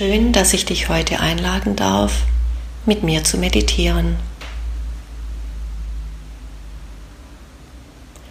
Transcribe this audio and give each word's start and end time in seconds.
Schön, 0.00 0.32
dass 0.32 0.54
ich 0.54 0.64
dich 0.64 0.88
heute 0.88 1.20
einladen 1.20 1.76
darf, 1.76 2.22
mit 2.86 3.02
mir 3.02 3.22
zu 3.22 3.36
meditieren. 3.36 4.16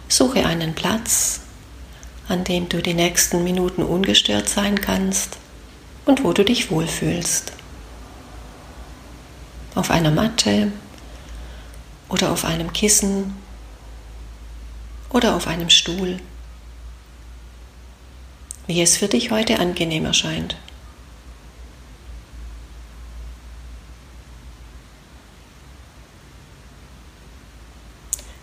Suche 0.08 0.46
einen 0.46 0.74
Platz, 0.74 1.42
an 2.26 2.42
dem 2.42 2.68
du 2.68 2.82
die 2.82 2.94
nächsten 2.94 3.44
Minuten 3.44 3.84
ungestört 3.84 4.48
sein 4.48 4.80
kannst 4.80 5.38
und 6.06 6.24
wo 6.24 6.32
du 6.32 6.44
dich 6.44 6.72
wohlfühlst. 6.72 7.52
Auf 9.76 9.92
einer 9.92 10.10
Matte 10.10 10.72
oder 12.08 12.32
auf 12.32 12.44
einem 12.44 12.72
Kissen 12.72 13.36
oder 15.08 15.36
auf 15.36 15.46
einem 15.46 15.70
Stuhl, 15.70 16.18
wie 18.66 18.82
es 18.82 18.96
für 18.96 19.06
dich 19.06 19.30
heute 19.30 19.60
angenehm 19.60 20.06
erscheint. 20.06 20.56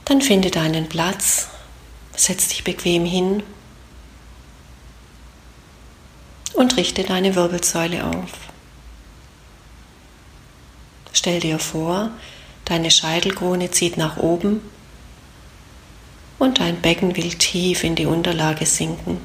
Dann 0.07 0.21
finde 0.21 0.51
deinen 0.51 0.87
Platz, 0.87 1.49
setz 2.15 2.47
dich 2.47 2.63
bequem 2.63 3.03
hin 3.03 3.43
und 6.53 6.77
richte 6.77 7.03
deine 7.03 7.35
Wirbelsäule 7.35 8.05
auf. 8.05 8.31
Stell 11.11 11.41
dir 11.41 11.59
vor, 11.59 12.11
deine 12.63 12.89
Scheitelkrone 12.89 13.69
zieht 13.71 13.97
nach 13.97 14.15
oben 14.15 14.61
und 16.39 16.61
dein 16.61 16.79
Becken 16.79 17.17
will 17.17 17.33
tief 17.33 17.83
in 17.83 17.95
die 17.95 18.05
Unterlage 18.05 18.65
sinken. 18.65 19.19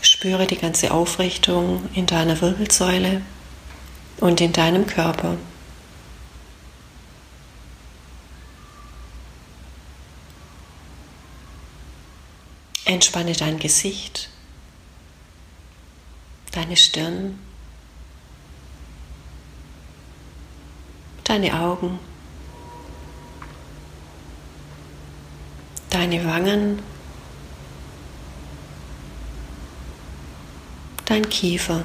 Spüre 0.00 0.46
die 0.46 0.56
ganze 0.56 0.90
Aufrichtung 0.92 1.86
in 1.92 2.06
deiner 2.06 2.40
Wirbelsäule 2.40 3.20
und 4.20 4.40
in 4.40 4.54
deinem 4.54 4.86
Körper. 4.86 5.36
Entspanne 12.88 13.34
dein 13.34 13.58
Gesicht, 13.58 14.30
deine 16.52 16.74
Stirn, 16.74 17.38
deine 21.22 21.60
Augen, 21.60 21.98
deine 25.90 26.24
Wangen, 26.24 26.82
dein 31.04 31.28
Kiefer. 31.28 31.84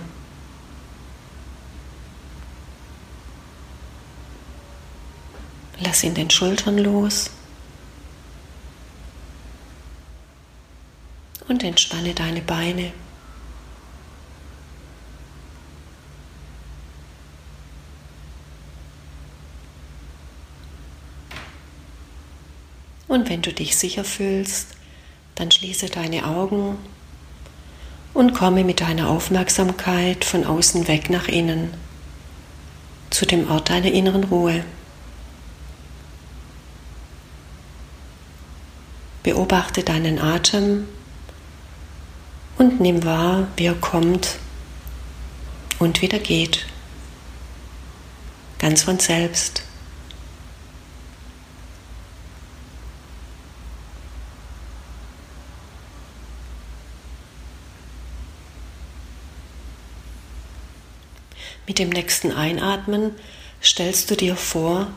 Lass 5.82 6.02
ihn 6.06 6.16
den 6.16 6.30
Schultern 6.30 6.78
los. 6.78 7.30
Und 11.48 11.64
entspanne 11.64 12.14
deine 12.14 12.42
Beine. 12.42 12.92
Und 23.08 23.30
wenn 23.30 23.42
du 23.42 23.54
dich 23.54 23.76
sicher 23.76 24.04
fühlst, 24.04 24.70
dann 25.36 25.52
schließe 25.52 25.90
deine 25.90 26.26
Augen 26.26 26.78
und 28.14 28.34
komme 28.34 28.64
mit 28.64 28.82
deiner 28.82 29.10
Aufmerksamkeit 29.10 30.26
von 30.26 30.46
außen 30.46 30.88
weg 30.88 31.10
nach 31.10 31.28
innen, 31.28 31.74
zu 33.10 33.26
dem 33.26 33.50
Ort 33.52 33.70
deiner 33.70 33.92
inneren 33.92 34.24
Ruhe. 34.24 34.64
Beobachte 39.22 39.84
deinen 39.84 40.20
Atem 40.20 40.88
und 42.64 42.80
nimm 42.80 43.04
wahr, 43.04 43.48
wie 43.58 43.66
er 43.66 43.76
kommt 43.76 44.38
und 45.80 46.02
wieder 46.02 46.20
geht. 46.20 46.66
Ganz 48.58 48.84
von 48.84 49.00
selbst. 49.00 49.64
Mit 61.68 61.80
dem 61.80 61.90
nächsten 61.90 62.32
Einatmen 62.32 63.12
stellst 63.62 64.10
du 64.10 64.16
dir 64.16 64.38
vor, 64.38 64.88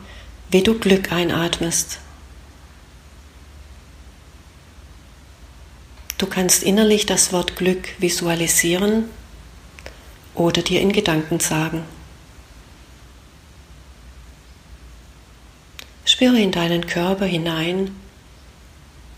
wie 0.51 0.63
du 0.63 0.79
Glück 0.79 1.11
einatmest. 1.11 1.99
Kannst 6.37 6.65
innerlich 6.65 7.07
das 7.07 7.33
Wort 7.33 7.57
Glück 7.57 7.99
visualisieren 7.99 9.09
oder 10.35 10.61
dir 10.61 10.83
in 10.83 10.93
Gedanken 10.93 11.41
sagen. 11.41 11.83
Spüre 16.05 16.39
in 16.39 16.53
deinen 16.53 16.87
Körper 16.87 17.25
hinein, 17.25 17.99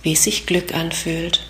wie 0.03 0.15
sich 0.15 0.47
Glück 0.47 0.73
anfühlt. 0.73 1.45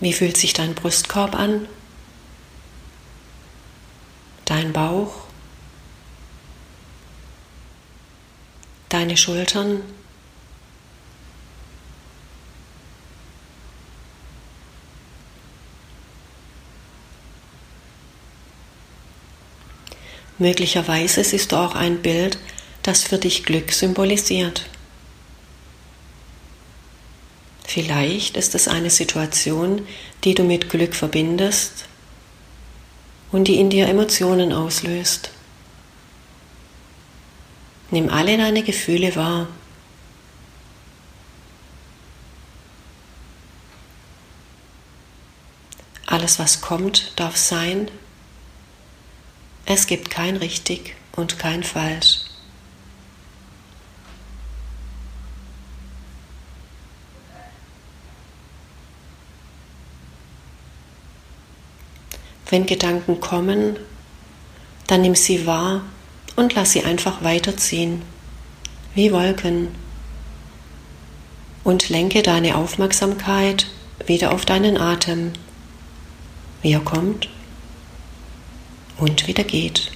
Wie 0.00 0.12
fühlt 0.12 0.36
sich 0.36 0.54
dein 0.54 0.74
Brustkorb 0.74 1.36
an? 1.36 1.68
Dein 4.44 4.72
Bauch? 4.72 5.29
Deine 8.90 9.16
Schultern. 9.16 9.80
Möglicherweise 20.38 21.22
siehst 21.22 21.52
du 21.52 21.56
auch 21.56 21.74
ein 21.74 22.00
Bild, 22.00 22.38
das 22.82 23.02
für 23.02 23.18
dich 23.18 23.44
Glück 23.44 23.72
symbolisiert. 23.72 24.66
Vielleicht 27.66 28.36
ist 28.36 28.54
es 28.54 28.66
eine 28.66 28.90
Situation, 28.90 29.86
die 30.24 30.34
du 30.34 30.42
mit 30.42 30.70
Glück 30.70 30.94
verbindest 30.94 31.84
und 33.30 33.48
die 33.48 33.60
in 33.60 33.70
dir 33.70 33.86
Emotionen 33.86 34.52
auslöst. 34.52 35.30
Nimm 37.90 38.08
alle 38.08 38.36
deine 38.36 38.62
Gefühle 38.62 39.16
wahr. 39.16 39.48
Alles, 46.06 46.38
was 46.38 46.60
kommt, 46.60 47.12
darf 47.16 47.36
sein. 47.36 47.90
Es 49.64 49.86
gibt 49.86 50.10
kein 50.10 50.36
richtig 50.36 50.94
und 51.12 51.38
kein 51.38 51.62
falsch. 51.62 52.20
Wenn 62.48 62.66
Gedanken 62.66 63.20
kommen, 63.20 63.76
dann 64.88 65.02
nimm 65.02 65.14
sie 65.14 65.46
wahr 65.46 65.82
und 66.36 66.54
lass 66.54 66.72
sie 66.72 66.84
einfach 66.84 67.22
weiterziehen, 67.22 68.02
wie 68.94 69.12
Wolken. 69.12 69.68
Und 71.62 71.88
lenke 71.90 72.22
deine 72.22 72.56
Aufmerksamkeit 72.56 73.66
wieder 74.06 74.32
auf 74.32 74.44
deinen 74.44 74.78
Atem, 74.78 75.32
wie 76.62 76.72
er 76.72 76.80
kommt 76.80 77.28
und 78.96 79.26
wieder 79.26 79.44
geht. 79.44 79.92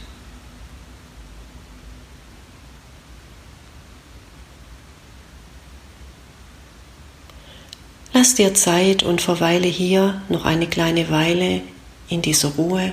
Lass 8.13 8.37
dir 8.37 8.55
Zeit 8.55 9.03
und 9.03 9.21
verweile 9.21 9.67
hier 9.67 10.23
noch 10.29 10.45
eine 10.45 10.69
kleine 10.69 11.11
Weile 11.11 11.63
in 12.09 12.23
dieser 12.23 12.51
Ruhe 12.51 12.93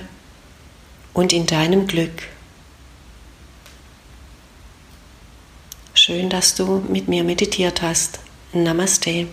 und 1.14 1.32
in 1.32 1.46
deinem 1.46 1.86
Glück. 1.86 2.31
Schön, 6.04 6.30
dass 6.30 6.56
du 6.56 6.82
mit 6.88 7.06
mir 7.06 7.22
meditiert 7.22 7.80
hast. 7.80 8.18
Namaste. 8.52 9.28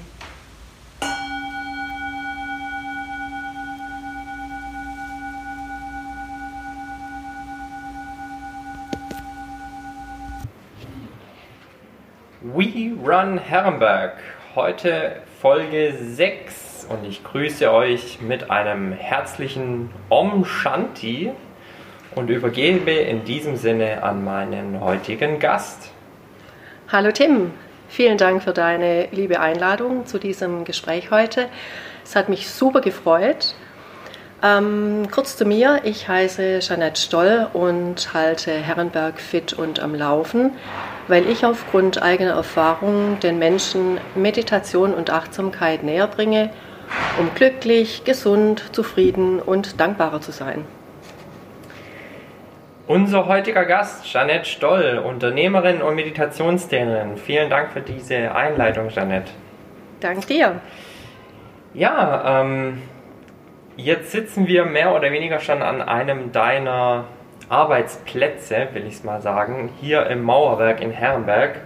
We 12.44 12.92
Run 13.04 13.40
Herrenberg. 13.40 14.18
Heute 14.54 15.24
Folge 15.42 15.96
6 16.00 16.86
und 16.88 17.04
ich 17.04 17.24
grüße 17.24 17.74
euch 17.74 18.22
mit 18.22 18.52
einem 18.52 18.92
herzlichen 18.92 19.90
Om 20.10 20.46
Shanti 20.46 21.32
und 22.14 22.30
übergebe 22.30 22.92
in 22.92 23.24
diesem 23.24 23.56
Sinne 23.56 24.04
an 24.04 24.24
meinen 24.24 24.80
heutigen 24.80 25.40
Gast. 25.40 25.94
Hallo 26.92 27.12
Tim, 27.12 27.52
vielen 27.88 28.18
Dank 28.18 28.42
für 28.42 28.52
deine 28.52 29.10
liebe 29.12 29.40
Einladung 29.40 30.08
zu 30.08 30.18
diesem 30.18 30.66
Gespräch 30.66 31.12
heute. 31.12 31.48
Es 32.04 32.16
hat 32.16 32.30
mich 32.30 32.50
super 32.50 32.82
gefreut. 32.82 33.54
Ähm, 34.42 35.08
kurz 35.12 35.38
zu 35.38 35.46
mir, 35.46 35.82
ich 35.84 36.08
heiße 36.08 36.62
Jeanette 36.62 37.00
Stoll 37.00 37.48
und 37.54 38.16
halte 38.16 38.52
Herrenberg 38.52 39.22
fit 39.22 39.54
und 39.54 39.80
am 39.80 39.94
Laufen, 39.94 40.54
weil 41.08 41.30
ich 41.30 41.46
aufgrund 41.46 42.02
eigener 42.02 42.32
Erfahrungen 42.32 43.20
den 43.20 43.38
Menschen 43.38 44.00
Meditation 44.16 44.96
und 44.96 45.12
Achtsamkeit 45.12 45.84
näher 45.84 46.08
bringe, 46.08 46.50
um 47.20 47.30
glücklich, 47.36 48.04
gesund, 48.04 48.64
zufrieden 48.72 49.40
und 49.40 49.80
dankbarer 49.80 50.22
zu 50.22 50.32
sein. 50.32 50.66
Unser 52.90 53.28
heutiger 53.28 53.66
Gast, 53.66 54.04
Jeanette 54.12 54.46
Stoll, 54.46 54.98
Unternehmerin 54.98 55.84
und 55.84 55.94
Meditationstrainerin. 55.94 57.18
Vielen 57.18 57.48
Dank 57.48 57.72
für 57.72 57.82
diese 57.82 58.34
Einleitung, 58.34 58.90
Jeanette. 58.90 59.32
Dank 60.00 60.26
dir. 60.26 60.60
Ja, 61.76 62.42
ähm, 62.42 62.82
Jetzt 63.82 64.12
sitzen 64.12 64.48
wir 64.48 64.66
mehr 64.66 64.94
oder 64.94 65.12
weniger 65.12 65.40
schon 65.40 65.62
an 65.62 65.82
einem 65.82 66.34
deiner 66.34 67.06
Arbeitsplätze, 67.48 68.70
will 68.74 68.86
ich 68.86 68.96
es 68.96 69.04
mal 69.06 69.22
sagen, 69.22 69.70
hier 69.80 70.08
im 70.08 70.22
Mauerwerk 70.24 70.82
in 70.82 70.92
Herrenberg. 70.92 71.62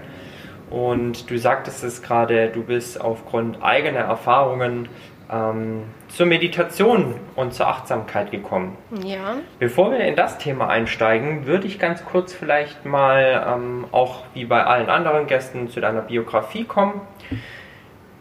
Und 0.69 1.31
du 1.31 1.37
sagtest 1.39 1.83
es 1.83 2.03
gerade, 2.03 2.49
du 2.49 2.63
bist 2.63 3.01
aufgrund 3.01 3.63
eigener 3.63 4.01
Erfahrungen 4.01 4.89
ähm, 5.31 5.85
zur 6.13 6.25
Meditation 6.27 7.15
und 7.35 7.53
zur 7.53 7.67
Achtsamkeit 7.67 8.31
gekommen. 8.31 8.77
Ja. 9.03 9.37
Bevor 9.59 9.91
wir 9.91 9.99
in 9.99 10.15
das 10.15 10.37
Thema 10.37 10.69
einsteigen, 10.69 11.45
würde 11.45 11.67
ich 11.67 11.79
ganz 11.79 12.05
kurz 12.05 12.33
vielleicht 12.33 12.85
mal 12.85 13.45
ähm, 13.47 13.85
auch 13.91 14.23
wie 14.33 14.45
bei 14.45 14.63
allen 14.63 14.89
anderen 14.89 15.27
Gästen 15.27 15.69
zu 15.69 15.81
deiner 15.81 16.01
Biografie 16.01 16.65
kommen 16.65 17.01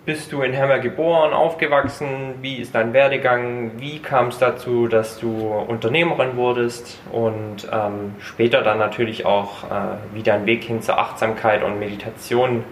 bist 0.04 0.32
du 0.32 0.42
in 0.42 0.52
Hemmer 0.52 0.80
geboren, 0.80 1.32
aufgewachsen? 1.32 2.34
Wie 2.40 2.56
ist 2.56 2.74
dein 2.74 2.92
Werdegang? 2.92 3.72
Wie 3.78 4.00
kam 4.00 4.28
es 4.28 4.38
dazu, 4.38 4.88
dass 4.88 5.18
du 5.18 5.46
Unternehmerin 5.46 6.36
wurdest? 6.36 7.00
Und 7.12 7.68
ähm, 7.70 8.16
später 8.18 8.62
dann 8.62 8.78
natürlich 8.78 9.24
auch, 9.24 9.64
äh, 9.64 9.96
wie 10.12 10.22
dein 10.22 10.44
Weg 10.46 10.64
hin 10.64 10.82
zur 10.82 10.98
Achtsamkeit 10.98 11.62
und 11.62 11.78
Meditation 11.78 12.64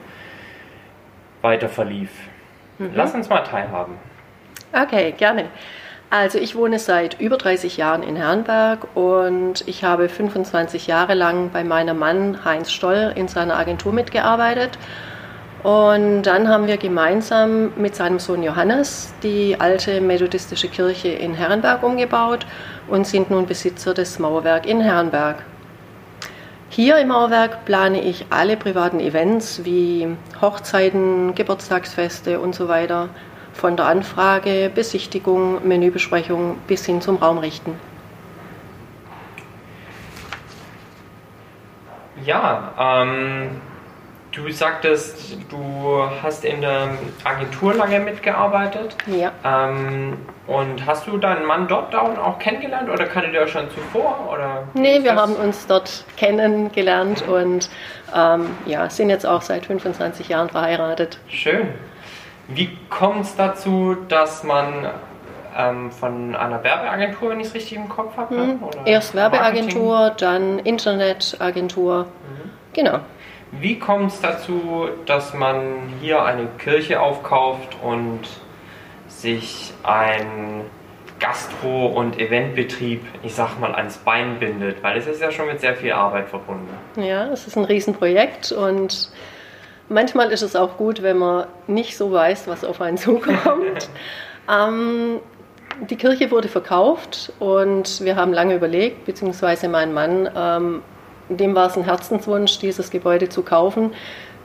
weiter 1.40 1.68
verlief. 1.68 2.10
Mhm. 2.78 2.90
Lass 2.94 3.14
uns 3.14 3.28
mal 3.28 3.42
teilhaben. 3.42 3.94
Okay, 4.72 5.12
gerne. 5.16 5.46
Also 6.10 6.38
ich 6.38 6.56
wohne 6.56 6.78
seit 6.78 7.20
über 7.20 7.36
30 7.36 7.76
Jahren 7.76 8.02
in 8.02 8.16
Herrenberg 8.16 8.86
und 8.96 9.62
ich 9.66 9.84
habe 9.84 10.08
25 10.08 10.86
Jahre 10.86 11.14
lang 11.14 11.50
bei 11.52 11.62
meinem 11.62 11.98
Mann 11.98 12.44
Heinz 12.44 12.72
Stoll 12.72 13.12
in 13.14 13.28
seiner 13.28 13.56
Agentur 13.56 13.92
mitgearbeitet 13.92 14.78
und 15.62 16.22
dann 16.22 16.48
haben 16.48 16.66
wir 16.66 16.78
gemeinsam 16.78 17.72
mit 17.76 17.94
seinem 17.94 18.18
Sohn 18.18 18.42
Johannes 18.42 19.12
die 19.22 19.56
alte 19.60 20.00
methodistische 20.00 20.68
Kirche 20.68 21.08
in 21.08 21.34
Herrenberg 21.34 21.82
umgebaut 21.82 22.46
und 22.88 23.06
sind 23.06 23.30
nun 23.30 23.46
Besitzer 23.46 23.92
des 23.92 24.18
Mauerwerk 24.18 24.66
in 24.66 24.80
Herrenberg. 24.80 25.44
Hier 26.70 26.98
im 26.98 27.08
Mauerwerk 27.08 27.64
plane 27.64 28.00
ich 28.00 28.26
alle 28.30 28.56
privaten 28.56 29.00
Events 29.00 29.64
wie 29.64 30.08
Hochzeiten, 30.40 31.34
Geburtstagsfeste 31.34 32.40
und 32.40 32.54
so 32.54 32.68
weiter, 32.68 33.10
von 33.52 33.76
der 33.76 33.86
Anfrage, 33.86 34.70
Besichtigung, 34.74 35.66
Menübesprechung 35.66 36.58
bis 36.66 36.86
hin 36.86 37.00
zum 37.00 37.16
Raumrichten. 37.16 37.74
Ja, 42.24 43.04
ähm, 43.04 43.60
Du 44.32 44.48
sagtest, 44.52 45.38
du 45.50 46.04
hast 46.22 46.44
in 46.44 46.60
der 46.60 46.90
Agentur 47.24 47.74
lange 47.74 47.98
mitgearbeitet. 47.98 48.96
Ja. 49.06 49.32
Ähm, 49.44 50.18
und 50.46 50.86
hast 50.86 51.08
du 51.08 51.18
deinen 51.18 51.44
Mann 51.44 51.66
dort 51.66 51.94
auch 51.96 52.38
kennengelernt 52.38 52.88
oder 52.88 53.06
kanntet 53.06 53.34
ihr 53.34 53.40
euch 53.40 53.50
schon 53.50 53.68
zuvor? 53.70 54.30
Oder 54.32 54.68
nee, 54.74 55.02
wir 55.02 55.16
haben 55.16 55.34
uns 55.34 55.66
dort 55.66 56.04
kennengelernt 56.16 57.26
und 57.26 57.68
ähm, 58.14 58.50
ja, 58.66 58.88
sind 58.88 59.10
jetzt 59.10 59.26
auch 59.26 59.42
seit 59.42 59.66
25 59.66 60.28
Jahren 60.28 60.48
verheiratet. 60.48 61.18
Schön. 61.28 61.68
Wie 62.54 62.76
kommt 62.88 63.22
es 63.22 63.36
dazu, 63.36 63.96
dass 64.08 64.44
man 64.44 64.90
ähm, 65.56 65.90
von 65.90 66.34
einer 66.34 66.62
Werbeagentur, 66.62 67.30
wenn 67.30 67.40
ich 67.40 67.48
es 67.48 67.54
richtig 67.54 67.78
im 67.78 67.88
Kopf 67.88 68.16
habe? 68.16 68.34
Mhm. 68.34 68.60
Erst 68.84 69.14
Werbeagentur, 69.14 69.94
Marketing? 69.94 70.16
dann 70.18 70.58
Internetagentur. 70.60 72.04
Mhm. 72.04 72.50
Genau. 72.72 73.00
Wie 73.52 73.78
kommt 73.78 74.12
es 74.12 74.20
dazu, 74.20 74.88
dass 75.06 75.34
man 75.34 75.92
hier 76.00 76.22
eine 76.22 76.46
Kirche 76.58 77.00
aufkauft 77.00 77.76
und 77.82 78.20
sich 79.08 79.72
ein 79.82 80.62
Gastro- 81.18 81.86
und 81.86 82.18
Eventbetrieb, 82.18 83.04
ich 83.22 83.34
sag 83.34 83.58
mal, 83.58 83.74
ans 83.74 83.98
Bein 83.98 84.38
bindet? 84.38 84.82
Weil 84.82 84.98
es 84.98 85.06
ist 85.06 85.20
ja 85.20 85.32
schon 85.32 85.46
mit 85.46 85.60
sehr 85.60 85.74
viel 85.74 85.92
Arbeit 85.92 86.28
verbunden. 86.28 86.68
Ja, 86.96 87.26
es 87.26 87.46
ist 87.46 87.56
ein 87.56 87.64
Riesenprojekt 87.64 88.52
und 88.52 89.10
manchmal 89.90 90.32
ist 90.32 90.42
es 90.42 90.56
auch 90.56 90.78
gut, 90.78 91.02
wenn 91.02 91.18
man 91.18 91.46
nicht 91.66 91.98
so 91.98 92.10
weiß, 92.10 92.48
was 92.48 92.64
auf 92.64 92.80
einen 92.80 92.96
zukommt. 92.96 93.90
ähm, 94.50 95.18
die 95.88 95.96
Kirche 95.96 96.30
wurde 96.30 96.48
verkauft 96.48 97.32
und 97.38 98.02
wir 98.02 98.16
haben 98.16 98.32
lange 98.32 98.54
überlegt, 98.54 99.04
beziehungsweise 99.04 99.68
mein 99.68 99.92
Mann, 99.92 100.30
ähm, 100.34 100.82
dem 101.28 101.54
war 101.54 101.66
es 101.66 101.76
ein 101.76 101.84
Herzenswunsch, 101.84 102.58
dieses 102.58 102.90
Gebäude 102.90 103.28
zu 103.28 103.42
kaufen. 103.42 103.92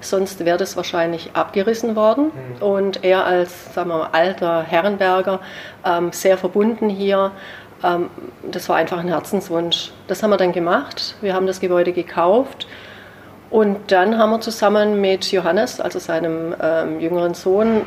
Sonst 0.01 0.44
wäre 0.45 0.57
das 0.57 0.75
wahrscheinlich 0.75 1.31
abgerissen 1.33 1.95
worden. 1.95 2.25
Mhm. 2.25 2.62
Und 2.62 3.03
er 3.03 3.25
als 3.25 3.74
sagen 3.74 3.89
wir 3.89 3.97
mal, 3.97 4.09
alter 4.12 4.62
Herrenberger, 4.63 5.39
ähm, 5.86 6.12
sehr 6.12 6.38
verbunden 6.38 6.89
hier, 6.89 7.31
ähm, 7.83 8.09
das 8.44 8.69
war 8.69 8.75
einfach 8.75 9.00
ein 9.00 9.07
Herzenswunsch. 9.07 9.92
Das 10.07 10.21
haben 10.21 10.30
wir 10.30 10.38
dann 10.38 10.51
gemacht. 10.51 11.15
Wir 11.21 11.33
haben 11.33 11.47
das 11.47 11.59
Gebäude 11.59 11.92
gekauft. 11.92 12.68
Und 13.56 13.90
dann 13.94 14.18
haben 14.18 14.31
wir 14.31 14.42
zusammen 14.42 15.00
mit 15.00 15.31
Johannes, 15.31 15.80
also 15.80 15.97
seinem 15.97 16.54
ähm, 16.62 17.00
jüngeren 17.00 17.33
Sohn, 17.35 17.83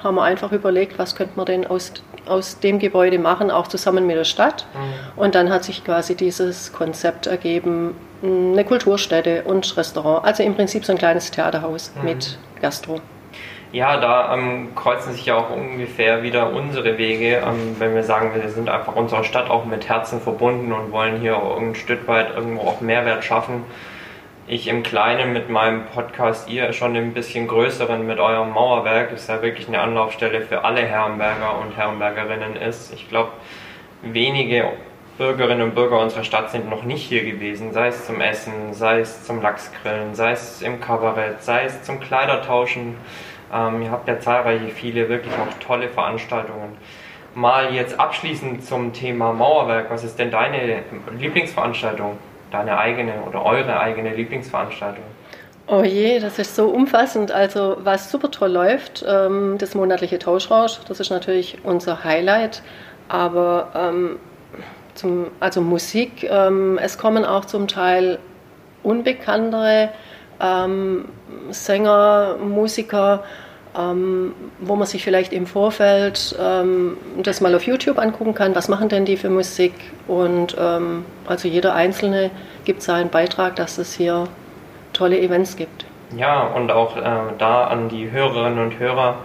haben 0.00 0.14
wir 0.14 0.22
einfach 0.22 0.52
überlegt, 0.52 0.96
was 0.96 1.16
könnte 1.16 1.32
man 1.34 1.44
denn 1.44 1.66
aus, 1.66 1.92
aus 2.24 2.60
dem 2.60 2.78
Gebäude 2.78 3.18
machen, 3.18 3.50
auch 3.50 3.66
zusammen 3.66 4.06
mit 4.06 4.16
der 4.16 4.22
Stadt. 4.22 4.64
Mhm. 4.74 5.20
Und 5.20 5.34
dann 5.34 5.50
hat 5.50 5.64
sich 5.64 5.84
quasi 5.84 6.14
dieses 6.14 6.72
Konzept 6.72 7.26
ergeben, 7.26 7.96
eine 8.22 8.62
Kulturstätte 8.62 9.42
und 9.42 9.76
Restaurant. 9.76 10.24
Also 10.24 10.44
im 10.44 10.54
Prinzip 10.54 10.84
so 10.84 10.92
ein 10.92 10.98
kleines 10.98 11.32
Theaterhaus 11.32 11.90
mhm. 11.96 12.04
mit 12.04 12.38
Gastro. 12.62 13.00
Ja, 13.72 13.96
da 13.96 14.34
ähm, 14.34 14.68
kreuzen 14.76 15.14
sich 15.14 15.26
ja 15.26 15.34
auch 15.34 15.50
ungefähr 15.50 16.22
wieder 16.22 16.52
unsere 16.52 16.96
Wege, 16.96 17.42
ähm, 17.44 17.74
wenn 17.80 17.92
wir 17.92 18.04
sagen, 18.04 18.30
wir 18.40 18.48
sind 18.50 18.68
einfach 18.68 18.94
unserer 18.94 19.24
Stadt 19.24 19.50
auch 19.50 19.64
mit 19.64 19.88
Herzen 19.88 20.20
verbunden 20.20 20.72
und 20.72 20.92
wollen 20.92 21.20
hier 21.20 21.38
auch 21.38 21.60
ein 21.60 21.74
Stück 21.74 22.06
weit 22.06 22.36
irgendwo 22.36 22.68
auch 22.68 22.80
Mehrwert 22.80 23.24
schaffen. 23.24 23.64
Ich 24.48 24.68
im 24.68 24.84
Kleinen 24.84 25.32
mit 25.32 25.50
meinem 25.50 25.86
Podcast, 25.86 26.48
ihr 26.48 26.72
schon 26.72 26.94
ein 26.94 27.12
bisschen 27.12 27.48
größeren 27.48 28.06
mit 28.06 28.20
eurem 28.20 28.50
Mauerwerk, 28.52 29.10
ist 29.10 29.28
ja 29.28 29.42
wirklich 29.42 29.66
eine 29.66 29.80
Anlaufstelle 29.80 30.40
für 30.40 30.62
alle 30.62 30.82
Herrenberger 30.82 31.58
und 31.58 31.76
Herrenbergerinnen 31.76 32.54
ist. 32.54 32.94
Ich 32.94 33.08
glaube, 33.08 33.32
wenige 34.02 34.70
Bürgerinnen 35.18 35.62
und 35.62 35.74
Bürger 35.74 35.98
unserer 35.98 36.22
Stadt 36.22 36.52
sind 36.52 36.70
noch 36.70 36.84
nicht 36.84 37.02
hier 37.02 37.24
gewesen, 37.24 37.72
sei 37.72 37.88
es 37.88 38.06
zum 38.06 38.20
Essen, 38.20 38.72
sei 38.72 39.00
es 39.00 39.24
zum 39.24 39.42
Lachsgrillen, 39.42 40.14
sei 40.14 40.30
es 40.30 40.62
im 40.62 40.80
Kabarett, 40.80 41.42
sei 41.42 41.64
es 41.64 41.82
zum 41.82 41.98
Kleidertauschen. 41.98 42.94
Ähm, 43.52 43.82
ihr 43.82 43.90
habt 43.90 44.06
ja 44.06 44.20
zahlreiche, 44.20 44.68
viele 44.68 45.08
wirklich 45.08 45.34
auch 45.34 45.58
tolle 45.58 45.88
Veranstaltungen. 45.88 46.76
Mal 47.34 47.74
jetzt 47.74 47.98
abschließend 47.98 48.64
zum 48.64 48.92
Thema 48.92 49.32
Mauerwerk. 49.32 49.90
Was 49.90 50.04
ist 50.04 50.20
denn 50.20 50.30
deine 50.30 50.84
Lieblingsveranstaltung? 51.18 52.16
Deine 52.50 52.78
eigene 52.78 53.22
oder 53.26 53.44
eure 53.44 53.78
eigene 53.80 54.14
Lieblingsveranstaltung? 54.14 55.04
Oh 55.66 55.82
je, 55.82 56.20
das 56.20 56.38
ist 56.38 56.54
so 56.54 56.68
umfassend. 56.68 57.32
Also 57.32 57.76
was 57.80 58.10
super 58.10 58.30
toll 58.30 58.52
läuft, 58.52 59.04
ähm, 59.06 59.56
das 59.58 59.74
monatliche 59.74 60.18
Tauschrausch, 60.18 60.78
das 60.86 61.00
ist 61.00 61.10
natürlich 61.10 61.58
unser 61.64 62.04
Highlight. 62.04 62.62
Aber 63.08 63.68
ähm, 63.74 64.18
zum, 64.96 65.26
also 65.40 65.60
Musik. 65.60 66.24
Ähm, 66.24 66.78
es 66.78 66.98
kommen 66.98 67.24
auch 67.24 67.44
zum 67.44 67.68
Teil 67.68 68.18
unbekanntere 68.82 69.90
ähm, 70.40 71.06
Sänger, 71.50 72.36
Musiker, 72.38 73.24
ähm, 73.78 74.34
wo 74.60 74.76
man 74.76 74.86
sich 74.86 75.04
vielleicht 75.04 75.32
im 75.32 75.46
Vorfeld 75.46 76.36
ähm, 76.40 76.96
das 77.22 77.40
mal 77.40 77.54
auf 77.54 77.62
YouTube 77.62 77.98
angucken 77.98 78.34
kann. 78.34 78.54
Was 78.54 78.68
machen 78.68 78.88
denn 78.88 79.04
die 79.04 79.16
für 79.16 79.30
Musik? 79.30 79.72
Und 80.06 80.56
ähm, 80.58 81.04
also 81.26 81.48
jeder 81.48 81.74
Einzelne 81.74 82.30
gibt 82.64 82.82
seinen 82.82 83.10
Beitrag, 83.10 83.56
dass 83.56 83.78
es 83.78 83.94
hier 83.94 84.28
tolle 84.92 85.20
Events 85.20 85.56
gibt. 85.56 85.84
Ja, 86.16 86.44
und 86.48 86.70
auch 86.70 86.96
äh, 86.96 87.02
da 87.38 87.64
an 87.64 87.88
die 87.88 88.10
Hörerinnen 88.10 88.58
und 88.58 88.78
Hörer, 88.78 89.16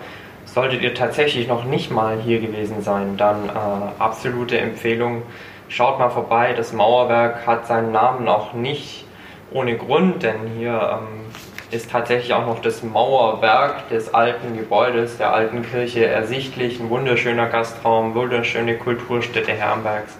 solltet 0.45 0.81
ihr 0.81 0.93
tatsächlich 0.93 1.47
noch 1.47 1.63
nicht 1.63 1.91
mal 1.91 2.17
hier 2.19 2.39
gewesen 2.39 2.81
sein, 2.81 3.15
dann 3.17 3.47
äh, 3.47 3.51
absolute 3.99 4.57
Empfehlung, 4.57 5.23
schaut 5.69 5.99
mal 5.99 6.09
vorbei. 6.09 6.53
Das 6.57 6.73
Mauerwerk 6.73 7.47
hat 7.47 7.67
seinen 7.67 7.91
Namen 7.91 8.27
auch 8.27 8.53
nicht 8.53 9.05
ohne 9.51 9.77
Grund, 9.77 10.23
denn 10.23 10.47
hier 10.57 10.99
ähm, 10.99 11.25
ist 11.71 11.89
tatsächlich 11.89 12.33
auch 12.33 12.45
noch 12.45 12.59
das 12.61 12.83
Mauerwerk 12.83 13.87
des 13.89 14.13
alten 14.13 14.57
Gebäudes, 14.57 15.17
der 15.17 15.33
alten 15.33 15.63
Kirche 15.63 16.05
ersichtlich. 16.05 16.79
Ein 16.79 16.89
wunderschöner 16.89 17.47
Gastraum, 17.47 18.13
wunderschöne 18.13 18.77
Kulturstätte 18.77 19.53
Herrenbergs. 19.53 20.17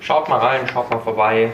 Schaut 0.00 0.28
mal 0.28 0.38
rein, 0.38 0.60
schaut 0.72 0.90
mal 0.90 0.98
vorbei, 0.98 1.52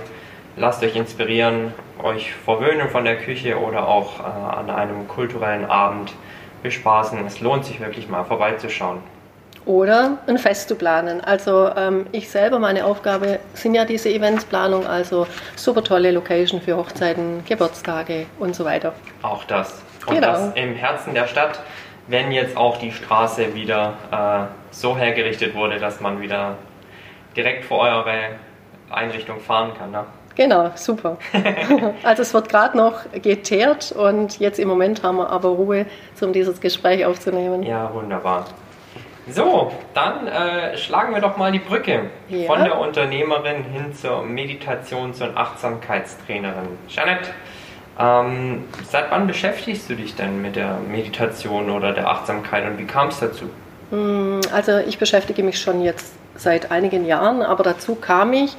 lasst 0.57 0.83
euch 0.83 0.97
inspirieren, 0.97 1.75
euch 2.03 2.33
verwöhnen 2.33 2.89
von 2.89 3.05
der 3.05 3.19
Küche 3.19 3.59
oder 3.59 3.87
auch 3.87 4.21
äh, 4.21 4.23
an 4.23 4.71
einem 4.71 5.07
kulturellen 5.09 5.67
Abend 5.67 6.15
bespaßen. 6.63 7.25
Es 7.27 7.41
lohnt 7.41 7.67
sich 7.67 7.81
wirklich 7.81 8.09
mal 8.09 8.25
vorbeizuschauen 8.25 9.14
oder 9.67 10.19
ein 10.27 10.39
Fest 10.39 10.69
zu 10.69 10.75
planen. 10.75 11.23
Also 11.23 11.71
ähm, 11.77 12.07
ich 12.13 12.29
selber, 12.29 12.59
meine 12.59 12.85
Aufgabe 12.85 13.39
sind 13.55 13.75
ja 13.75 13.85
diese 13.85 14.11
Eventsplanung, 14.11 14.87
also 14.87 15.27
super 15.57 15.83
tolle 15.83 16.11
Location 16.11 16.61
für 16.61 16.77
Hochzeiten, 16.77 17.45
Geburtstage 17.47 18.27
und 18.39 18.55
so 18.55 18.65
weiter. 18.65 18.93
Auch 19.23 19.45
das. 19.45 19.83
Und 20.07 20.17
genau. 20.17 20.33
das 20.33 20.55
im 20.55 20.75
Herzen 20.75 21.15
der 21.15 21.27
Stadt, 21.27 21.61
wenn 22.09 22.31
jetzt 22.33 22.57
auch 22.57 22.77
die 22.77 22.93
Straße 22.93 23.55
wieder 23.55 23.95
äh, 24.11 24.75
so 24.75 24.97
hergerichtet 24.97 25.55
wurde, 25.55 25.79
dass 25.79 26.01
man 26.01 26.21
wieder 26.21 26.57
direkt 27.35 27.65
vor 27.65 27.81
eure 27.81 28.15
Einrichtung 28.91 29.41
fahren 29.41 29.73
kann. 29.79 29.91
Ne? 29.91 30.05
Genau, 30.37 30.73
super. 30.75 31.17
also 32.03 32.23
es 32.23 32.35
wird 32.35 32.49
gerade 32.49 32.77
noch 32.77 33.01
geteert 33.13 33.93
und 33.93 34.41
jetzt 34.41 34.59
im 34.59 34.69
Moment 34.69 35.03
haben 35.03 35.17
wir 35.19 35.31
aber 35.31 35.51
Ruhe, 35.51 35.87
um 36.21 36.33
dieses 36.33 36.61
Gespräch 36.61 37.07
aufzunehmen. 37.07 37.63
Ja, 37.63 37.93
wunderbar. 37.95 38.45
So, 39.31 39.73
dann 39.95 40.27
äh, 40.27 40.77
schlagen 40.77 41.15
wir 41.15 41.21
doch 41.23 41.37
mal 41.37 41.51
die 41.51 41.59
Brücke 41.59 42.11
ja. 42.29 42.47
von 42.47 42.63
der 42.63 42.79
Unternehmerin 42.79 43.65
hin 43.65 43.95
zur 43.95 44.23
Meditations- 44.23 45.23
und 45.23 45.37
Achtsamkeitstrainerin. 45.37 46.69
Janet, 46.89 47.33
ähm, 47.99 48.65
seit 48.91 49.11
wann 49.11 49.27
beschäftigst 49.27 49.89
du 49.89 49.95
dich 49.95 50.15
denn 50.15 50.43
mit 50.43 50.57
der 50.57 50.79
Meditation 50.91 51.71
oder 51.71 51.93
der 51.93 52.09
Achtsamkeit 52.09 52.67
und 52.67 52.79
wie 52.79 52.85
kam 52.85 53.09
es 53.09 53.21
dazu? 53.21 53.49
Hm, 53.91 54.41
also 54.53 54.79
ich 54.79 54.99
beschäftige 54.99 55.43
mich 55.43 55.59
schon 55.59 55.83
jetzt 55.83 56.15
seit 56.37 56.71
einigen 56.71 57.07
Jahren, 57.07 57.43
aber 57.43 57.63
dazu 57.63 57.95
kam 57.95 58.33
ich. 58.33 58.57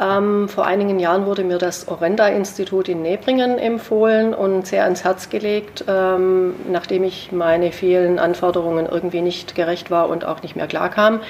Ähm, 0.00 0.48
vor 0.48 0.66
einigen 0.66 0.98
Jahren 0.98 1.24
wurde 1.24 1.44
mir 1.44 1.58
das 1.58 1.86
Orenda-Institut 1.86 2.88
in 2.88 3.02
Nebringen 3.02 3.58
empfohlen 3.58 4.34
und 4.34 4.66
sehr 4.66 4.84
ans 4.84 5.04
Herz 5.04 5.30
gelegt, 5.30 5.84
ähm, 5.86 6.54
nachdem 6.68 7.04
ich 7.04 7.30
meine 7.30 7.70
vielen 7.70 8.18
Anforderungen 8.18 8.86
irgendwie 8.86 9.20
nicht 9.20 9.54
gerecht 9.54 9.90
war 9.90 10.08
und 10.08 10.24
auch 10.24 10.42
nicht 10.42 10.56
mehr 10.56 10.66
klar 10.66 10.90
kam. 10.90 11.20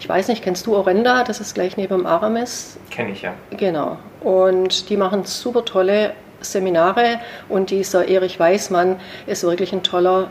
Ich 0.00 0.08
weiß 0.08 0.28
nicht, 0.28 0.42
kennst 0.42 0.66
du 0.66 0.74
Orenda? 0.74 1.22
Das 1.24 1.40
ist 1.40 1.54
gleich 1.54 1.76
neben 1.76 2.06
Aramis. 2.06 2.78
Kenne 2.90 3.12
ich 3.12 3.22
ja. 3.22 3.34
Genau. 3.56 3.98
Und 4.22 4.88
die 4.90 4.96
machen 4.96 5.24
super 5.24 5.64
tolle 5.64 6.12
Seminare 6.40 7.20
und 7.48 7.70
dieser 7.70 8.08
Erich 8.08 8.40
Weißmann 8.40 8.98
ist 9.26 9.44
wirklich 9.44 9.72
ein 9.72 9.82
toller 9.82 10.28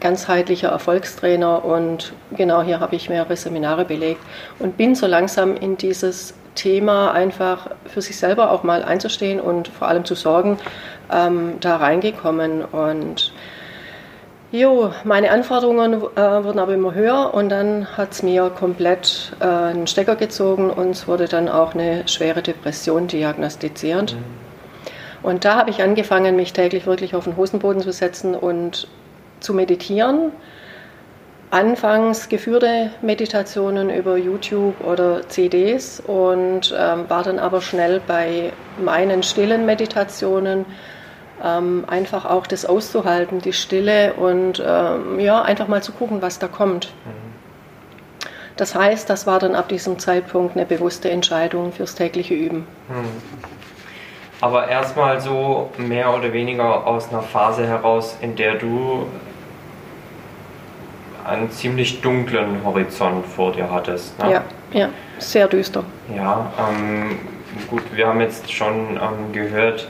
ganzheitlicher 0.00 0.68
Erfolgstrainer 0.68 1.64
und 1.64 2.12
genau 2.36 2.62
hier 2.62 2.78
habe 2.78 2.94
ich 2.94 3.08
mehrere 3.08 3.36
Seminare 3.36 3.84
belegt 3.84 4.20
und 4.60 4.76
bin 4.76 4.94
so 4.94 5.06
langsam 5.06 5.56
in 5.56 5.76
dieses 5.76 6.34
Thema 6.58 7.12
einfach 7.12 7.70
für 7.86 8.02
sich 8.02 8.16
selber 8.16 8.50
auch 8.50 8.64
mal 8.64 8.82
einzustehen 8.82 9.40
und 9.40 9.68
vor 9.68 9.88
allem 9.88 10.04
zu 10.04 10.14
sorgen, 10.14 10.58
ähm, 11.12 11.54
da 11.60 11.76
reingekommen 11.76 12.64
und 12.64 13.32
Jo, 14.50 14.92
meine 15.04 15.30
Anforderungen 15.30 15.92
äh, 15.92 16.44
wurden 16.44 16.58
aber 16.58 16.72
immer 16.72 16.94
höher 16.94 17.34
und 17.34 17.50
dann 17.50 17.86
hat 17.98 18.12
es 18.12 18.22
mir 18.22 18.48
komplett 18.48 19.32
äh, 19.40 19.44
einen 19.44 19.86
Stecker 19.86 20.16
gezogen 20.16 20.70
und 20.70 20.90
es 20.90 21.06
wurde 21.06 21.28
dann 21.28 21.50
auch 21.50 21.74
eine 21.74 22.08
schwere 22.08 22.40
Depression 22.40 23.08
diagnostiziert. 23.08 24.14
Mhm. 24.14 24.24
Und 25.22 25.44
da 25.44 25.56
habe 25.56 25.68
ich 25.68 25.82
angefangen, 25.82 26.34
mich 26.34 26.54
täglich 26.54 26.86
wirklich 26.86 27.14
auf 27.14 27.24
den 27.24 27.36
Hosenboden 27.36 27.82
zu 27.82 27.92
setzen 27.92 28.34
und 28.34 28.88
zu 29.40 29.52
meditieren. 29.52 30.32
Anfangs 31.50 32.28
geführte 32.28 32.90
Meditationen 33.00 33.88
über 33.88 34.18
YouTube 34.18 34.74
oder 34.84 35.26
CDs 35.28 35.98
und 36.00 36.74
ähm, 36.78 37.08
war 37.08 37.22
dann 37.22 37.38
aber 37.38 37.62
schnell 37.62 38.02
bei 38.06 38.52
meinen 38.82 39.22
stillen 39.22 39.64
Meditationen 39.64 40.66
ähm, 41.42 41.84
einfach 41.86 42.26
auch 42.26 42.46
das 42.46 42.66
auszuhalten, 42.66 43.40
die 43.40 43.54
Stille 43.54 44.12
und 44.14 44.62
ähm, 44.64 45.20
ja, 45.20 45.40
einfach 45.40 45.68
mal 45.68 45.82
zu 45.82 45.92
gucken, 45.92 46.20
was 46.20 46.38
da 46.38 46.48
kommt. 46.48 46.92
Das 48.56 48.74
heißt, 48.74 49.08
das 49.08 49.26
war 49.26 49.38
dann 49.38 49.54
ab 49.54 49.68
diesem 49.68 49.98
Zeitpunkt 49.98 50.56
eine 50.56 50.66
bewusste 50.66 51.10
Entscheidung 51.10 51.72
fürs 51.72 51.94
tägliche 51.94 52.34
Üben. 52.34 52.66
Hm. 52.88 53.04
Aber 54.40 54.68
erstmal 54.68 55.20
so 55.20 55.70
mehr 55.78 56.14
oder 56.14 56.32
weniger 56.32 56.86
aus 56.86 57.08
einer 57.08 57.22
Phase 57.22 57.66
heraus, 57.66 58.16
in 58.20 58.36
der 58.36 58.56
du 58.56 59.06
einen 61.28 61.50
ziemlich 61.50 62.00
dunklen 62.00 62.64
Horizont 62.64 63.26
vor 63.26 63.52
dir 63.52 63.70
hattest. 63.70 64.18
Ne? 64.18 64.32
Ja, 64.32 64.44
ja, 64.72 64.88
sehr 65.18 65.48
düster. 65.48 65.84
Ja, 66.14 66.52
ähm, 66.58 67.18
gut, 67.68 67.82
wir 67.94 68.06
haben 68.06 68.20
jetzt 68.20 68.52
schon 68.52 68.96
ähm, 68.96 69.32
gehört, 69.32 69.88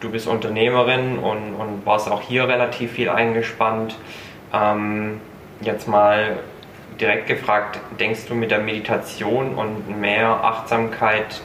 du 0.00 0.10
bist 0.10 0.26
Unternehmerin 0.26 1.18
und, 1.18 1.54
und 1.54 1.86
warst 1.86 2.10
auch 2.10 2.22
hier 2.22 2.48
relativ 2.48 2.92
viel 2.92 3.08
eingespannt. 3.08 3.96
Ähm, 4.52 5.20
jetzt 5.60 5.88
mal 5.88 6.38
direkt 7.00 7.26
gefragt, 7.26 7.78
denkst 7.98 8.26
du 8.28 8.34
mit 8.34 8.50
der 8.50 8.60
Meditation 8.60 9.54
und 9.54 10.00
mehr 10.00 10.28
Achtsamkeit 10.28 11.40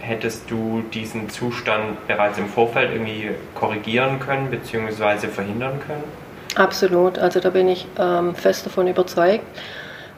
hättest 0.00 0.50
du 0.50 0.82
diesen 0.92 1.30
Zustand 1.30 2.06
bereits 2.06 2.38
im 2.38 2.48
Vorfeld 2.48 2.92
irgendwie 2.92 3.30
korrigieren 3.54 4.20
können 4.20 4.50
bzw. 4.50 5.28
verhindern 5.28 5.80
können? 5.86 6.04
Absolut, 6.54 7.18
also 7.18 7.40
da 7.40 7.50
bin 7.50 7.68
ich 7.68 7.86
ähm, 7.98 8.34
fest 8.34 8.66
davon 8.66 8.86
überzeugt, 8.86 9.44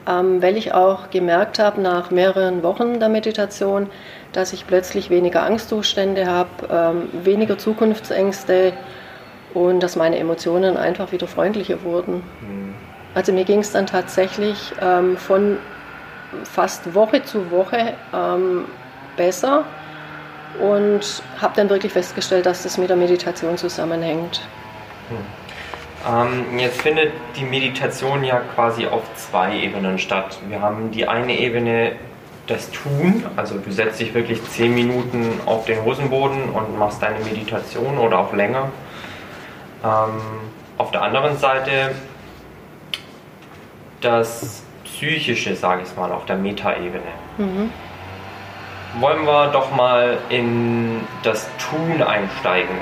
ähm, 0.06 0.42
weil 0.42 0.56
ich 0.56 0.74
auch 0.74 1.10
gemerkt 1.10 1.58
habe 1.58 1.80
nach 1.80 2.10
mehreren 2.10 2.62
Wochen 2.62 3.00
der 3.00 3.08
Meditation, 3.08 3.88
dass 4.32 4.52
ich 4.52 4.66
plötzlich 4.66 5.08
weniger 5.08 5.42
Angstzustände 5.44 6.26
habe, 6.26 6.50
ähm, 6.70 7.08
weniger 7.24 7.56
Zukunftsängste 7.56 8.74
und 9.54 9.80
dass 9.82 9.96
meine 9.96 10.18
Emotionen 10.18 10.76
einfach 10.76 11.12
wieder 11.12 11.26
freundlicher 11.26 11.82
wurden. 11.82 12.16
Mhm. 12.42 12.74
Also 13.14 13.32
mir 13.32 13.44
ging 13.44 13.60
es 13.60 13.72
dann 13.72 13.86
tatsächlich 13.86 14.72
ähm, 14.82 15.16
von 15.16 15.56
fast 16.44 16.94
Woche 16.94 17.22
zu 17.22 17.50
Woche 17.50 17.94
ähm, 18.12 18.66
besser 19.16 19.64
und 20.60 21.22
habe 21.40 21.54
dann 21.56 21.70
wirklich 21.70 21.92
festgestellt, 21.92 22.44
dass 22.44 22.62
das 22.62 22.76
mit 22.76 22.90
der 22.90 22.96
Meditation 22.96 23.56
zusammenhängt. 23.56 24.42
Mhm. 25.08 25.45
Ähm, 26.06 26.58
jetzt 26.58 26.82
findet 26.82 27.12
die 27.36 27.44
Meditation 27.44 28.22
ja 28.22 28.40
quasi 28.54 28.86
auf 28.86 29.02
zwei 29.16 29.56
Ebenen 29.56 29.98
statt. 29.98 30.38
Wir 30.48 30.60
haben 30.60 30.90
die 30.92 31.08
eine 31.08 31.36
Ebene 31.36 31.92
das 32.46 32.70
Tun, 32.70 33.24
also 33.34 33.58
du 33.58 33.72
setzt 33.72 33.98
dich 33.98 34.14
wirklich 34.14 34.40
zehn 34.50 34.72
Minuten 34.72 35.40
auf 35.46 35.64
den 35.64 35.84
Hosenboden 35.84 36.50
und 36.50 36.78
machst 36.78 37.02
deine 37.02 37.18
Meditation 37.24 37.98
oder 37.98 38.20
auch 38.20 38.32
länger. 38.32 38.70
Ähm, 39.84 40.20
auf 40.78 40.92
der 40.92 41.02
anderen 41.02 41.36
Seite 41.38 41.92
das 44.00 44.62
Psychische, 44.84 45.56
sage 45.56 45.82
ich 45.84 45.96
mal, 45.96 46.12
auf 46.12 46.24
der 46.26 46.36
Metaebene. 46.36 47.02
Mhm. 47.38 47.70
Wollen 49.00 49.24
wir 49.24 49.48
doch 49.48 49.74
mal 49.74 50.18
in 50.28 51.00
das 51.24 51.48
Tun 51.58 52.00
einsteigen. 52.00 52.76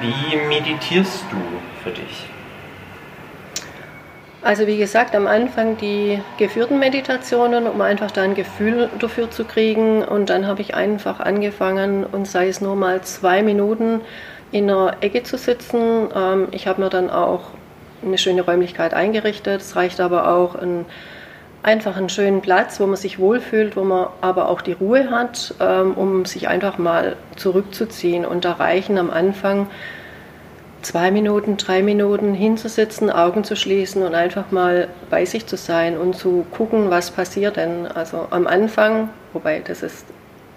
Wie 0.00 0.36
meditierst 0.48 1.24
du 1.30 1.36
für 1.82 1.90
dich? 1.90 2.26
Also 4.42 4.66
wie 4.66 4.78
gesagt, 4.78 5.16
am 5.16 5.26
Anfang 5.26 5.76
die 5.78 6.20
geführten 6.38 6.78
Meditationen, 6.78 7.66
um 7.66 7.80
einfach 7.80 8.10
da 8.10 8.22
ein 8.22 8.34
Gefühl 8.34 8.88
dafür 8.98 9.30
zu 9.30 9.44
kriegen. 9.44 10.04
Und 10.04 10.30
dann 10.30 10.46
habe 10.46 10.60
ich 10.60 10.74
einfach 10.74 11.20
angefangen 11.20 12.04
und 12.04 12.26
sei 12.26 12.48
es 12.48 12.60
nur 12.60 12.76
mal 12.76 13.02
zwei 13.02 13.42
Minuten 13.42 14.00
in 14.52 14.70
einer 14.70 14.96
Ecke 15.00 15.24
zu 15.24 15.36
sitzen. 15.36 16.08
Ähm, 16.14 16.48
ich 16.52 16.66
habe 16.68 16.80
mir 16.80 16.88
dann 16.88 17.10
auch 17.10 17.50
eine 18.02 18.16
schöne 18.16 18.42
Räumlichkeit 18.42 18.94
eingerichtet. 18.94 19.60
Es 19.60 19.74
reicht 19.74 20.00
aber 20.00 20.28
auch 20.28 20.54
ein 20.54 20.86
einfach 21.62 21.96
einen 21.96 22.08
schönen 22.08 22.40
Platz, 22.40 22.78
wo 22.80 22.86
man 22.86 22.96
sich 22.96 23.18
wohlfühlt, 23.18 23.76
wo 23.76 23.82
man 23.82 24.08
aber 24.20 24.48
auch 24.48 24.62
die 24.62 24.72
Ruhe 24.72 25.10
hat, 25.10 25.54
ähm, 25.60 25.94
um 25.94 26.24
sich 26.24 26.48
einfach 26.48 26.78
mal 26.78 27.16
zurückzuziehen. 27.36 28.24
Und 28.24 28.44
da 28.44 28.52
reichen 28.52 28.96
am 28.96 29.10
Anfang 29.10 29.66
zwei 30.82 31.10
Minuten, 31.10 31.56
drei 31.56 31.82
Minuten 31.82 32.34
hinzusitzen, 32.34 33.10
Augen 33.10 33.44
zu 33.44 33.56
schließen 33.56 34.02
und 34.02 34.14
einfach 34.14 34.50
mal 34.50 34.88
bei 35.10 35.24
sich 35.24 35.46
zu 35.46 35.56
sein 35.56 35.96
und 35.96 36.16
zu 36.16 36.46
gucken, 36.50 36.90
was 36.90 37.10
passiert 37.10 37.56
denn. 37.56 37.86
Also 37.86 38.26
am 38.30 38.46
Anfang, 38.46 39.10
wobei 39.32 39.60
das 39.60 39.82
ist 39.82 40.06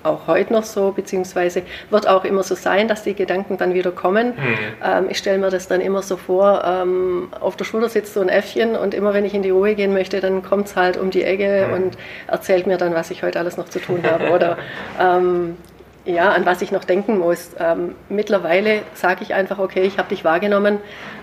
auch 0.03 0.27
heute 0.27 0.53
noch 0.53 0.63
so, 0.63 0.91
beziehungsweise 0.91 1.63
wird 1.89 2.07
auch 2.07 2.25
immer 2.25 2.43
so 2.43 2.55
sein, 2.55 2.87
dass 2.87 3.03
die 3.03 3.13
Gedanken 3.13 3.57
dann 3.57 3.73
wieder 3.73 3.91
kommen. 3.91 4.29
Mhm. 4.29 4.57
Ähm, 4.83 5.05
ich 5.09 5.17
stelle 5.17 5.37
mir 5.37 5.49
das 5.49 5.67
dann 5.67 5.81
immer 5.81 6.01
so 6.01 6.17
vor, 6.17 6.63
ähm, 6.65 7.29
auf 7.39 7.55
der 7.55 7.65
Schulter 7.65 7.89
sitzt 7.89 8.13
so 8.13 8.21
ein 8.21 8.29
Äffchen 8.29 8.75
und 8.75 8.93
immer 8.93 9.13
wenn 9.13 9.25
ich 9.25 9.33
in 9.33 9.43
die 9.43 9.49
Ruhe 9.49 9.75
gehen 9.75 9.93
möchte, 9.93 10.19
dann 10.19 10.41
kommt 10.43 10.67
es 10.67 10.75
halt 10.75 10.97
um 10.97 11.11
die 11.11 11.23
Ecke 11.23 11.67
mhm. 11.67 11.73
und 11.73 11.97
erzählt 12.27 12.67
mir 12.67 12.77
dann, 12.77 12.93
was 12.93 13.11
ich 13.11 13.23
heute 13.23 13.39
alles 13.39 13.57
noch 13.57 13.69
zu 13.69 13.79
tun 13.79 14.01
habe 14.03 14.31
oder 14.31 14.57
ähm, 14.99 15.57
ja, 16.05 16.29
an 16.29 16.45
was 16.45 16.61
ich 16.61 16.71
noch 16.71 16.83
denken 16.83 17.17
muss. 17.19 17.51
Ähm, 17.59 17.95
mittlerweile 18.09 18.81
sage 18.93 19.23
ich 19.23 19.33
einfach, 19.33 19.59
okay, 19.59 19.83
ich 19.83 19.97
habe 19.97 20.09
dich 20.09 20.23
wahrgenommen, 20.23 20.79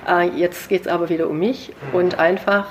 äh, 0.09 0.29
jetzt 0.29 0.69
geht 0.69 0.83
es 0.83 0.89
aber 0.89 1.09
wieder 1.09 1.29
um 1.29 1.39
mich 1.39 1.73
mhm. 1.91 1.99
und 1.99 2.19
einfach 2.19 2.67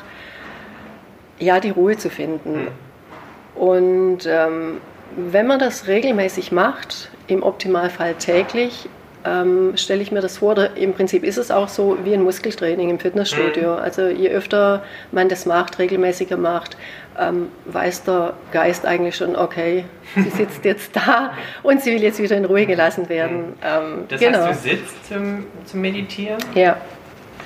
ja, 1.39 1.59
die 1.59 1.69
Ruhe 1.69 1.97
zu 1.97 2.09
finden. 2.09 2.63
Mhm. 2.63 3.61
Und 3.61 4.19
ähm, 4.25 4.77
wenn 5.15 5.47
man 5.47 5.59
das 5.59 5.87
regelmäßig 5.87 6.51
macht, 6.51 7.09
im 7.27 7.43
Optimalfall 7.43 8.15
täglich, 8.15 8.87
ähm, 9.25 9.75
stelle 9.75 10.01
ich 10.01 10.11
mir 10.11 10.21
das 10.21 10.37
vor, 10.37 10.51
oder 10.51 10.77
im 10.77 10.93
Prinzip 10.93 11.23
ist 11.23 11.37
es 11.37 11.51
auch 11.51 11.67
so 11.67 11.97
wie 12.03 12.13
ein 12.13 12.21
Muskeltraining 12.21 12.89
im 12.89 12.99
Fitnessstudio. 12.99 13.73
Mhm. 13.73 13.79
Also 13.79 14.07
je 14.07 14.29
öfter 14.29 14.83
man 15.11 15.27
das 15.27 15.45
macht, 15.45 15.79
regelmäßiger 15.79 16.37
macht, 16.37 16.77
ähm, 17.19 17.49
weiß 17.65 18.03
der 18.03 18.33
Geist 18.51 18.85
eigentlich 18.85 19.15
schon, 19.15 19.35
okay, 19.35 19.85
sie 20.15 20.29
sitzt 20.29 20.63
jetzt 20.65 20.95
da 20.95 21.33
und 21.63 21.81
sie 21.81 21.93
will 21.93 22.03
jetzt 22.03 22.21
wieder 22.21 22.37
in 22.37 22.45
Ruhe 22.45 22.65
gelassen 22.65 23.09
werden. 23.09 23.37
Mhm. 23.37 23.53
Ähm, 23.63 24.03
das 24.07 24.19
genau. 24.19 24.45
heißt, 24.45 24.65
du 24.65 24.69
sitzt 24.69 25.07
zum, 25.07 25.45
zum 25.65 25.81
Meditieren? 25.81 26.39
Ja, 26.53 26.77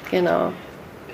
genau. 0.10 0.52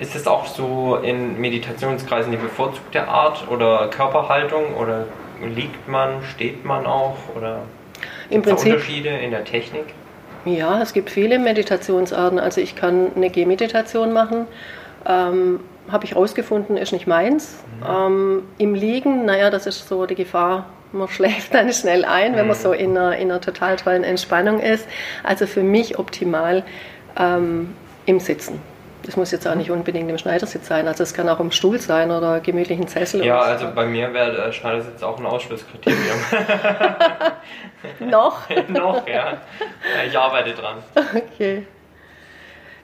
Ist 0.00 0.14
es 0.14 0.26
auch 0.26 0.46
so 0.46 0.96
in 1.02 1.40
Meditationskreisen 1.40 2.30
die 2.30 2.38
bevorzugte 2.38 3.08
Art 3.08 3.48
oder 3.50 3.88
Körperhaltung 3.88 4.74
oder 4.74 5.06
liegt 5.54 5.88
man, 5.88 6.22
steht 6.22 6.64
man 6.64 6.86
auch 6.86 7.16
oder 7.36 7.62
Im 8.30 8.42
Prinzip, 8.42 8.74
Unterschiede 8.74 9.08
in 9.08 9.30
der 9.30 9.44
Technik? 9.44 9.86
Ja, 10.44 10.80
es 10.80 10.92
gibt 10.92 11.10
viele 11.10 11.38
Meditationsarten. 11.38 12.38
Also 12.38 12.60
ich 12.60 12.76
kann 12.76 13.10
eine 13.16 13.30
Gehmeditation 13.30 14.12
machen. 14.12 14.46
Ähm, 15.06 15.60
Habe 15.90 16.04
ich 16.04 16.16
rausgefunden, 16.16 16.76
ist 16.76 16.92
nicht 16.92 17.06
meins. 17.06 17.64
Mhm. 17.80 17.86
Ähm, 17.88 18.42
Im 18.58 18.74
Liegen, 18.74 19.24
naja, 19.24 19.50
das 19.50 19.66
ist 19.66 19.88
so 19.88 20.06
die 20.06 20.14
Gefahr, 20.14 20.66
man 20.92 21.08
schläft 21.08 21.54
dann 21.54 21.72
schnell 21.72 22.04
ein, 22.04 22.36
wenn 22.36 22.46
man 22.46 22.56
mhm. 22.56 22.60
so 22.60 22.72
in 22.72 22.96
einer, 22.96 23.16
in 23.16 23.30
einer 23.30 23.40
total 23.40 23.76
tollen 23.76 24.04
Entspannung 24.04 24.60
ist. 24.60 24.86
Also 25.22 25.46
für 25.46 25.62
mich 25.62 25.98
optimal 25.98 26.64
ähm, 27.18 27.74
im 28.06 28.20
Sitzen. 28.20 28.60
Das 29.04 29.16
muss 29.16 29.30
jetzt 29.30 29.46
auch 29.48 29.54
nicht 29.54 29.70
unbedingt 29.70 30.10
im 30.10 30.18
Schneidersitz 30.18 30.66
sein, 30.66 30.86
also 30.86 31.02
es 31.02 31.14
kann 31.14 31.30
auch 31.30 31.40
im 31.40 31.50
Stuhl 31.50 31.80
sein 31.80 32.10
oder 32.10 32.40
gemütlichen 32.40 32.88
Sessel. 32.88 33.24
Ja, 33.24 33.38
also 33.40 33.68
bei 33.74 33.86
mir 33.86 34.12
wäre 34.12 34.32
der 34.32 34.52
Schneidersitz 34.52 35.02
auch 35.02 35.18
ein 35.18 35.24
Ausschlusskriterium. 35.24 36.18
Noch? 38.00 38.48
Noch, 38.68 39.06
ja. 39.08 39.38
Ich 40.06 40.18
arbeite 40.18 40.52
dran. 40.52 40.76
Okay. 41.14 41.64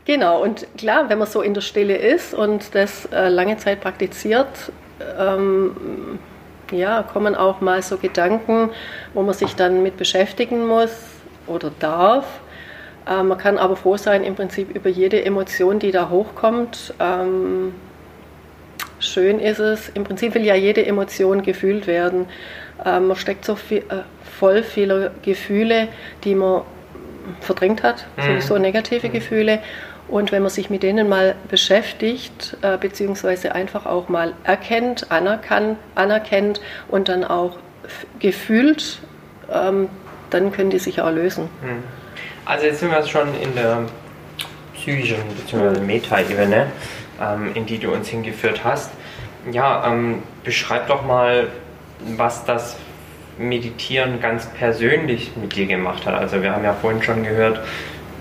Genau, 0.05 0.43
und 0.43 0.67
klar, 0.77 1.09
wenn 1.09 1.19
man 1.19 1.27
so 1.27 1.41
in 1.41 1.55
der 1.55 1.63
Stille 1.63 1.97
ist 1.97 2.35
und 2.35 2.75
das 2.75 3.07
äh, 3.07 3.29
lange 3.29 3.57
Zeit 3.57 3.81
praktiziert, 3.81 4.71
ähm, 5.19 6.19
ja, 6.71 7.03
kommen 7.03 7.35
auch 7.35 7.61
mal 7.61 7.83
so 7.83 7.97
Gedanken, 7.97 8.71
wo 9.15 9.23
man 9.23 9.35
sich 9.35 9.55
dann 9.55 9.83
mit 9.83 9.97
beschäftigen 9.97 10.67
muss 10.67 10.93
oder 11.47 11.71
darf. 11.79 12.27
Äh, 13.07 13.23
man 13.23 13.39
kann 13.39 13.59
aber 13.59 13.77
froh 13.77 13.97
sein 13.97 14.25
im 14.25 14.35
Prinzip 14.35 14.75
über 14.75 14.91
jede 14.91 15.25
Emotion, 15.25 15.79
die 15.79 15.91
da 15.91 16.11
hochkommt. 16.11 16.95
Ähm, 17.01 17.75
schön 18.99 19.41
ist 19.41 19.59
es, 19.59 19.89
im 19.91 20.05
Prinzip 20.05 20.35
will 20.35 20.45
ja 20.45 20.55
jede 20.55 20.85
Emotion 20.85 21.43
gefühlt 21.43 21.87
werden. 21.87 22.27
Äh, 22.85 23.01
man 23.01 23.17
steckt 23.17 23.45
so 23.45 23.57
viel, 23.57 23.79
äh, 23.79 24.03
voll 24.39 24.63
vieler 24.63 25.13
Gefühle, 25.23 25.89
die 26.25 26.35
man 26.35 26.63
verdrängt 27.41 27.83
hat, 27.83 28.07
mhm. 28.17 28.23
sowieso 28.23 28.59
negative 28.59 29.09
mhm. 29.09 29.13
Gefühle. 29.13 29.59
Und 30.09 30.33
wenn 30.33 30.43
man 30.43 30.51
sich 30.51 30.71
mit 30.71 30.83
denen 30.83 31.09
mal 31.09 31.35
beschäftigt, 31.49 32.57
äh, 32.63 32.77
beziehungsweise 32.77 33.55
einfach 33.55 33.87
auch 33.87 34.09
mal 34.09 34.35
erkennt, 34.45 35.11
anerkannt, 35.11 35.79
anerkennt 35.95 36.61
und 36.89 37.09
dann 37.09 37.25
auch 37.25 37.57
gefühlt, 38.19 39.01
ähm, 39.53 39.89
dann 40.31 40.53
können 40.53 40.71
die 40.71 40.79
sich 40.79 41.01
auch 41.01 41.11
lösen. 41.11 41.45
Mhm. 41.63 41.83
Also 42.45 42.67
jetzt 42.67 42.81
sind 42.81 42.91
wir 42.91 43.03
schon 43.07 43.29
in 43.41 43.55
der 43.55 43.83
psychischen 44.75 45.25
bzw. 45.29 45.81
Meta-Ebene, 45.81 46.67
ähm, 47.21 47.53
in 47.55 47.65
die 47.65 47.79
du 47.79 47.91
uns 47.91 48.09
hingeführt 48.09 48.63
hast. 48.63 48.91
Ja, 49.51 49.87
ähm, 49.87 50.23
beschreib 50.43 50.89
doch 50.89 51.05
mal, 51.05 51.49
was 52.17 52.45
das 52.45 52.77
Meditieren 53.39 54.21
ganz 54.21 54.47
persönlich 54.47 55.33
mit 55.37 55.57
dir 55.57 55.67
gemacht 55.67 56.07
hat. 56.07 56.15
Also 56.15 56.43
wir 56.43 56.53
haben 56.53 56.65
ja 56.65 56.75
vorhin 56.75 57.03
schon 57.03 57.25
gehört, 57.25 57.61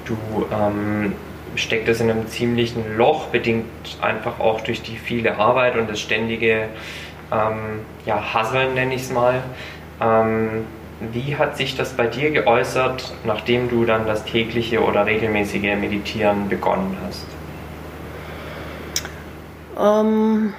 du 0.06 0.18
ähm, 0.52 1.14
stecktest 1.56 2.02
in 2.02 2.10
einem 2.10 2.28
ziemlichen 2.28 2.98
Loch, 2.98 3.28
bedingt 3.28 3.66
einfach 4.02 4.40
auch 4.40 4.62
durch 4.62 4.82
die 4.82 4.98
viele 4.98 5.38
Arbeit 5.38 5.76
und 5.76 5.90
das 5.90 6.00
ständige 6.00 6.70
ähm, 7.32 7.82
ja, 8.06 8.34
Hasseln, 8.34 8.74
nenne 8.74 8.96
ich 8.96 9.02
es 9.02 9.12
mal. 9.12 9.42
Ähm, 10.02 10.66
wie 11.12 11.36
hat 11.36 11.58
sich 11.58 11.76
das 11.76 11.94
bei 11.94 12.08
dir 12.08 12.32
geäußert, 12.32 13.14
nachdem 13.26 13.70
du 13.70 13.86
dann 13.86 14.06
das 14.08 14.24
tägliche 14.26 14.82
oder 14.84 15.06
regelmäßige 15.06 15.76
Meditieren 15.76 16.50
begonnen 16.50 16.98
hast? 17.06 17.26
Ähm, 19.78 20.54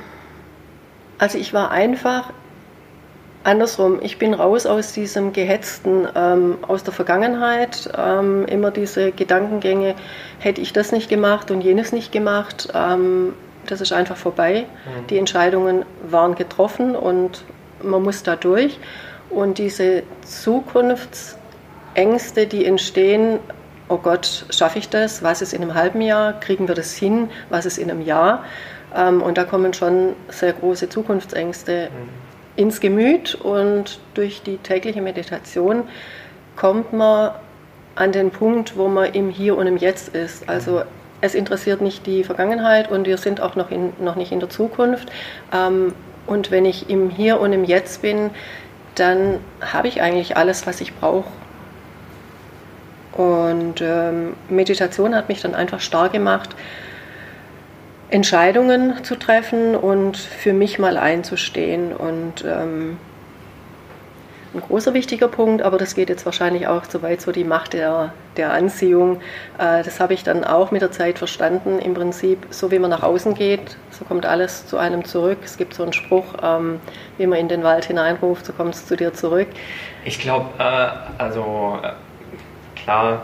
also 1.18 1.38
ich 1.38 1.54
war 1.54 1.70
einfach 1.70 2.33
andersrum. 3.44 4.00
Ich 4.02 4.18
bin 4.18 4.35
raus 4.35 4.66
aus 4.66 4.92
diesem 4.92 5.33
gehetzten, 5.33 6.09
ähm, 6.14 6.59
aus 6.66 6.83
der 6.83 6.92
Vergangenheit. 6.92 7.90
Ähm, 7.96 8.46
immer 8.46 8.70
diese 8.70 9.12
Gedankengänge, 9.12 9.94
hätte 10.38 10.61
ich 10.61 10.72
das 10.72 10.92
nicht 10.92 11.09
gemacht 11.09 11.50
und 11.50 11.61
jenes 11.61 11.92
nicht 11.92 12.12
gemacht. 12.12 12.68
Ähm, 12.74 13.35
das 13.66 13.80
ist 13.80 13.92
einfach 13.92 14.16
vorbei. 14.16 14.66
Mhm. 14.87 15.07
Die 15.09 15.18
Entscheidungen 15.18 15.85
waren 16.09 16.35
getroffen 16.35 16.96
und 16.96 17.44
man 17.83 18.02
muss 18.02 18.22
da 18.22 18.37
durch. 18.37 18.78
Und 19.30 19.59
diese 19.59 20.02
Zukunftsängste, 20.22 22.46
die 22.46 22.64
entstehen, 22.64 23.40
oh 23.88 23.98
Gott, 23.98 24.46
schaffe 24.50 24.78
ich 24.78 24.88
das? 24.88 25.22
Was 25.22 25.42
ist 25.42 25.52
in 25.52 25.62
einem 25.62 25.74
halben 25.74 26.00
Jahr? 26.00 26.40
Kriegen 26.40 26.68
wir 26.68 26.74
das 26.74 26.94
hin? 26.94 27.28
Was 27.50 27.66
ist 27.66 27.78
in 27.78 27.90
einem 27.90 28.02
Jahr? 28.02 28.44
Ähm, 28.94 29.22
und 29.22 29.38
da 29.38 29.44
kommen 29.44 29.74
schon 29.74 30.14
sehr 30.28 30.52
große 30.52 30.88
Zukunftsängste 30.88 31.90
mhm. 31.90 32.24
Ins 32.57 32.81
Gemüt 32.81 33.35
und 33.35 33.99
durch 34.14 34.43
die 34.43 34.59
tägliche 34.59 35.03
Meditation 35.03 35.85
kommt 36.57 36.93
man 36.93 37.33
an 37.97 38.12
den 38.12 38.31
Punkt, 38.31 38.77
wo 38.77 38.88
man 38.88 39.12
im 39.12 39.31
Hier 39.31 39.57
und 39.57 39.67
im 39.67 39.77
Jetzt 39.77 40.14
ist. 40.14 40.49
Also 40.49 40.83
es 41.21 41.35
interessiert 41.35 41.81
nicht 41.81 42.07
die 42.07 42.25
Vergangenheit 42.25 42.90
und 42.90 43.07
wir 43.07 43.19
sind 43.19 43.40
auch 43.40 43.57
noch, 43.57 43.71
in, 43.71 43.93
noch 43.99 44.17
nicht 44.17 44.33
in 44.33 44.40
der 44.40 44.51
Zukunft. 44.51 45.11
Ähm, 45.53 45.95
und 46.27 46.51
wenn 46.51 46.64
ich 46.64 46.88
im 46.90 47.11
Hier 47.11 47.40
und 47.40 47.53
im 47.53 47.64
Jetzt 47.64 48.03
bin, 48.03 48.31
dann 48.95 49.40
habe 49.61 49.88
ich 49.88 50.01
eigentlich 50.01 50.37
alles, 50.37 50.67
was 50.67 50.81
ich 50.81 50.95
brauche. 50.95 51.31
Und 53.12 53.81
ähm, 53.81 54.35
Meditation 54.49 55.14
hat 55.14 55.29
mich 55.29 55.40
dann 55.40 55.55
einfach 55.55 55.81
stark 55.81 56.12
gemacht, 56.12 56.51
Entscheidungen 58.11 59.03
zu 59.05 59.17
treffen 59.17 59.75
und 59.75 60.17
für 60.17 60.53
mich 60.53 60.79
mal 60.79 60.97
einzustehen. 60.97 61.93
Und 61.93 62.45
ähm, 62.47 62.97
ein 64.55 64.61
großer 64.61 64.95
wichtiger 64.95 65.29
Punkt, 65.29 65.62
aber 65.62 65.79
das 65.79 65.95
geht 65.95 66.09
jetzt 66.09 66.25
wahrscheinlich 66.25 66.69
auch 66.69 66.87
zu 66.87 67.03
weit, 67.03 67.21
so 67.21 67.33
die 67.33 67.45
Macht 67.45 67.73
der, 67.73 68.12
der 68.37 68.53
Anziehung. 68.53 69.17
Äh, 69.59 69.83
das 69.83 69.99
habe 69.99 70.14
ich 70.14 70.23
dann 70.23 70.45
auch 70.45 70.71
mit 70.71 70.81
der 70.81 70.93
Zeit 70.93 71.19
verstanden. 71.19 71.79
Im 71.81 71.95
Prinzip, 71.95 72.47
so 72.51 72.71
wie 72.71 72.79
man 72.79 72.90
nach 72.90 73.03
außen 73.03 73.35
geht, 73.35 73.77
so 73.90 74.05
kommt 74.05 74.27
alles 74.27 74.67
zu 74.67 74.79
einem 74.79 75.05
zurück. 75.05 75.38
Es 75.45 75.57
gibt 75.57 75.75
so 75.75 75.83
einen 75.83 75.93
Spruch, 75.93 76.25
ähm, 76.43 76.81
wie 77.19 77.27
man 77.27 77.38
in 77.38 77.49
den 77.49 77.64
Wald 77.64 77.87
hineinruft, 77.87 78.47
so 78.47 78.53
kommt 78.53 78.75
es 78.75 78.87
zu 78.87 78.97
dir 78.97 79.12
zurück. 79.12 79.49
Ich 80.05 80.21
glaube, 80.21 80.51
äh, 80.59 80.88
also 81.19 81.79
äh, 81.83 81.90
klar, 82.81 83.23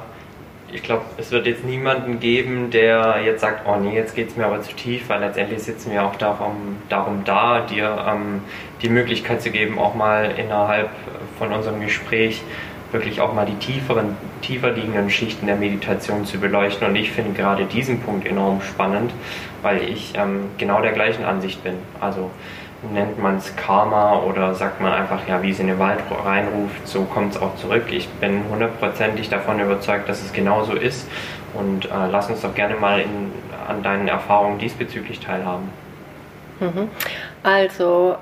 ich 0.73 0.83
glaube, 0.83 1.03
es 1.17 1.31
wird 1.31 1.47
jetzt 1.47 1.65
niemanden 1.65 2.21
geben, 2.21 2.71
der 2.71 3.21
jetzt 3.25 3.41
sagt, 3.41 3.67
oh 3.67 3.77
nee, 3.77 3.95
jetzt 3.95 4.15
geht 4.15 4.29
es 4.29 4.37
mir 4.37 4.47
aber 4.47 4.63
zu 4.63 4.73
tief, 4.75 5.09
weil 5.09 5.21
letztendlich 5.21 5.63
sitzen 5.63 5.93
wir 5.93 6.05
auch 6.05 6.17
darum, 6.17 6.79
darum 6.89 7.23
da, 7.25 7.61
dir 7.61 8.05
ähm, 8.09 8.43
die 8.83 8.89
Möglichkeit 8.89 9.43
zu 9.43 9.51
geben, 9.51 9.79
auch 9.79 9.95
mal 9.95 10.33
innerhalb 10.37 10.91
von 11.39 11.53
unserem 11.53 11.81
Gespräch 11.81 12.43
wirklich 12.93 13.21
auch 13.21 13.33
mal 13.33 13.47
die 13.47 13.55
tieferen, 13.55 14.17
tiefer 14.43 14.73
liegenden 14.73 15.11
Schichten 15.11 15.47
der 15.47 15.57
Meditation 15.57 16.25
zu 16.25 16.39
beleuchten. 16.39 16.87
Und 16.89 16.97
ich 16.97 17.13
finde 17.13 17.33
gerade 17.33 17.65
diesen 17.65 18.01
Punkt 18.01 18.27
enorm 18.27 18.61
spannend, 18.63 19.13
weil 19.63 19.83
ich 19.83 20.13
ähm, 20.17 20.51
genau 20.59 20.81
der 20.81 20.93
gleichen 20.93 21.25
Ansicht 21.25 21.63
bin. 21.63 21.75
Also 22.01 22.31
nennt 22.93 23.19
man 23.19 23.37
es 23.37 23.55
Karma 23.57 24.21
oder 24.21 24.55
sagt 24.55 24.81
man 24.81 24.93
einfach, 24.93 25.29
ja, 25.29 25.43
wie 25.43 25.51
es 25.51 25.61
in 25.61 25.67
den 25.67 25.79
Wald 25.79 26.01
reinruft, 26.25 26.87
so 26.87 27.03
kommt 27.05 27.35
es 27.35 27.41
auch 27.41 27.55
zurück. 27.57 27.85
Ich 27.91 28.09
bin 28.09 28.43
hundertprozentig 28.51 29.29
davon 29.29 29.61
überzeugt, 29.61 30.09
dass 30.09 30.23
es 30.23 30.33
genauso 30.33 30.73
ist 30.75 31.07
und 31.55 31.87
äh, 31.87 31.89
lass 32.11 32.31
uns 32.31 32.41
doch 32.41 32.55
gerne 32.55 32.77
mal 32.77 33.01
in, 33.01 33.33
an 33.69 33.83
deinen 33.83 34.09
Erfahrungen 34.09 34.59
diesbezüglich 34.59 35.21
teilhaben. 35.21 35.69
Mhm. 36.61 36.89
Also 37.43 38.17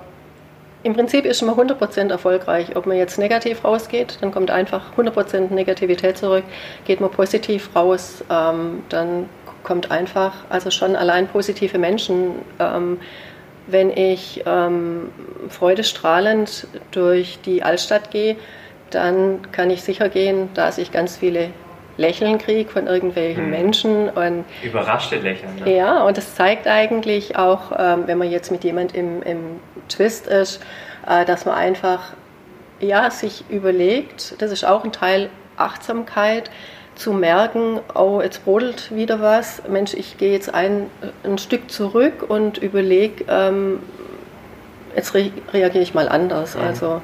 im 0.83 0.94
Prinzip 0.94 1.25
ist 1.25 1.42
man 1.42 1.55
100% 1.57 2.11
erfolgreich. 2.11 2.77
Ob 2.77 2.87
man 2.87 2.97
jetzt 2.97 3.18
negativ 3.18 3.64
rausgeht, 3.64 4.18
dann 4.21 4.31
kommt 4.31 4.51
einfach 4.51 4.97
100% 4.97 5.53
Negativität 5.53 6.18
zurück. 6.18 6.44
Geht 6.85 7.01
man 7.01 7.11
positiv 7.11 7.71
raus, 7.75 8.25
ähm, 8.31 8.83
dann 8.88 9.29
kommt 9.64 9.90
einfach, 9.90 10.33
also 10.49 10.71
schon 10.71 10.94
allein 10.97 11.27
positive 11.27 11.79
Menschen. 11.79 12.37
Ähm, 12.59 12.99
wenn 13.68 13.90
ich 13.90 14.42
ähm, 14.46 15.11
freudestrahlend 15.48 16.66
durch 16.90 17.38
die 17.44 17.62
Altstadt 17.62 18.11
gehe, 18.11 18.37
dann 18.90 19.52
kann 19.52 19.70
ich 19.70 19.83
sicher 19.83 20.09
gehen, 20.09 20.48
dass 20.54 20.78
ich 20.78 20.90
ganz 20.90 21.16
viele 21.16 21.50
Lächeln 21.98 22.38
kriege 22.38 22.70
von 22.70 22.87
irgendwelchen 22.87 23.44
hm. 23.44 23.50
Menschen. 23.50 24.09
Und, 24.09 24.44
Überraschte 24.62 25.16
Lächeln. 25.16 25.57
Ne? 25.57 25.76
Ja, 25.76 26.04
und 26.04 26.16
das 26.16 26.35
zeigt 26.35 26.66
eigentlich 26.66 27.37
auch, 27.37 27.72
ähm, 27.76 28.04
wenn 28.07 28.18
man 28.18 28.31
jetzt 28.31 28.50
mit 28.50 28.64
jemand 28.64 28.94
im, 28.94 29.22
im 29.22 29.61
Twist 29.88 30.26
ist, 30.26 30.62
äh, 31.07 31.24
dass 31.24 31.44
man 31.44 31.57
einfach 31.57 32.12
ja, 32.81 33.11
sich 33.11 33.44
überlegt, 33.50 34.40
das 34.40 34.52
ist 34.52 34.64
auch 34.64 34.85
ein 34.85 34.92
Teil 34.92 35.28
Achtsamkeit, 35.57 36.50
zu 36.98 37.12
merken, 37.12 37.78
oh, 37.94 38.20
jetzt 38.20 38.44
brodelt 38.44 38.94
wieder 38.94 39.20
was, 39.20 39.62
Mensch, 39.68 39.94
ich 39.94 40.18
gehe 40.18 40.32
jetzt 40.32 40.52
ein, 40.52 40.90
ein 41.22 41.38
Stück 41.38 41.70
zurück 41.70 42.24
und 42.28 42.58
überlege, 42.58 43.24
ähm, 43.28 43.78
jetzt 44.96 45.14
re 45.14 45.30
reagiere 45.52 45.82
ich 45.82 45.94
mal 45.94 46.08
anders. 46.08 46.56
Mhm. 46.56 46.62
Also 46.62 47.02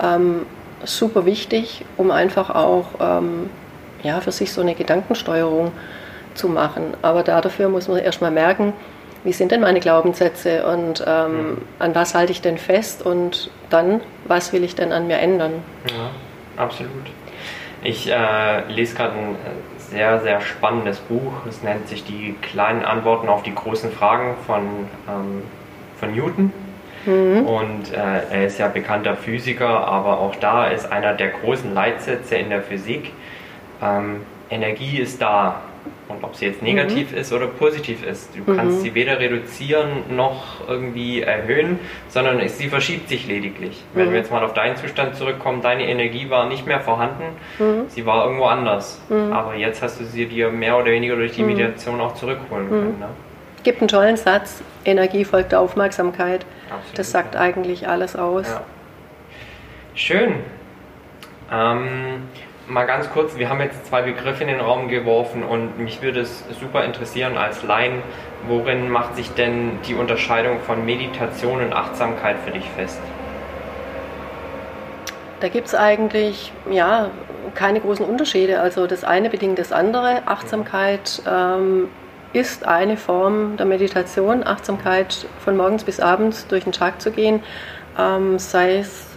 ähm, 0.00 0.46
super 0.84 1.24
wichtig, 1.24 1.86
um 1.96 2.10
einfach 2.10 2.50
auch 2.50 2.88
ähm, 3.00 3.48
ja, 4.02 4.20
für 4.20 4.30
sich 4.30 4.52
so 4.52 4.60
eine 4.60 4.74
Gedankensteuerung 4.74 5.72
zu 6.34 6.48
machen. 6.48 6.94
Aber 7.00 7.22
dafür 7.22 7.70
muss 7.70 7.88
man 7.88 7.98
erstmal 7.98 8.30
merken, 8.30 8.74
wie 9.24 9.32
sind 9.32 9.52
denn 9.52 9.62
meine 9.62 9.80
Glaubenssätze 9.80 10.66
und 10.66 11.02
ähm, 11.06 11.32
mhm. 11.32 11.58
an 11.78 11.94
was 11.94 12.14
halte 12.14 12.32
ich 12.32 12.42
denn 12.42 12.58
fest 12.58 13.04
und 13.04 13.50
dann, 13.70 14.02
was 14.26 14.52
will 14.52 14.64
ich 14.64 14.74
denn 14.74 14.92
an 14.92 15.06
mir 15.06 15.18
ändern? 15.18 15.62
Ja, 15.88 16.62
absolut. 16.62 17.06
Ich 17.82 18.10
äh, 18.10 18.64
lese 18.68 18.94
gerade 18.94 19.14
ein 19.14 19.36
sehr, 19.78 20.20
sehr 20.20 20.40
spannendes 20.40 20.98
Buch. 20.98 21.32
Es 21.48 21.62
nennt 21.62 21.88
sich 21.88 22.04
Die 22.04 22.34
kleinen 22.42 22.84
Antworten 22.84 23.28
auf 23.28 23.42
die 23.42 23.54
großen 23.54 23.90
Fragen 23.90 24.36
von, 24.46 24.62
ähm, 25.08 25.42
von 25.98 26.14
Newton. 26.14 26.52
Mhm. 27.06 27.46
Und 27.46 27.92
äh, 27.92 27.96
er 28.30 28.46
ist 28.46 28.58
ja 28.58 28.68
bekannter 28.68 29.16
Physiker, 29.16 29.86
aber 29.86 30.20
auch 30.20 30.36
da 30.36 30.66
ist 30.66 30.92
einer 30.92 31.14
der 31.14 31.28
großen 31.28 31.72
Leitsätze 31.72 32.36
in 32.36 32.50
der 32.50 32.62
Physik, 32.62 33.12
ähm, 33.82 34.22
Energie 34.50 34.98
ist 34.98 35.22
da. 35.22 35.62
Und 36.08 36.24
ob 36.24 36.34
sie 36.34 36.46
jetzt 36.46 36.60
negativ 36.60 37.12
mhm. 37.12 37.18
ist 37.18 37.32
oder 37.32 37.46
positiv 37.46 38.04
ist, 38.04 38.30
du 38.34 38.50
mhm. 38.50 38.56
kannst 38.56 38.82
sie 38.82 38.94
weder 38.94 39.20
reduzieren 39.20 40.16
noch 40.16 40.68
irgendwie 40.68 41.22
erhöhen, 41.22 41.78
sondern 42.08 42.46
sie 42.48 42.68
verschiebt 42.68 43.08
sich 43.08 43.26
lediglich. 43.26 43.84
Mhm. 43.94 43.98
Wenn 43.98 44.10
wir 44.10 44.18
jetzt 44.18 44.30
mal 44.30 44.42
auf 44.42 44.52
deinen 44.52 44.76
Zustand 44.76 45.14
zurückkommen, 45.16 45.62
deine 45.62 45.86
Energie 45.88 46.28
war 46.28 46.48
nicht 46.48 46.66
mehr 46.66 46.80
vorhanden, 46.80 47.24
mhm. 47.58 47.88
sie 47.88 48.04
war 48.06 48.24
irgendwo 48.24 48.46
anders. 48.46 49.00
Mhm. 49.08 49.32
Aber 49.32 49.54
jetzt 49.54 49.82
hast 49.82 50.00
du 50.00 50.04
sie 50.04 50.26
dir 50.26 50.50
mehr 50.50 50.76
oder 50.76 50.86
weniger 50.86 51.16
durch 51.16 51.32
die 51.32 51.42
mhm. 51.42 51.54
Meditation 51.54 52.00
auch 52.00 52.14
zurückholen 52.14 52.68
können. 52.68 52.98
Ne? 52.98 53.08
Gibt 53.62 53.80
einen 53.80 53.88
tollen 53.88 54.16
Satz, 54.16 54.62
Energie 54.84 55.24
folgt 55.24 55.54
Aufmerksamkeit. 55.54 56.44
Absolut, 56.70 56.98
das 56.98 57.10
sagt 57.10 57.34
ja. 57.34 57.40
eigentlich 57.40 57.88
alles 57.88 58.16
aus. 58.16 58.48
Ja. 58.48 58.62
Schön. 59.94 60.34
Ähm, 61.52 62.22
mal 62.68 62.86
ganz 62.86 63.10
kurz, 63.10 63.36
wir 63.36 63.48
haben 63.48 63.60
jetzt 63.60 63.86
zwei 63.86 64.02
Begriffe 64.02 64.42
in 64.42 64.48
den 64.48 64.60
Raum 64.60 64.88
geworfen 64.88 65.42
und 65.42 65.78
mich 65.78 66.02
würde 66.02 66.20
es 66.20 66.44
super 66.60 66.84
interessieren 66.84 67.36
als 67.36 67.62
Laien, 67.62 68.02
worin 68.46 68.88
macht 68.88 69.16
sich 69.16 69.30
denn 69.34 69.78
die 69.86 69.94
Unterscheidung 69.94 70.60
von 70.60 70.84
Meditation 70.84 71.62
und 71.62 71.72
Achtsamkeit 71.72 72.36
für 72.44 72.52
dich 72.52 72.68
fest? 72.76 73.00
Da 75.40 75.48
gibt 75.48 75.68
es 75.68 75.74
eigentlich 75.74 76.52
ja, 76.70 77.10
keine 77.54 77.80
großen 77.80 78.04
Unterschiede. 78.04 78.60
Also 78.60 78.86
das 78.86 79.04
eine 79.04 79.30
bedingt 79.30 79.58
das 79.58 79.72
andere. 79.72 80.22
Achtsamkeit 80.26 81.22
ähm, 81.26 81.88
ist 82.32 82.66
eine 82.66 82.96
Form 82.96 83.56
der 83.56 83.66
Meditation. 83.66 84.46
Achtsamkeit 84.46 85.26
von 85.42 85.56
morgens 85.56 85.84
bis 85.84 85.98
abends 85.98 86.46
durch 86.46 86.64
den 86.64 86.72
Tag 86.72 87.00
zu 87.00 87.10
gehen, 87.10 87.42
ähm, 87.98 88.38
sei 88.38 88.78
es 88.78 89.09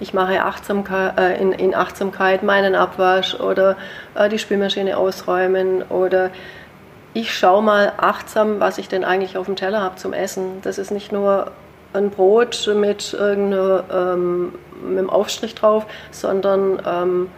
ich 0.00 0.14
mache 0.14 0.42
Achtsamkeit, 0.42 1.18
äh, 1.18 1.40
in, 1.40 1.52
in, 1.52 1.74
Achtsamkeit 1.74 2.42
meinen 2.42 2.74
Abwasch 2.74 3.34
oder 3.34 3.76
äh, 4.14 4.28
die 4.28 4.38
Spülmaschine 4.38 4.96
ausräumen 4.96 5.82
oder 5.82 6.30
ich 7.14 7.34
schaue 7.34 7.62
mal 7.62 7.92
achtsam, 7.96 8.60
was 8.60 8.78
ich 8.78 8.88
denn 8.88 9.04
eigentlich 9.04 9.36
auf 9.36 9.46
dem 9.46 9.56
Teller 9.56 9.80
habe 9.80 9.96
zum 9.96 10.12
Essen. 10.12 10.60
Das 10.62 10.78
ist 10.78 10.90
nicht 10.90 11.10
nur 11.10 11.50
ein 11.92 12.10
Brot 12.10 12.70
mit 12.74 13.16
ähm, 13.18 14.52
mit 14.82 14.98
einem 14.98 15.10
Aufstrich 15.10 15.54
drauf, 15.54 15.86
sondern 16.10 16.80
ähm, 16.86 17.30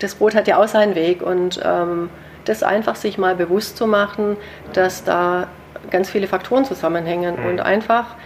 das 0.00 0.16
Brot 0.16 0.34
hat 0.34 0.48
ja 0.48 0.60
auch 0.60 0.68
seinen 0.68 0.94
Weg 0.94 1.22
und 1.22 1.60
ähm, 1.64 2.10
das 2.44 2.62
einfach 2.62 2.96
sich 2.96 3.18
mal 3.18 3.34
bewusst 3.34 3.76
zu 3.76 3.86
machen, 3.86 4.36
dass 4.72 5.04
da 5.04 5.46
ganz 5.90 6.10
viele 6.10 6.26
Faktoren 6.26 6.64
zusammenhängen 6.64 7.36
mhm. 7.40 7.46
und 7.46 7.60
einfach 7.60 8.16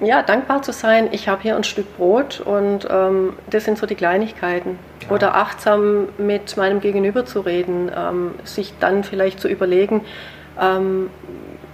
ja, 0.00 0.22
dankbar 0.22 0.62
zu 0.62 0.72
sein, 0.72 1.08
ich 1.12 1.28
habe 1.28 1.42
hier 1.42 1.56
ein 1.56 1.64
Stück 1.64 1.96
Brot 1.96 2.40
und 2.40 2.88
ähm, 2.90 3.34
das 3.48 3.64
sind 3.64 3.78
so 3.78 3.86
die 3.86 3.94
Kleinigkeiten. 3.94 4.78
Ja. 5.02 5.14
Oder 5.14 5.34
achtsam 5.34 6.08
mit 6.18 6.56
meinem 6.56 6.80
Gegenüber 6.80 7.26
zu 7.26 7.40
reden, 7.40 7.90
ähm, 7.94 8.34
sich 8.44 8.72
dann 8.80 9.04
vielleicht 9.04 9.40
zu 9.40 9.48
überlegen, 9.48 10.04
ähm, 10.58 11.10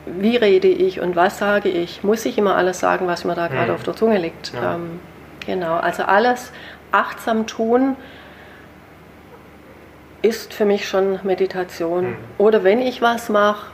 wie 0.06 0.36
rede 0.36 0.68
ich 0.68 1.00
und 1.00 1.16
was 1.16 1.38
sage 1.38 1.68
ich. 1.68 2.02
Muss 2.02 2.24
ich 2.24 2.38
immer 2.38 2.56
alles 2.56 2.80
sagen, 2.80 3.06
was 3.06 3.24
mir 3.24 3.34
da 3.34 3.48
gerade 3.48 3.68
mhm. 3.70 3.74
auf 3.74 3.82
der 3.82 3.94
Zunge 3.94 4.18
liegt? 4.18 4.52
Ja. 4.54 4.74
Ähm, 4.74 5.00
genau, 5.44 5.76
also 5.76 6.02
alles 6.04 6.52
achtsam 6.92 7.46
tun 7.46 7.96
ist 10.22 10.52
für 10.52 10.64
mich 10.64 10.88
schon 10.88 11.20
Meditation. 11.22 12.10
Mhm. 12.10 12.16
Oder 12.38 12.64
wenn 12.64 12.80
ich 12.80 13.02
was 13.02 13.28
mache, 13.28 13.66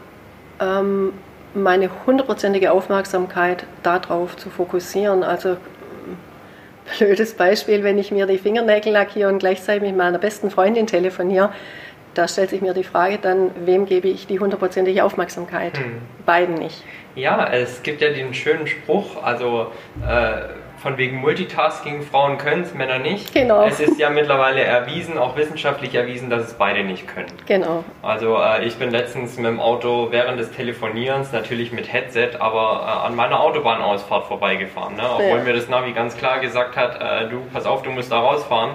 ähm, 0.60 1.12
meine 1.54 1.90
hundertprozentige 2.06 2.72
Aufmerksamkeit 2.72 3.64
darauf 3.82 4.36
zu 4.36 4.50
fokussieren. 4.50 5.22
Also 5.22 5.56
blödes 6.98 7.34
Beispiel, 7.34 7.84
wenn 7.84 7.98
ich 7.98 8.10
mir 8.10 8.26
die 8.26 8.38
Fingernägel 8.38 8.92
lackiere 8.92 9.28
und 9.28 9.38
gleichzeitig 9.38 9.82
mit 9.82 9.96
meiner 9.96 10.18
besten 10.18 10.50
Freundin 10.50 10.86
telefoniere, 10.86 11.50
da 12.14 12.28
stellt 12.28 12.50
sich 12.50 12.60
mir 12.60 12.74
die 12.74 12.84
Frage 12.84 13.18
dann, 13.20 13.50
wem 13.64 13.86
gebe 13.86 14.08
ich 14.08 14.26
die 14.26 14.38
hundertprozentige 14.38 15.02
Aufmerksamkeit? 15.02 15.78
Hm. 15.78 16.02
Beiden 16.26 16.54
nicht. 16.56 16.84
Ja, 17.14 17.46
es 17.50 17.82
gibt 17.82 18.02
ja 18.02 18.10
den 18.10 18.34
schönen 18.34 18.66
Spruch, 18.66 19.22
also 19.22 19.72
äh, 20.06 20.42
von 20.82 20.98
wegen 20.98 21.18
Multitasking, 21.18 22.02
Frauen 22.02 22.38
können 22.38 22.62
es, 22.62 22.74
Männer 22.74 22.98
nicht. 22.98 23.32
Genau. 23.32 23.64
Es 23.64 23.78
ist 23.78 24.00
ja 24.00 24.10
mittlerweile 24.10 24.62
erwiesen, 24.62 25.16
auch 25.16 25.36
wissenschaftlich 25.36 25.94
erwiesen, 25.94 26.28
dass 26.28 26.42
es 26.42 26.54
beide 26.54 26.82
nicht 26.82 27.06
können. 27.06 27.32
Genau. 27.46 27.84
Also 28.02 28.36
äh, 28.36 28.64
ich 28.64 28.74
bin 28.76 28.90
letztens 28.90 29.36
mit 29.36 29.46
dem 29.46 29.60
Auto 29.60 30.08
während 30.10 30.40
des 30.40 30.50
Telefonierens, 30.50 31.32
natürlich 31.32 31.72
mit 31.72 31.92
Headset, 31.92 32.32
aber 32.40 32.82
äh, 32.84 33.06
an 33.06 33.14
meiner 33.14 33.40
Autobahnausfahrt 33.40 34.26
vorbeigefahren. 34.26 34.96
Ne? 34.96 35.04
Obwohl 35.08 35.38
ja. 35.38 35.44
mir 35.44 35.52
das 35.52 35.68
Navi 35.68 35.92
ganz 35.92 36.16
klar 36.16 36.40
gesagt 36.40 36.76
hat, 36.76 37.00
äh, 37.00 37.28
du, 37.28 37.42
pass 37.52 37.64
auf, 37.64 37.82
du 37.82 37.90
musst 37.90 38.10
da 38.10 38.18
rausfahren. 38.18 38.72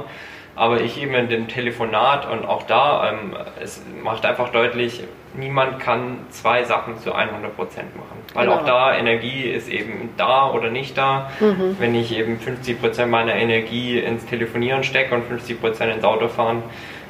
Aber 0.55 0.81
ich 0.81 0.99
eben 0.99 1.13
in 1.13 1.29
dem 1.29 1.47
Telefonat 1.47 2.27
und 2.27 2.45
auch 2.45 2.63
da, 2.63 3.11
ähm, 3.11 3.35
es 3.61 3.83
macht 4.01 4.25
einfach 4.25 4.49
deutlich, 4.49 5.03
niemand 5.37 5.79
kann 5.79 6.19
zwei 6.29 6.63
Sachen 6.63 6.97
zu 6.99 7.13
100% 7.13 7.19
machen. 7.19 8.17
Weil 8.33 8.47
genau. 8.47 8.57
auch 8.57 8.65
da 8.65 8.95
Energie 8.95 9.43
ist 9.43 9.69
eben 9.69 10.09
da 10.17 10.51
oder 10.51 10.69
nicht 10.69 10.97
da. 10.97 11.31
Mhm. 11.39 11.77
Wenn 11.79 11.95
ich 11.95 12.17
eben 12.17 12.39
50% 12.39 13.05
meiner 13.05 13.35
Energie 13.35 13.99
ins 13.99 14.25
Telefonieren 14.25 14.83
stecke 14.83 15.15
und 15.15 15.23
50% 15.29 15.93
ins 15.93 16.03
Autofahren, 16.03 16.63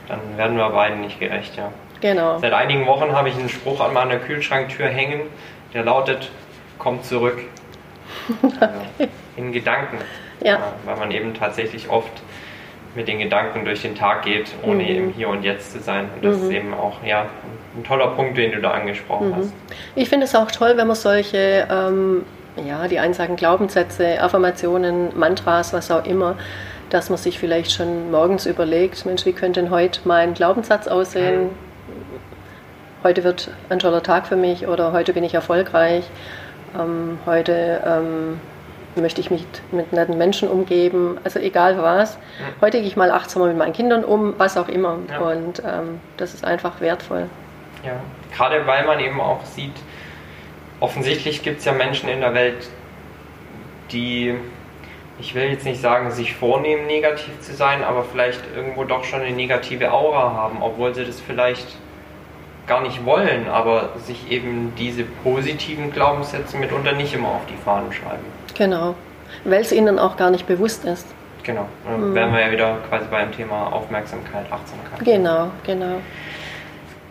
dann 0.08 0.20
werden 0.38 0.58
wir 0.58 0.70
beiden 0.70 1.02
nicht 1.02 1.20
gerecht, 1.20 1.58
ja. 1.58 1.72
Genau. 2.00 2.38
Seit 2.38 2.54
einigen 2.54 2.86
Wochen 2.86 3.12
habe 3.14 3.30
ich 3.30 3.36
einen 3.36 3.50
Spruch 3.50 3.80
an 3.80 3.94
meiner 3.94 4.18
Kühlschranktür 4.18 4.88
hängen, 4.88 5.22
der 5.74 5.84
lautet, 5.84 6.30
komm 6.78 7.02
zurück. 7.02 7.40
okay. 8.44 9.10
In 9.36 9.52
Gedanken. 9.52 9.98
Ja. 10.44 10.74
Weil 10.86 10.98
man 10.98 11.12
eben 11.12 11.34
tatsächlich 11.34 11.90
oft 11.90 12.22
mit 12.96 13.08
den 13.08 13.20
Gedanken 13.20 13.66
durch 13.66 13.82
den 13.82 13.96
Tag 13.96 14.24
geht, 14.24 14.54
ohne 14.64 14.84
mhm. 14.84 14.90
im 14.90 15.14
Hier 15.14 15.30
und 15.30 15.44
Jetzt 15.44 15.72
zu 15.72 15.80
sein. 15.80 16.10
Und 16.16 16.24
das 16.24 16.38
mhm. 16.38 16.44
ist 16.44 16.52
eben 16.52 16.74
auch 16.74 17.04
ja, 17.04 17.28
ein 17.78 17.84
toller 17.84 18.08
Punkt, 18.08 18.38
den 18.38 18.52
du 18.52 18.62
da 18.62 18.72
angesprochen 18.72 19.30
mhm. 19.30 19.36
hast. 19.36 19.54
Ich 19.96 20.10
finde 20.10 20.26
es 20.26 20.36
auch 20.36 20.52
toll, 20.52 20.74
wenn 20.76 20.88
man 20.88 20.96
solche, 20.96 21.68
ähm, 21.70 22.24
ja, 22.66 22.88
die 22.88 23.00
einen 23.00 23.14
sagen 23.14 23.36
Glaubenssätze, 23.36 24.22
Affirmationen, 24.22 25.18
Mantras, 25.18 25.74
was 25.74 25.92
auch 25.92 26.06
immer, 26.06 26.36
dass 26.90 27.10
man 27.10 27.18
sich 27.18 27.40
vielleicht 27.40 27.72
schon 27.72 28.12
morgens 28.12 28.46
überlegt, 28.46 29.06
Mensch, 29.06 29.26
wie 29.26 29.34
könnte 29.34 29.62
denn 29.62 29.72
heute 29.72 30.02
mein 30.06 30.34
Glaubenssatz 30.34 30.88
aussehen? 30.88 31.44
Mhm. 31.44 31.50
Heute 33.04 33.24
wird 33.24 33.52
ein 33.70 33.80
toller 33.80 34.02
Tag 34.04 34.28
für 34.28 34.36
mich 34.36 34.68
oder 34.68 34.92
heute 34.92 35.14
bin 35.14 35.24
ich 35.24 35.34
erfolgreich. 35.34 36.04
Ähm, 36.78 37.20
heute 37.26 37.82
ähm, 37.86 38.40
möchte 38.96 39.22
ich 39.22 39.30
mich 39.30 39.46
mit 39.72 39.94
netten 39.94 40.18
Menschen 40.18 40.50
umgeben, 40.50 41.18
also 41.24 41.40
egal 41.40 41.78
was. 41.82 42.18
Heute 42.60 42.80
gehe 42.80 42.88
ich 42.88 42.98
mal 42.98 43.12
achtsamer 43.12 43.48
mit 43.48 43.58
meinen 43.58 43.74
Kindern 43.74 44.04
um, 44.04 44.34
was 44.38 44.58
auch 44.58 44.68
immer. 44.68 44.98
Ja. 45.10 45.20
Und 45.20 45.60
ähm, 45.60 46.00
das 46.18 46.34
ist 46.34 46.44
einfach 46.44 46.82
wertvoll. 46.82 47.30
Ja, 47.84 48.00
gerade 48.36 48.66
weil 48.68 48.86
man 48.86 49.00
eben 49.00 49.22
auch 49.22 49.46
sieht, 49.46 49.76
offensichtlich 50.80 51.44
gibt 51.44 51.60
es 51.60 51.66
ja 51.66 51.74
Menschen 51.74 52.10
in 52.10 52.22
der 52.22 52.34
Welt, 52.34 52.70
die, 53.92 54.36
ich 55.20 55.34
will 55.36 55.44
jetzt 55.44 55.66
nicht 55.66 55.82
sagen, 55.82 56.12
sich 56.12 56.36
vornehmen, 56.36 56.86
negativ 56.88 57.40
zu 57.42 57.54
sein, 57.54 57.84
aber 57.84 58.04
vielleicht 58.04 58.42
irgendwo 58.56 58.84
doch 58.84 59.04
schon 59.04 59.22
eine 59.22 59.36
negative 59.36 59.92
Aura 59.92 60.34
haben, 60.34 60.62
obwohl 60.62 60.94
sie 60.94 61.06
das 61.06 61.20
vielleicht 61.20 61.68
gar 62.68 62.82
nicht 62.82 63.06
wollen, 63.06 63.48
aber 63.48 63.92
sich 63.98 64.30
eben 64.30 64.74
diese 64.78 65.04
positiven 65.24 65.92
Glaubenssätze 65.92 66.58
mitunter 66.58 66.92
nicht 66.92 67.14
immer 67.14 67.30
auf 67.30 67.46
die 67.50 67.56
Fahnen 67.64 67.92
schreiben. 67.94 68.26
Genau, 68.56 68.96
weil 69.46 69.62
es 69.62 69.72
ihnen 69.72 69.98
auch 69.98 70.18
gar 70.18 70.30
nicht 70.30 70.46
bewusst 70.48 70.84
ist. 70.84 71.08
Genau, 71.44 71.66
dann 71.86 72.10
mhm. 72.10 72.14
wären 72.14 72.34
wir 72.34 72.42
ja 72.42 72.52
wieder 72.52 72.78
quasi 72.90 73.06
beim 73.10 73.32
Thema 73.32 73.72
Aufmerksamkeit, 73.72 74.52
Achtsamkeit. 74.52 75.00
Genau, 75.00 75.50
genau. 75.66 76.02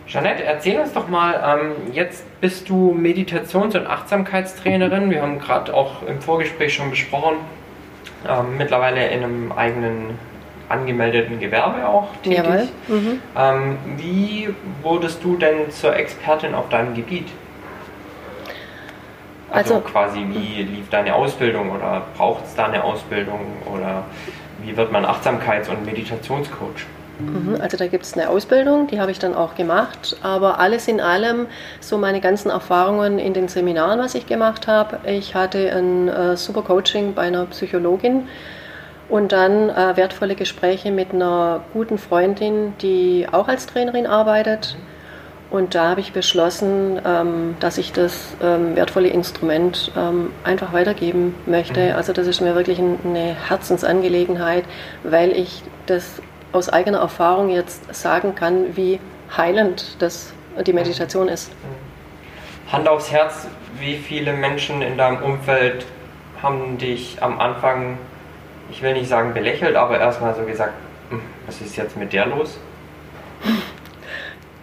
Jeanette, 0.07 0.43
erzähl 0.45 0.79
uns 0.79 0.93
doch 0.93 1.09
mal, 1.09 1.59
ähm, 1.59 1.93
jetzt 1.93 2.23
bist 2.39 2.69
du 2.69 2.93
Meditations- 2.93 3.75
und 3.75 3.87
Achtsamkeitstrainerin. 3.87 5.09
Wir 5.11 5.21
haben 5.21 5.37
gerade 5.39 5.73
auch 5.73 6.01
im 6.03 6.21
Vorgespräch 6.21 6.73
schon 6.73 6.89
besprochen, 6.89 7.35
ähm, 8.27 8.57
mittlerweile 8.57 9.05
in 9.09 9.23
einem 9.23 9.51
eigenen 9.51 10.17
angemeldeten 10.69 11.39
Gewerbe 11.39 11.87
auch 11.87 12.07
tätig. 12.23 12.69
Mhm. 12.87 13.21
Ähm, 13.37 13.77
wie 13.97 14.49
wurdest 14.81 15.23
du 15.23 15.35
denn 15.35 15.71
zur 15.71 15.95
Expertin 15.95 16.55
auf 16.55 16.69
deinem 16.69 16.93
Gebiet? 16.93 17.27
Also, 19.51 19.75
also 19.75 19.87
quasi, 19.87 20.25
wie 20.29 20.63
lief 20.63 20.89
deine 20.89 21.15
Ausbildung 21.15 21.71
oder 21.71 22.03
braucht 22.17 22.45
es 22.45 22.55
da 22.55 22.65
eine 22.65 22.83
Ausbildung 22.83 23.39
oder 23.65 24.03
wie 24.61 24.75
wird 24.75 24.91
man 24.91 25.05
Achtsamkeits- 25.05 25.69
und 25.69 25.85
Meditationscoach? 25.85 26.85
Mhm, 27.19 27.59
also 27.59 27.77
da 27.77 27.87
gibt 27.87 28.05
es 28.05 28.13
eine 28.13 28.29
Ausbildung, 28.29 28.87
die 28.87 28.99
habe 28.99 29.11
ich 29.11 29.19
dann 29.19 29.33
auch 29.33 29.55
gemacht, 29.55 30.17
aber 30.21 30.59
alles 30.59 30.87
in 30.87 31.01
allem, 31.01 31.47
so 31.79 31.97
meine 31.97 32.21
ganzen 32.21 32.49
Erfahrungen 32.49 33.17
in 33.17 33.33
den 33.33 33.47
Seminaren, 33.47 33.99
was 33.99 34.15
ich 34.15 34.27
gemacht 34.27 34.67
habe. 34.67 34.99
Ich 35.09 35.33
hatte 35.35 35.71
ein 35.71 36.07
äh, 36.07 36.37
super 36.37 36.61
Coaching 36.61 37.13
bei 37.13 37.23
einer 37.23 37.45
Psychologin 37.47 38.27
und 39.09 39.31
dann 39.31 39.69
äh, 39.69 39.95
wertvolle 39.95 40.35
Gespräche 40.35 40.91
mit 40.91 41.13
einer 41.13 41.61
guten 41.73 41.97
Freundin, 41.97 42.73
die 42.81 43.27
auch 43.31 43.47
als 43.47 43.65
Trainerin 43.65 44.05
arbeitet. 44.05 44.75
Und 45.49 45.75
da 45.75 45.89
habe 45.89 46.01
ich 46.01 46.11
beschlossen, 46.11 46.99
ähm, 47.05 47.55
dass 47.61 47.77
ich 47.77 47.93
das 47.93 48.35
ähm, 48.43 48.75
wertvolle 48.75 49.07
Instrument 49.07 49.93
ähm, 49.97 50.31
einfach 50.43 50.73
weitergeben 50.73 51.35
möchte. 51.45 51.91
Mhm. 51.91 51.95
Also 51.95 52.11
das 52.11 52.27
ist 52.27 52.41
mir 52.41 52.53
wirklich 52.53 52.79
eine 52.79 53.35
Herzensangelegenheit, 53.47 54.65
weil 55.03 55.31
ich 55.31 55.63
das 55.85 56.21
aus 56.51 56.69
eigener 56.69 56.99
Erfahrung 56.99 57.49
jetzt 57.49 57.93
sagen 57.93 58.35
kann, 58.35 58.75
wie 58.75 58.99
heilend 59.35 59.95
das 59.99 60.33
die 60.65 60.73
Meditation 60.73 61.27
ist. 61.27 61.51
Hand 62.71 62.87
aufs 62.87 63.11
Herz, 63.11 63.47
wie 63.79 63.97
viele 63.97 64.33
Menschen 64.33 64.81
in 64.81 64.97
deinem 64.97 65.21
Umfeld 65.21 65.85
haben 66.41 66.77
dich 66.77 67.17
am 67.21 67.39
Anfang 67.39 67.97
ich 68.69 68.81
will 68.81 68.93
nicht 68.93 69.07
sagen 69.07 69.33
belächelt, 69.33 69.75
aber 69.75 69.99
erstmal 69.99 70.35
so 70.35 70.43
gesagt, 70.43 70.73
hm, 71.09 71.21
was 71.45 71.61
ist 71.61 71.75
jetzt 71.77 71.97
mit 71.97 72.13
der 72.13 72.25
los? 72.25 72.57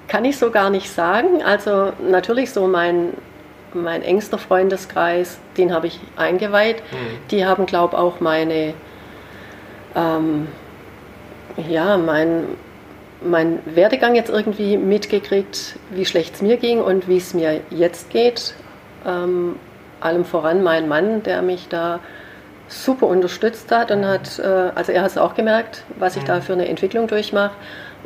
Kann 0.08 0.24
ich 0.24 0.36
so 0.38 0.50
gar 0.50 0.70
nicht 0.70 0.90
sagen. 0.90 1.42
Also 1.42 1.92
natürlich 2.08 2.50
so 2.52 2.66
mein, 2.66 3.14
mein 3.72 4.02
engster 4.02 4.38
Freundeskreis, 4.38 5.38
den 5.56 5.72
habe 5.72 5.86
ich 5.86 5.98
eingeweiht. 6.16 6.82
Mhm. 6.92 7.28
Die 7.30 7.46
haben, 7.46 7.66
glaube 7.66 7.96
ich, 7.96 8.02
auch 8.02 8.20
meine, 8.20 8.74
ähm, 9.96 10.48
ja, 11.56 11.96
mein, 11.96 12.44
mein 13.22 13.60
Werdegang 13.66 14.14
jetzt 14.14 14.30
irgendwie 14.30 14.76
mitgekriegt, 14.76 15.76
wie 15.90 16.04
schlecht 16.04 16.36
es 16.36 16.42
mir 16.42 16.56
ging 16.56 16.80
und 16.80 17.08
wie 17.08 17.16
es 17.16 17.34
mir 17.34 17.60
jetzt 17.70 18.10
geht. 18.10 18.54
Ähm, 19.06 19.56
allem 20.00 20.24
voran 20.24 20.62
mein 20.62 20.88
Mann, 20.88 21.22
der 21.22 21.42
mich 21.42 21.68
da 21.68 22.00
super 22.68 23.06
unterstützt 23.06 23.70
hat 23.70 23.90
und 23.90 24.06
hat, 24.06 24.38
äh, 24.38 24.70
also 24.74 24.92
er 24.92 25.02
hat 25.02 25.10
es 25.10 25.18
auch 25.18 25.34
gemerkt, 25.34 25.84
was 25.98 26.16
ich 26.16 26.24
da 26.24 26.36
mhm. 26.36 26.42
für 26.42 26.52
eine 26.54 26.68
Entwicklung 26.68 27.06
durchmache 27.06 27.52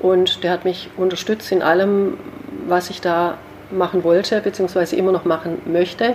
und 0.01 0.43
der 0.45 0.53
hat 0.53 0.65
mich 0.65 0.91
unterstützt 0.97 1.51
in 1.53 1.63
allem, 1.63 2.19
was 2.67 2.91
ich 2.91 3.01
da 3.01 3.39
machen 3.71 4.05
wollte, 4.05 4.41
beziehungsweise 4.41 4.97
immer 4.97 5.13
noch 5.13 5.25
machen 5.25 5.61
möchte 5.67 6.15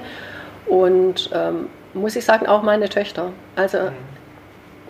und 0.66 1.30
ähm, 1.34 1.68
muss 1.94 2.16
ich 2.16 2.26
sagen, 2.26 2.48
auch 2.48 2.64
meine 2.64 2.90
Töchter. 2.90 3.32
Also 3.56 3.78
mhm. 3.78 3.92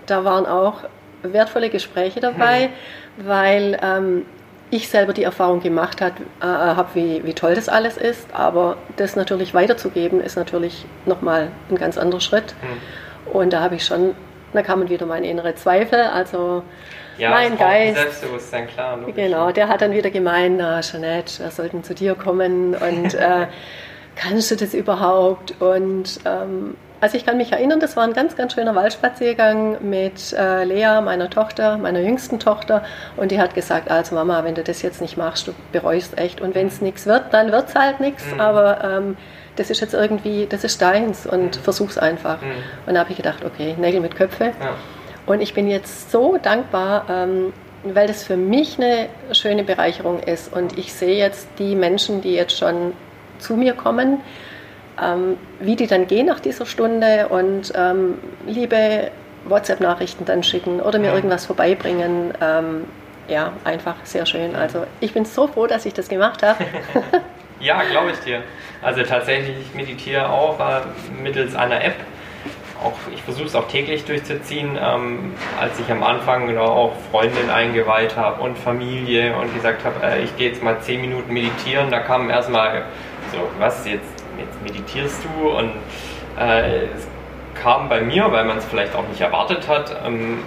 da 0.06 0.24
waren 0.24 0.46
auch 0.46 0.82
wertvolle 1.24 1.70
Gespräche 1.70 2.20
dabei, 2.20 2.70
mhm. 3.18 3.28
weil 3.28 3.80
ähm, 3.82 4.26
ich 4.70 4.90
selber 4.90 5.14
die 5.14 5.24
Erfahrung 5.24 5.62
gemacht 5.62 6.02
äh, 6.02 6.12
habe, 6.42 6.90
wie, 6.94 7.26
wie 7.26 7.34
toll 7.34 7.56
das 7.56 7.70
alles 7.70 7.98
ist, 7.98 8.28
aber 8.34 8.78
das 8.98 9.16
natürlich 9.16 9.54
weiterzugeben, 9.54 10.20
ist 10.20 10.36
natürlich 10.36 10.86
nochmal 11.06 11.50
ein 11.70 11.76
ganz 11.76 11.98
anderer 11.98 12.22
Schritt. 12.22 12.56
Mhm. 12.62 13.32
Und 13.32 13.54
da 13.54 13.62
habe 13.62 13.76
ich 13.76 13.86
schon, 13.86 14.16
da 14.54 14.62
kamen 14.62 14.90
wieder 14.90 15.06
meine 15.06 15.30
innere 15.30 15.56
Zweifel. 15.56 16.02
Also 16.02 16.64
ja, 17.18 17.30
mein 17.30 17.58
Geist. 17.58 17.98
Selbstbewusstsein, 17.98 18.68
klar. 18.68 18.98
Logisch. 18.98 19.16
Genau, 19.16 19.52
der 19.52 19.68
hat 19.68 19.82
dann 19.82 19.92
wieder 19.92 20.10
gemeint, 20.10 20.58
na 20.58 20.82
Jeanette, 20.82 21.44
wir 21.44 21.52
sollten 21.52 21.84
zu 21.84 21.94
dir 21.94 22.16
kommen 22.16 22.76
und 22.76 23.14
äh, 23.14 23.48
kannst 24.16 24.52
du 24.52 24.56
das 24.56 24.74
überhaupt? 24.74 25.54
Und 25.62 26.20
ähm, 26.26 26.76
also 27.04 27.18
ich 27.18 27.26
kann 27.26 27.36
mich 27.36 27.52
erinnern, 27.52 27.82
das 27.82 27.98
war 27.98 28.06
ein 28.06 28.13
ganz, 28.13 28.38
ganz 28.38 28.54
schöner 28.54 28.76
Waldspaziergang 28.76 29.89
mit 29.89 30.32
äh, 30.32 30.63
Lea, 30.63 31.02
meiner 31.04 31.30
Tochter, 31.30 31.78
meiner 31.78 32.00
jüngsten 32.00 32.39
Tochter. 32.39 32.86
Und 33.18 33.32
die 33.32 33.42
hat 33.42 33.56
gesagt, 33.56 33.92
also 33.92 34.16
Mama, 34.16 34.46
wenn 34.46 34.56
du 34.56 34.63
das 34.63 34.82
jetzt 34.82 35.02
nicht 35.02 35.18
machst, 35.18 35.46
du 35.46 35.52
bereust 35.74 36.18
echt. 36.18 36.39
Und 36.39 36.56
wenn 36.56 36.68
es 36.68 36.80
nichts 36.80 37.06
wird, 37.06 37.34
dann 37.34 37.52
wird 37.52 37.68
es 37.68 37.76
halt 37.76 38.00
nichts. 38.00 38.24
Mhm. 38.32 38.39
Aber 38.39 38.82
ähm, 38.86 39.18
das 39.58 39.70
ist 39.70 39.82
jetzt 39.82 39.94
irgendwie, 39.94 40.48
das 40.50 40.63
ist 40.63 40.82
deins 40.82 41.28
und 41.28 41.58
mhm. 41.58 41.62
versuch's 41.62 41.98
einfach. 41.98 42.42
Mhm. 42.42 42.54
Und 42.86 42.94
da 42.94 43.02
habe 43.02 43.12
ich 43.12 43.18
gedacht, 43.18 43.44
okay, 43.44 43.76
Nägel 43.78 44.00
mit 44.00 44.16
Köpfe. 44.16 44.46
Ja. 44.46 44.76
Und 45.26 45.42
ich 45.42 45.54
bin 45.54 45.68
jetzt 45.68 46.10
so 46.10 46.38
dankbar, 46.42 47.06
ähm, 47.10 47.52
weil 47.84 48.08
das 48.08 48.24
für 48.24 48.38
mich 48.38 48.80
eine 48.80 49.10
schöne 49.34 49.66
Bereicherung 49.66 50.22
ist. 50.22 50.54
Und 50.54 50.78
ich 50.78 50.94
sehe 50.94 51.18
jetzt 51.18 51.50
die 51.60 51.76
Menschen, 51.76 52.22
die 52.22 52.34
jetzt 52.34 52.58
schon 52.58 52.94
zu 53.39 53.58
mir 53.58 53.74
kommen, 53.74 54.22
ähm, 55.02 55.38
wie 55.60 55.76
die 55.76 55.88
dann 55.88 56.08
gehen 56.08 56.28
nach 56.28 56.40
dieser 56.40 56.66
Stunde 56.66 57.28
und 57.30 57.72
ähm, 57.76 58.18
liebe 58.46 59.12
WhatsApp-Nachrichten 59.46 60.26
dann 60.26 60.44
schicken 60.44 60.80
oder 60.80 61.00
mir 61.00 61.14
irgendwas 61.14 61.46
vorbeibringen. 61.46 62.34
Ähm, 62.42 62.86
ja, 63.28 63.54
einfach 63.64 63.96
sehr 64.04 64.26
schön. 64.26 64.56
Also 64.56 64.86
ich 65.00 65.14
bin 65.14 65.26
so 65.26 65.48
froh, 65.48 65.68
dass 65.68 65.86
ich 65.86 65.94
das 65.94 66.10
gemacht 66.10 66.44
habe. 66.44 66.64
Ja, 67.64 67.82
glaube 67.84 68.12
ich 68.12 68.20
dir. 68.20 68.44
Also 68.82 69.04
tatsächlich, 69.04 69.56
ich 69.58 69.74
meditiere 69.74 70.28
auch 70.30 70.60
äh, 70.60 70.82
mittels 71.22 71.56
einer 71.56 71.82
App. 71.82 71.96
Auch, 72.84 72.92
ich 73.14 73.22
versuche 73.22 73.46
es 73.46 73.56
auch 73.56 73.70
täglich 73.70 74.04
durchzuziehen. 74.04 74.78
Ähm, 74.78 75.34
als 75.58 75.80
ich 75.80 75.90
am 75.90 76.04
Anfang 76.04 76.48
genau 76.48 76.66
auch 76.66 76.92
Freundin 77.10 77.50
eingeweiht 77.50 78.18
habe 78.18 78.42
und 78.42 78.58
Familie 78.58 79.34
und 79.38 79.54
gesagt 79.56 79.86
habe, 79.86 80.06
äh, 80.06 80.24
ich 80.24 80.36
gehe 80.36 80.50
jetzt 80.50 80.62
mal 80.62 80.78
10 80.82 81.00
Minuten 81.00 81.32
meditieren, 81.32 81.90
da 81.90 82.00
kam 82.00 82.30
erstmal 82.30 82.84
so, 83.32 83.38
was 83.60 83.88
jetzt, 83.88 84.12
jetzt 84.38 84.62
meditierst 84.63 85.24
du? 85.24 85.50
Und 85.50 85.72
äh, 86.39 86.86
es 86.86 87.08
kam 87.62 87.89
bei 87.89 88.02
mir, 88.02 88.32
weil 88.32 88.46
man 88.46 88.58
es 88.58 88.65
vielleicht 88.65 88.96
auch 88.96 89.08
nicht 89.08 89.22
erwartet 89.22 89.67
hat, 89.67 89.96
ähm, 90.06 90.39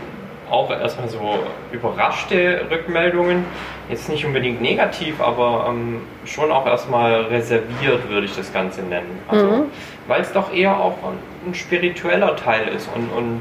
auch 0.51 0.71
erstmal 0.71 1.09
so 1.09 1.39
überraschte 1.73 2.67
Rückmeldungen. 2.71 3.45
Jetzt 3.89 4.09
nicht 4.09 4.25
unbedingt 4.25 4.61
negativ, 4.61 5.21
aber 5.21 5.67
ähm, 5.69 6.03
schon 6.25 6.51
auch 6.51 6.67
erstmal 6.67 7.23
reserviert, 7.23 8.09
würde 8.09 8.27
ich 8.27 8.37
das 8.37 8.53
Ganze 8.53 8.83
nennen. 8.83 9.21
Also, 9.29 9.47
mhm. 9.47 9.65
Weil 10.07 10.21
es 10.23 10.33
doch 10.33 10.53
eher 10.53 10.79
auch 10.79 10.99
ein, 11.03 11.51
ein 11.51 11.55
spiritueller 11.55 12.37
Teil 12.37 12.69
ist 12.69 12.89
und, 12.95 13.09
und 13.17 13.41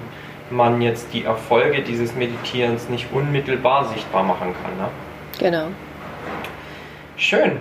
man 0.50 0.82
jetzt 0.82 1.14
die 1.14 1.24
Erfolge 1.24 1.82
dieses 1.82 2.16
Meditierens 2.16 2.90
nicht 2.90 3.08
unmittelbar 3.12 3.86
sichtbar 3.86 4.24
machen 4.24 4.54
kann. 4.64 4.78
Ne? 4.78 4.90
Genau. 5.40 5.68
Schön. 7.18 7.60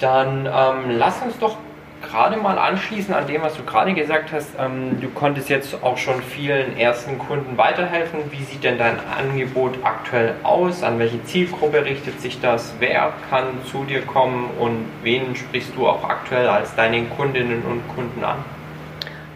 Dann 0.00 0.46
ähm, 0.46 0.98
lass 0.98 1.22
uns 1.22 1.38
doch 1.38 1.56
gerade 2.02 2.36
mal 2.36 2.58
anschließen 2.58 3.14
an 3.14 3.26
dem, 3.26 3.42
was 3.42 3.54
du 3.56 3.62
gerade 3.64 3.94
gesagt 3.94 4.32
hast. 4.32 4.50
Ähm, 4.58 5.00
du 5.00 5.08
konntest 5.08 5.48
jetzt 5.48 5.82
auch 5.82 5.96
schon 5.96 6.22
vielen 6.22 6.76
ersten 6.76 7.18
Kunden 7.18 7.56
weiterhelfen. 7.56 8.20
Wie 8.30 8.42
sieht 8.44 8.64
denn 8.64 8.78
dein 8.78 8.96
Angebot 9.18 9.74
aktuell 9.82 10.34
aus? 10.42 10.82
An 10.82 10.98
welche 10.98 11.22
Zielgruppe 11.24 11.84
richtet 11.84 12.20
sich 12.20 12.40
das? 12.40 12.74
Wer 12.78 13.12
kann 13.30 13.44
zu 13.70 13.84
dir 13.84 14.02
kommen 14.02 14.50
und 14.58 14.84
wen 15.02 15.34
sprichst 15.34 15.72
du 15.76 15.86
auch 15.86 16.04
aktuell 16.04 16.48
als 16.48 16.74
deine 16.74 17.04
Kundinnen 17.04 17.62
und 17.64 17.82
Kunden 17.94 18.22
an? 18.24 18.44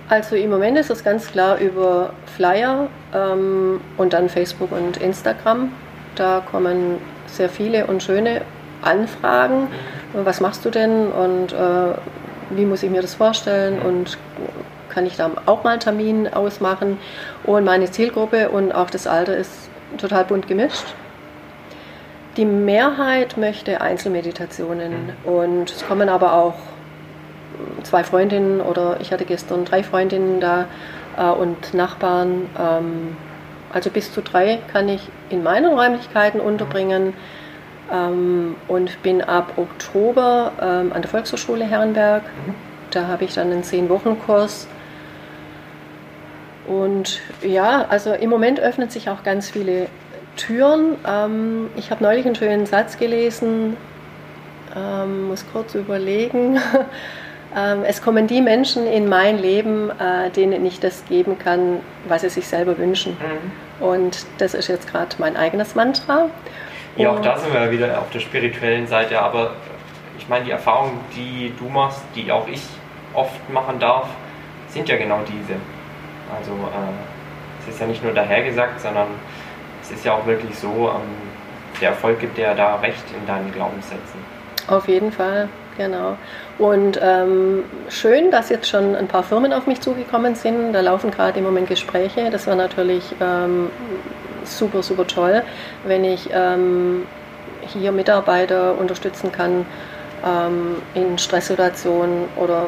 Also 0.09 0.35
im 0.35 0.51
Moment 0.51 0.77
ist 0.77 0.91
es 0.91 1.05
ganz 1.05 1.31
klar 1.31 1.59
über 1.59 2.13
Flyer 2.37 2.89
ähm, 3.15 3.81
und 3.97 4.13
dann 4.13 4.29
Facebook 4.29 4.73
und 4.73 4.97
Instagram. 4.97 5.73
Da 6.17 6.43
kommen 6.51 6.99
sehr 7.27 7.49
viele 7.49 7.87
und 7.87 8.03
schöne 8.03 8.43
Anfragen. 8.83 9.69
Was 10.13 10.41
machst 10.41 10.65
du 10.65 10.71
denn 10.71 11.09
und 11.13 11.53
äh, 11.53 11.95
wie 12.51 12.65
muss 12.65 12.83
ich 12.83 12.91
mir 12.91 13.03
das 13.03 13.15
vorstellen 13.15 13.81
und 13.81 14.19
kann 14.91 15.07
ich 15.07 15.17
da 15.17 15.31
auch 15.47 15.65
mal 15.65 15.71
einen 15.71 15.81
Termin 15.81 16.29
ausmachen. 16.29 16.99
Und 17.45 17.65
meine 17.65 17.91
Zielgruppe 17.91 18.51
und 18.51 18.73
auch 18.73 18.91
das 18.91 19.07
Alter 19.07 19.37
ist 19.37 19.71
total 19.99 20.25
bunt 20.25 20.47
gemischt. 20.47 20.95
Die 22.37 22.45
Mehrheit 22.45 23.37
möchte 23.37 23.81
Einzelmeditationen 23.81 25.13
und 25.25 25.71
es 25.71 25.87
kommen 25.87 26.09
aber 26.09 26.35
auch 26.35 26.55
zwei 27.83 28.05
Freundinnen 28.05 28.61
oder 28.61 28.99
ich 29.01 29.13
hatte 29.13 29.25
gestern 29.25 29.65
drei 29.65 29.83
Freundinnen 29.83 30.41
da 30.41 30.67
äh, 31.17 31.25
und 31.25 31.75
Nachbarn. 31.75 32.49
Ähm, 32.59 33.17
also 33.73 33.91
bis 33.91 34.13
zu 34.13 34.21
drei 34.21 34.59
kann 34.73 34.89
ich 34.89 35.09
in 35.29 35.43
meinen 35.43 35.73
Räumlichkeiten 35.73 36.41
unterbringen 36.41 37.15
und 37.91 39.03
bin 39.03 39.21
ab 39.21 39.55
Oktober 39.57 40.53
ähm, 40.61 40.93
an 40.93 41.03
der 41.03 41.11
Volkshochschule 41.11 41.65
Herrenberg. 41.65 42.23
Mhm. 42.23 42.55
Da 42.91 43.07
habe 43.09 43.25
ich 43.25 43.35
dann 43.35 43.51
einen 43.51 43.65
Zehn-Wochen-Kurs. 43.65 44.69
Und 46.67 47.21
ja, 47.43 47.85
also 47.89 48.13
im 48.13 48.31
Moment 48.31 48.61
öffnen 48.61 48.91
sich 48.91 49.09
auch 49.09 49.25
ganz 49.25 49.51
viele 49.51 49.89
Türen. 50.37 50.97
Ähm, 51.07 51.71
ich 51.77 51.91
habe 51.91 52.03
neulich 52.03 52.27
einen 52.27 52.37
schönen 52.37 52.67
Satz 52.67 52.97
gelesen, 52.97 53.77
ähm, 54.77 55.29
muss 55.29 55.45
kurz 55.53 55.75
überlegen. 55.75 56.59
ähm, 57.57 57.83
es 57.85 58.03
kommen 58.03 58.27
die 58.27 58.41
Menschen 58.41 58.87
in 58.87 59.09
mein 59.09 59.39
Leben, 59.39 59.91
äh, 59.91 60.31
denen 60.31 60.65
ich 60.65 60.79
das 60.79 61.05
geben 61.07 61.39
kann, 61.39 61.81
was 62.07 62.23
sie 62.23 62.29
sich 62.29 62.47
selber 62.47 62.79
wünschen. 62.79 63.17
Mhm. 63.19 63.85
Und 63.85 64.27
das 64.39 64.55
ist 64.55 64.69
jetzt 64.69 64.91
gerade 64.91 65.17
mein 65.19 65.37
eigenes 65.37 65.75
Mantra. 65.75 66.31
Ja, 66.97 67.11
auch 67.11 67.21
da 67.21 67.37
sind 67.37 67.53
wir 67.53 67.71
wieder 67.71 67.99
auf 67.99 68.11
der 68.11 68.21
spirituellen 68.21 68.87
Seite, 68.87 69.21
aber 69.21 69.53
ich 70.19 70.29
meine, 70.29 70.45
die 70.45 70.51
Erfahrungen, 70.51 71.01
die 71.15 71.53
du 71.59 71.69
machst, 71.69 72.03
die 72.15 72.31
auch 72.31 72.47
ich 72.49 72.63
oft 73.15 73.51
machen 73.51 73.79
darf, 73.79 74.09
sind 74.69 74.89
ja 74.89 74.97
genau 74.97 75.21
diese. 75.27 75.59
Also 76.37 76.53
äh, 76.53 77.63
es 77.63 77.75
ist 77.75 77.81
ja 77.81 77.87
nicht 77.87 78.03
nur 78.03 78.13
dahergesagt, 78.13 78.81
sondern 78.81 79.09
es 79.83 79.91
ist 79.91 80.05
ja 80.05 80.15
auch 80.15 80.27
wirklich 80.27 80.57
so, 80.57 80.91
ähm, 80.95 81.31
der 81.81 81.91
Erfolg 81.91 82.21
gibt 82.21 82.37
dir 82.37 82.55
da 82.55 82.77
recht 82.77 83.05
in 83.19 83.27
deinen 83.27 83.53
Glaubenssätzen. 83.53 84.21
Auf 84.69 84.87
jeden 84.87 85.11
Fall, 85.11 85.49
genau. 85.77 86.17
Und 86.59 87.01
ähm, 87.03 87.65
schön, 87.89 88.31
dass 88.31 88.51
jetzt 88.51 88.69
schon 88.69 88.95
ein 88.95 89.09
paar 89.09 89.23
Firmen 89.23 89.53
auf 89.53 89.67
mich 89.67 89.81
zugekommen 89.81 90.35
sind. 90.35 90.73
Da 90.73 90.81
laufen 90.81 91.11
gerade 91.11 91.39
im 91.39 91.45
Moment 91.45 91.69
Gespräche. 91.69 92.31
Das 92.31 92.47
war 92.47 92.55
natürlich 92.55 93.03
ähm, 93.21 93.71
super, 94.51 94.83
super 94.83 95.07
toll, 95.07 95.43
wenn 95.85 96.05
ich 96.05 96.29
ähm, 96.33 97.07
hier 97.73 97.93
Mitarbeiter 97.93 98.79
unterstützen 98.79 99.33
kann 99.33 99.67
ähm, 100.25 100.77
in 100.95 101.19
Stresssituationen 101.19 102.29
oder 102.37 102.67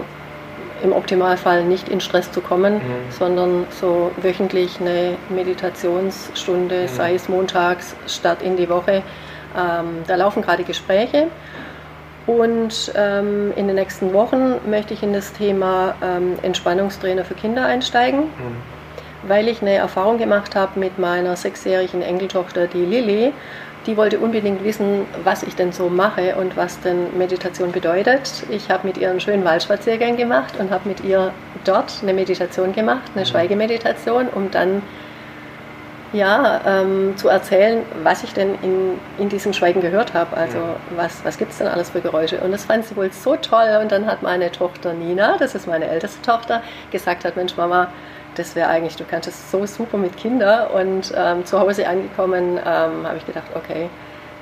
im 0.82 0.92
Optimalfall 0.92 1.64
nicht 1.64 1.88
in 1.88 2.00
Stress 2.00 2.32
zu 2.32 2.40
kommen, 2.40 2.74
mhm. 2.74 3.10
sondern 3.10 3.66
so 3.70 4.10
wöchentlich 4.20 4.80
eine 4.80 5.16
Meditationsstunde, 5.28 6.82
mhm. 6.82 6.88
sei 6.88 7.14
es 7.14 7.28
montags, 7.28 7.94
Start 8.06 8.42
in 8.42 8.56
die 8.56 8.68
Woche. 8.68 9.02
Ähm, 9.56 10.02
da 10.06 10.16
laufen 10.16 10.42
gerade 10.42 10.64
Gespräche. 10.64 11.28
Und 12.26 12.92
ähm, 12.94 13.52
in 13.56 13.66
den 13.66 13.76
nächsten 13.76 14.12
Wochen 14.12 14.54
möchte 14.68 14.94
ich 14.94 15.02
in 15.02 15.12
das 15.12 15.32
Thema 15.32 15.94
ähm, 16.02 16.38
Entspannungstrainer 16.42 17.24
für 17.24 17.34
Kinder 17.34 17.66
einsteigen, 17.66 18.20
mhm. 18.20 18.56
Weil 19.26 19.48
ich 19.48 19.62
eine 19.62 19.74
Erfahrung 19.74 20.18
gemacht 20.18 20.54
habe 20.54 20.78
mit 20.78 20.98
meiner 20.98 21.37
sechsjährigen 21.37 22.02
Enkeltochter, 22.02 22.66
die 22.66 22.85
Lilly 22.85 23.32
die 23.87 23.96
wollte 23.96 24.18
unbedingt 24.18 24.62
wissen, 24.64 25.06
was 25.24 25.42
ich 25.42 25.56
denn 25.56 25.72
so 25.72 25.88
mache 25.88 26.37
und 26.37 26.56
was 26.56 26.80
denn 26.80 27.16
Meditation 27.18 27.72
bedeutet. 27.72 28.44
Ich 28.48 28.70
habe 28.70 28.87
mit 28.87 28.96
ihr 28.96 29.11
einen 29.11 29.20
schönen 29.20 29.44
Waldspaziergang 29.44 30.16
gemacht 30.16 30.54
und 30.58 30.70
habe 30.70 30.88
mit 30.88 31.02
ihr 31.02 31.32
dort 31.64 31.92
eine 32.02 32.14
Meditation 32.14 32.72
gemacht, 32.72 33.02
eine 33.14 33.24
mhm. 33.24 33.28
Schweigemeditation, 33.28 34.28
um 34.28 34.50
dann 34.50 34.82
ja, 36.12 36.61
ähm, 36.66 37.16
zu 37.16 37.28
erzählen, 37.28 37.82
was 38.02 38.22
ich 38.22 38.35
denn 38.35 38.54
in, 38.61 38.98
in 39.16 39.30
diesem 39.30 39.54
Schweigen 39.54 39.80
gehört 39.80 40.12
habe. 40.12 40.37
Also 40.37 40.58
was, 40.94 41.24
was 41.24 41.38
gibt 41.38 41.52
es 41.52 41.58
denn 41.58 41.66
alles 41.66 41.88
für 41.88 42.02
Geräusche? 42.02 42.38
Und 42.40 42.52
das 42.52 42.66
fand 42.66 42.85
sie 42.85 42.94
wohl 42.96 43.11
so 43.11 43.35
toll. 43.37 43.78
Und 43.80 43.90
dann 43.90 44.06
hat 44.06 44.22
meine 44.22 44.52
Tochter 44.52 44.92
Nina, 44.92 45.38
das 45.38 45.54
ist 45.54 45.66
meine 45.66 45.88
älteste 45.88 46.20
Tochter, 46.20 46.62
gesagt 46.90 47.24
hat, 47.24 47.37
Mensch 47.37 47.56
Mama, 47.56 47.88
das 48.34 48.56
wäre 48.56 48.68
eigentlich, 48.68 48.96
du 48.96 49.04
kannst 49.04 49.28
es 49.28 49.50
so 49.50 49.66
super 49.66 49.98
mit 49.98 50.16
Kindern. 50.16 50.68
Und 50.68 51.12
ähm, 51.16 51.44
zu 51.44 51.58
Hause 51.58 51.86
angekommen 51.86 52.58
ähm, 52.58 53.06
habe 53.06 53.16
ich 53.16 53.26
gedacht, 53.26 53.46
okay, 53.54 53.88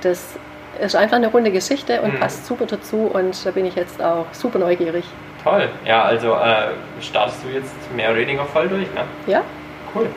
das 0.01 0.35
ist 0.79 0.95
einfach 0.95 1.17
eine 1.17 1.27
runde 1.27 1.51
Geschichte 1.51 2.01
und 2.01 2.13
mhm. 2.13 2.19
passt 2.19 2.45
super 2.45 2.65
dazu. 2.65 3.09
Und 3.13 3.45
da 3.45 3.51
bin 3.51 3.65
ich 3.65 3.75
jetzt 3.75 4.01
auch 4.01 4.25
super 4.31 4.59
neugierig. 4.59 5.05
Toll. 5.43 5.69
Ja, 5.85 6.03
also 6.03 6.33
äh, 6.33 6.69
startest 7.01 7.43
du 7.43 7.49
jetzt 7.49 7.73
mehr 7.95 8.11
oder 8.11 8.19
weniger 8.19 8.45
voll 8.45 8.67
durch, 8.67 8.87
ne? 8.93 9.01
Ja. 9.27 9.41
Cool. 9.93 10.07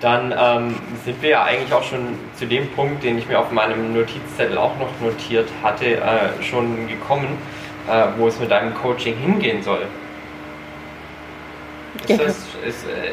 Dann 0.00 0.32
ähm, 0.38 0.76
sind 1.04 1.20
wir 1.22 1.30
ja 1.30 1.44
eigentlich 1.44 1.72
auch 1.72 1.82
schon 1.82 2.18
zu 2.36 2.46
dem 2.46 2.70
Punkt, 2.70 3.02
den 3.02 3.18
ich 3.18 3.26
mir 3.26 3.40
auf 3.40 3.50
meinem 3.50 3.92
Notizzettel 3.92 4.56
auch 4.56 4.78
noch 4.78 4.88
notiert 5.00 5.48
hatte, 5.62 5.96
äh, 5.96 6.42
schon 6.42 6.86
gekommen, 6.86 7.36
äh, 7.88 8.04
wo 8.16 8.28
es 8.28 8.38
mit 8.38 8.50
deinem 8.50 8.74
Coaching 8.74 9.16
hingehen 9.16 9.62
soll. 9.62 9.80
Ist 12.06 12.20
das, 12.20 12.36
ist, 12.66 12.84
äh, 12.86 13.12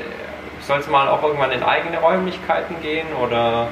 soll 0.62 0.80
es 0.80 0.88
mal 0.88 1.08
auch 1.08 1.24
irgendwann 1.24 1.52
in 1.52 1.64
eigene 1.64 1.98
Räumlichkeiten 1.98 2.82
gehen 2.82 3.08
oder 3.22 3.68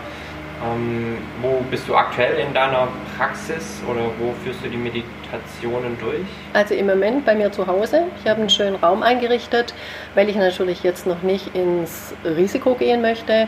ähm, 0.63 1.17
wo 1.41 1.63
bist 1.69 1.88
du 1.88 1.95
aktuell 1.95 2.39
in 2.39 2.54
deiner 2.54 2.88
Praxis 3.17 3.82
oder 3.89 4.02
wo 4.19 4.34
führst 4.43 4.63
du 4.63 4.69
die 4.69 4.78
Meditationen 4.78 5.97
durch? 5.99 6.26
Also 6.54 6.73
im 6.76 6.88
Moment 6.88 7.26
bei 7.26 7.36
mir 7.36 7.52
zu 7.52 7.67
Hause. 7.67 8.04
Ich 8.21 8.30
habe 8.30 8.39
einen 8.39 8.49
schönen 8.49 8.76
Raum 8.76 9.04
eingerichtet, 9.04 9.73
weil 10.15 10.30
ich 10.30 10.36
natürlich 10.36 10.84
jetzt 10.84 11.08
noch 11.08 11.21
nicht 11.21 11.56
ins 11.56 12.13
Risiko 12.23 12.76
gehen 12.76 13.02
möchte. 13.02 13.47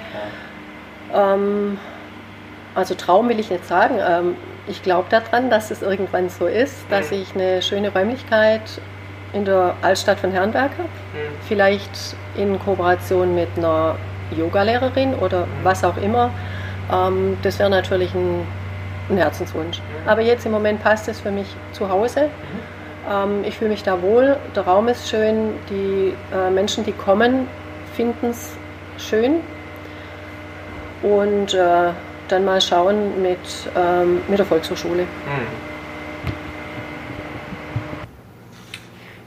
Ja. 1.13 1.33
Ähm, 1.33 1.77
also 2.73 2.95
Traum 2.95 3.29
will 3.29 3.39
ich 3.39 3.49
nicht 3.49 3.65
sagen. 3.65 3.99
Ähm, 4.05 4.35
ich 4.67 4.81
glaube 4.81 5.05
daran, 5.09 5.49
dass 5.49 5.71
es 5.71 5.81
irgendwann 5.81 6.29
so 6.29 6.47
ist, 6.47 6.85
dass 6.89 7.11
mhm. 7.11 7.21
ich 7.21 7.35
eine 7.35 7.61
schöne 7.61 7.93
Räumlichkeit 7.93 8.61
in 9.35 9.45
der 9.45 9.75
Altstadt 9.81 10.19
von 10.19 10.31
Herrenberg 10.31 10.71
habe. 10.71 10.83
Mhm. 10.83 11.35
Vielleicht 11.47 12.15
in 12.35 12.57
Kooperation 12.59 13.35
mit 13.35 13.49
einer 13.57 13.95
Yogalehrerin 14.35 15.13
oder 15.15 15.41
mhm. 15.41 15.49
was 15.63 15.83
auch 15.83 15.97
immer. 15.97 16.31
Ähm, 16.91 17.37
das 17.43 17.59
wäre 17.59 17.69
natürlich 17.69 18.13
ein, 18.15 18.47
ein 19.09 19.17
Herzenswunsch. 19.17 19.79
Mhm. 19.79 20.09
Aber 20.09 20.21
jetzt 20.21 20.45
im 20.45 20.51
Moment 20.51 20.81
passt 20.81 21.07
es 21.07 21.19
für 21.19 21.31
mich 21.31 21.47
zu 21.73 21.89
Hause. 21.89 22.21
Mhm. 22.21 23.11
Ähm, 23.11 23.43
ich 23.45 23.57
fühle 23.57 23.71
mich 23.71 23.83
da 23.83 24.01
wohl, 24.01 24.37
der 24.55 24.63
Raum 24.63 24.87
ist 24.87 25.09
schön, 25.09 25.51
die 25.69 26.13
äh, 26.33 26.49
Menschen, 26.49 26.85
die 26.85 26.93
kommen, 26.93 27.47
finden 27.93 28.29
es 28.29 28.53
schön. 28.97 29.41
Und 31.03 31.53
äh, 31.53 31.91
dann 32.29 32.45
mal 32.45 32.61
schauen 32.61 33.21
mit, 33.21 33.37
ähm, 33.75 34.21
mit 34.27 34.39
der 34.39 34.45
Volkshochschule. 34.45 35.03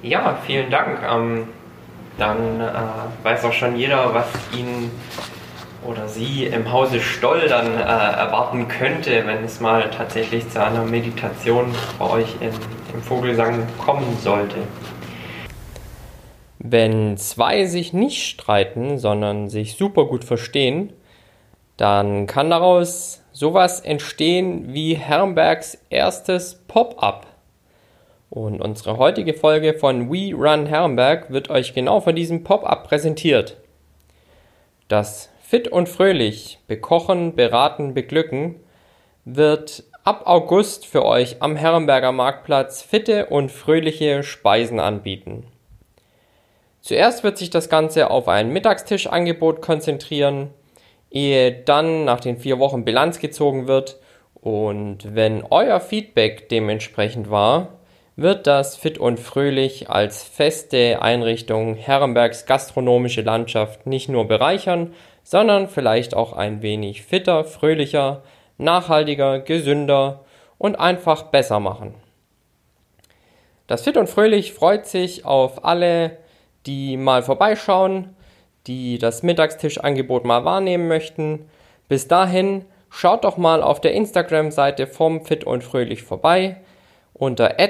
Ja, 0.03 0.39
vielen 0.47 0.71
Dank. 0.71 1.01
Ähm, 1.09 1.49
dann 2.19 2.61
äh, 2.61 3.25
weiß 3.25 3.45
auch 3.45 3.53
schon 3.53 3.77
jeder, 3.77 4.15
was 4.15 4.27
ihn 4.57 4.91
oder 5.87 6.09
sie 6.09 6.45
im 6.45 6.71
Hause 6.71 7.01
Stoll 7.01 7.49
dann 7.49 7.75
äh, 7.75 7.81
erwarten 7.81 8.69
könnte, 8.69 9.27
wenn 9.27 9.45
es 9.45 9.61
mal 9.61 9.91
tatsächlich 9.91 10.49
zu 10.51 10.63
einer 10.63 10.85
Meditation 10.85 11.75
bei 11.99 12.11
euch 12.11 12.35
in, 12.41 12.51
im 12.93 13.03
Vogelsang 13.03 13.67
kommen 13.79 14.17
sollte. 14.21 14.57
Wenn 16.59 17.17
zwei 17.17 17.67
sich 17.67 17.93
nicht 17.93 18.27
streiten, 18.27 18.99
sondern 18.99 19.49
sich 19.49 19.77
super 19.77 20.07
gut 20.07 20.25
verstehen, 20.25 20.93
dann 21.77 22.27
kann 22.27 22.51
daraus 22.51 23.23
sowas 23.33 23.81
entstehen 23.81 24.75
wie 24.75 24.95
Herrenbergs 24.95 25.79
erstes 25.91 26.57
Pop-up. 26.67 27.28
Und 28.31 28.61
unsere 28.61 28.99
heutige 28.99 29.35
Folge 29.35 29.75
von 29.75 30.11
We 30.11 30.35
Run 30.35 30.67
Herrenberg 30.67 31.31
wird 31.31 31.49
euch 31.51 31.75
genau 31.75 32.01
von 32.01 32.15
diesem 32.15 32.45
Pop-up 32.45 32.87
präsentiert. 32.87 33.57
Das 34.89 35.31
Fit 35.41 35.69
und 35.69 35.89
Fröhlich 35.89 36.59
bekochen, 36.67 37.35
beraten, 37.35 37.95
beglücken 37.95 38.57
wird 39.25 39.85
ab 40.05 40.23
August 40.27 40.87
für 40.87 41.05
euch 41.05 41.43
am 41.43 41.57
Herrenberger 41.57 42.13
Marktplatz 42.13 42.83
fitte 42.83 43.27
und 43.27 43.51
fröhliche 43.51 44.23
Speisen 44.23 44.81
anbieten. 44.81 45.47
Zuerst 46.81 47.25
wird 47.25 47.37
sich 47.37 47.51
das 47.51 47.69
Ganze 47.69 48.11
auf 48.11 48.29
ein 48.29 48.51
Mittagstischangebot 48.51 49.61
konzentrieren, 49.61 50.51
ehe 51.11 51.53
dann 51.53 52.05
nach 52.05 52.21
den 52.21 52.39
vier 52.39 52.59
Wochen 52.59 52.85
Bilanz 52.85 53.19
gezogen 53.19 53.69
wird 53.69 53.99
und 54.35 55.15
wenn 55.15 55.45
euer 55.51 55.81
Feedback 55.81 56.49
dementsprechend 56.49 57.31
war, 57.31 57.78
wird 58.19 58.49
das 58.49 58.75
Fit 58.75 58.99
und 58.99 59.21
Fröhlich 59.21 59.89
als 59.89 60.25
feste 60.25 61.01
Einrichtung 61.01 61.77
Herrenbergs 61.77 62.47
gastronomische 62.47 63.21
Landschaft 63.21 63.87
nicht 63.87 64.09
nur 64.09 64.27
bereichern, 64.27 64.93
sondern 65.23 65.69
vielleicht 65.69 66.17
auch 66.17 66.33
ein 66.33 66.61
wenig 66.61 67.05
fitter, 67.05 67.45
fröhlicher, 67.45 68.25
nachhaltiger, 68.57 69.39
gesünder 69.39 70.25
und 70.59 70.81
einfach 70.81 71.25
besser 71.25 71.61
machen. 71.61 71.95
Das 73.69 73.83
Fit 73.83 73.97
und 73.97 74.09
Fröhlich 74.09 74.53
freut 74.53 74.87
sich 74.87 75.25
auf 75.25 75.65
alle, 75.65 76.17
die 76.67 76.97
mal 76.97 77.23
vorbeischauen, 77.23 78.17
die 78.67 78.99
das 78.99 79.23
Mittagstischangebot 79.23 80.25
mal 80.25 80.45
wahrnehmen 80.45 80.89
möchten. 80.89 81.49
Bis 81.87 82.09
dahin 82.09 82.65
schaut 82.91 83.23
doch 83.23 83.37
mal 83.37 83.63
auf 83.63 83.81
der 83.81 83.93
Instagram-Seite 83.93 84.89
vom 84.89 85.25
Fit 85.25 85.45
und 85.45 85.63
Fröhlich 85.63 86.03
vorbei 86.03 86.57
Unter 87.13 87.61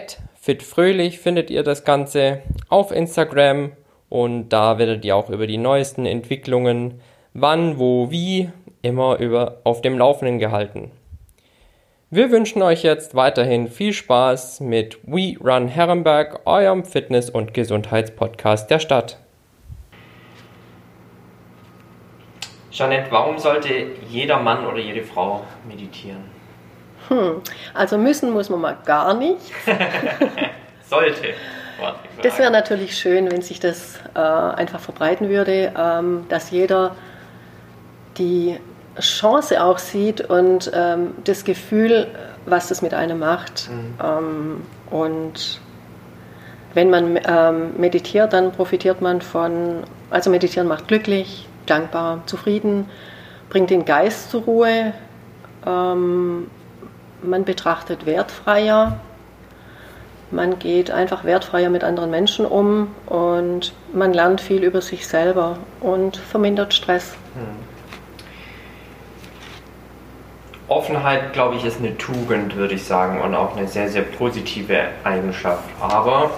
fitfröhlich 0.40 1.18
findet 1.18 1.50
ihr 1.50 1.62
das 1.62 1.84
Ganze 1.84 2.42
auf 2.68 2.92
Instagram 2.92 3.72
und 4.08 4.48
da 4.50 4.78
werdet 4.78 5.04
ihr 5.04 5.16
auch 5.16 5.30
über 5.30 5.46
die 5.46 5.58
neuesten 5.58 6.06
Entwicklungen, 6.06 7.00
wann, 7.34 7.78
wo, 7.78 8.10
wie, 8.10 8.50
immer 8.82 9.18
über 9.18 9.60
auf 9.64 9.82
dem 9.82 9.98
Laufenden 9.98 10.38
gehalten. 10.38 10.90
Wir 12.10 12.30
wünschen 12.30 12.62
euch 12.62 12.84
jetzt 12.84 13.14
weiterhin 13.14 13.68
viel 13.68 13.92
Spaß 13.92 14.60
mit 14.60 14.98
We 15.02 15.34
Run 15.38 15.68
Herrenberg, 15.68 16.40
eurem 16.46 16.84
Fitness- 16.84 17.28
und 17.28 17.52
Gesundheitspodcast 17.52 18.70
der 18.70 18.78
Stadt. 18.78 19.18
Jeanette, 22.70 23.10
warum 23.10 23.38
sollte 23.38 23.88
jeder 24.08 24.38
Mann 24.38 24.64
oder 24.66 24.78
jede 24.78 25.02
Frau 25.02 25.42
meditieren? 25.68 26.37
Hm, 27.08 27.42
also 27.74 27.98
müssen 27.98 28.30
muss 28.30 28.50
man 28.50 28.60
mal 28.60 28.76
gar 28.84 29.14
nicht. 29.14 29.40
sollte. 30.88 31.34
Das 32.22 32.38
wäre 32.38 32.50
natürlich 32.50 32.98
schön, 32.98 33.30
wenn 33.30 33.42
sich 33.42 33.60
das 33.60 34.00
äh, 34.14 34.18
einfach 34.18 34.80
verbreiten 34.80 35.28
würde, 35.28 35.72
ähm, 35.78 36.26
dass 36.28 36.50
jeder 36.50 36.96
die 38.16 38.58
Chance 38.98 39.62
auch 39.62 39.78
sieht 39.78 40.22
und 40.22 40.72
ähm, 40.74 41.14
das 41.22 41.44
Gefühl, 41.44 42.08
was 42.46 42.66
das 42.66 42.82
mit 42.82 42.94
einem 42.94 43.20
macht. 43.20 43.70
Mhm. 43.70 43.94
Ähm, 44.04 44.62
und 44.90 45.60
wenn 46.74 46.90
man 46.90 47.18
ähm, 47.24 47.78
meditiert, 47.78 48.32
dann 48.32 48.50
profitiert 48.50 49.00
man 49.00 49.20
von, 49.20 49.84
also 50.10 50.30
meditieren 50.30 50.66
macht 50.66 50.88
glücklich, 50.88 51.46
dankbar, 51.66 52.22
zufrieden, 52.26 52.88
bringt 53.50 53.70
den 53.70 53.84
Geist 53.84 54.30
zur 54.30 54.42
Ruhe, 54.42 54.92
ähm, 55.64 56.48
man 57.22 57.44
betrachtet 57.44 58.06
wertfreier, 58.06 58.98
man 60.30 60.58
geht 60.58 60.90
einfach 60.90 61.24
wertfreier 61.24 61.70
mit 61.70 61.84
anderen 61.84 62.10
Menschen 62.10 62.44
um 62.44 62.88
und 63.06 63.72
man 63.92 64.12
lernt 64.12 64.40
viel 64.40 64.62
über 64.62 64.82
sich 64.82 65.06
selber 65.06 65.58
und 65.80 66.18
vermindert 66.18 66.74
Stress. 66.74 67.14
Mhm. 67.34 67.68
Offenheit, 70.68 71.32
glaube 71.32 71.56
ich, 71.56 71.64
ist 71.64 71.78
eine 71.78 71.96
Tugend, 71.96 72.56
würde 72.56 72.74
ich 72.74 72.84
sagen, 72.84 73.22
und 73.22 73.34
auch 73.34 73.56
eine 73.56 73.66
sehr, 73.66 73.88
sehr 73.88 74.02
positive 74.02 74.88
Eigenschaft. 75.02 75.64
Aber 75.80 76.30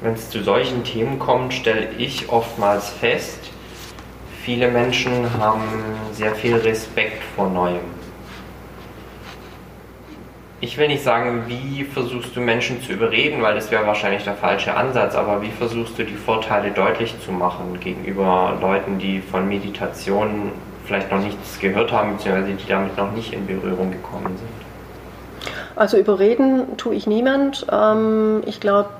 wenn 0.00 0.14
es 0.14 0.30
zu 0.30 0.42
solchen 0.42 0.82
Themen 0.82 1.18
kommt, 1.18 1.52
stelle 1.52 1.90
ich 1.98 2.30
oftmals 2.30 2.88
fest, 2.88 3.50
viele 4.42 4.68
Menschen 4.68 5.28
haben 5.38 5.62
sehr 6.12 6.34
viel 6.34 6.56
Respekt 6.56 7.22
vor 7.36 7.50
Neuem. 7.50 7.80
Ich 10.62 10.76
will 10.76 10.88
nicht 10.88 11.02
sagen, 11.02 11.44
wie 11.46 11.84
versuchst 11.84 12.36
du 12.36 12.40
Menschen 12.40 12.82
zu 12.82 12.92
überreden, 12.92 13.40
weil 13.40 13.54
das 13.54 13.70
wäre 13.70 13.86
wahrscheinlich 13.86 14.24
der 14.24 14.34
falsche 14.34 14.76
Ansatz, 14.76 15.14
aber 15.14 15.40
wie 15.40 15.50
versuchst 15.50 15.98
du 15.98 16.04
die 16.04 16.14
Vorteile 16.14 16.70
deutlich 16.70 17.14
zu 17.24 17.32
machen 17.32 17.80
gegenüber 17.80 18.58
Leuten, 18.60 18.98
die 18.98 19.20
von 19.20 19.48
Meditation 19.48 20.52
vielleicht 20.84 21.10
noch 21.10 21.20
nichts 21.20 21.58
gehört 21.60 21.92
haben, 21.92 22.16
beziehungsweise 22.16 22.52
die 22.52 22.68
damit 22.68 22.94
noch 22.98 23.10
nicht 23.12 23.32
in 23.32 23.46
Berührung 23.46 23.90
gekommen 23.90 24.36
sind? 24.36 25.50
Also 25.76 25.96
überreden 25.96 26.76
tue 26.76 26.94
ich 26.94 27.06
niemand. 27.06 27.66
Ähm, 27.72 28.42
ich 28.44 28.60
glaube, 28.60 28.90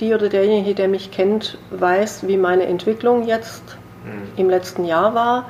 die 0.00 0.12
oder 0.12 0.28
derjenige, 0.28 0.74
der 0.74 0.88
mich 0.88 1.12
kennt, 1.12 1.56
weiß, 1.70 2.26
wie 2.26 2.36
meine 2.36 2.66
Entwicklung 2.66 3.24
jetzt 3.24 3.76
mhm. 4.04 4.28
im 4.36 4.50
letzten 4.50 4.84
Jahr 4.84 5.14
war. 5.14 5.44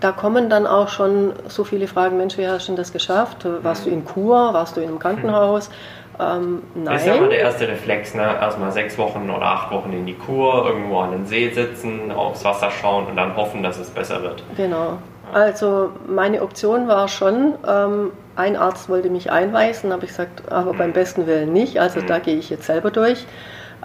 Da 0.00 0.12
kommen 0.12 0.50
dann 0.50 0.66
auch 0.66 0.88
schon 0.88 1.32
so 1.48 1.64
viele 1.64 1.88
Fragen, 1.88 2.18
Mensch, 2.18 2.36
wie 2.36 2.46
hast 2.46 2.68
du 2.68 2.74
das 2.74 2.92
geschafft? 2.92 3.46
Warst 3.62 3.86
mhm. 3.86 3.90
du 3.90 3.96
in 3.96 4.04
Kur? 4.04 4.52
Warst 4.52 4.76
du 4.76 4.80
in 4.80 4.88
einem 4.88 4.98
Krankenhaus? 4.98 5.70
Ähm, 6.18 6.62
nein. 6.74 6.94
Das 6.94 7.02
ist 7.02 7.08
ja 7.08 7.14
immer 7.14 7.28
der 7.28 7.40
erste 7.40 7.68
Reflex, 7.68 8.14
ne? 8.14 8.22
Erstmal 8.22 8.72
sechs 8.72 8.96
Wochen 8.96 9.30
oder 9.30 9.44
acht 9.44 9.70
Wochen 9.70 9.92
in 9.92 10.06
die 10.06 10.14
Kur, 10.14 10.66
irgendwo 10.66 11.00
an 11.00 11.12
den 11.12 11.26
See 11.26 11.50
sitzen, 11.50 12.10
aufs 12.10 12.44
Wasser 12.44 12.70
schauen 12.70 13.06
und 13.06 13.16
dann 13.16 13.36
hoffen, 13.36 13.62
dass 13.62 13.78
es 13.78 13.90
besser 13.90 14.22
wird. 14.22 14.42
Genau. 14.56 14.98
Also 15.32 15.90
meine 16.06 16.40
Option 16.42 16.88
war 16.88 17.08
schon, 17.08 17.54
ähm, 17.68 18.12
ein 18.36 18.56
Arzt 18.56 18.88
wollte 18.88 19.10
mich 19.10 19.30
einweisen, 19.30 19.92
habe 19.92 20.04
ich 20.04 20.10
gesagt, 20.10 20.50
aber 20.50 20.72
beim 20.72 20.92
besten 20.92 21.26
Willen 21.26 21.52
nicht. 21.52 21.80
Also 21.80 22.00
mhm. 22.00 22.06
da 22.06 22.18
gehe 22.18 22.36
ich 22.36 22.48
jetzt 22.48 22.66
selber 22.66 22.90
durch. 22.90 23.26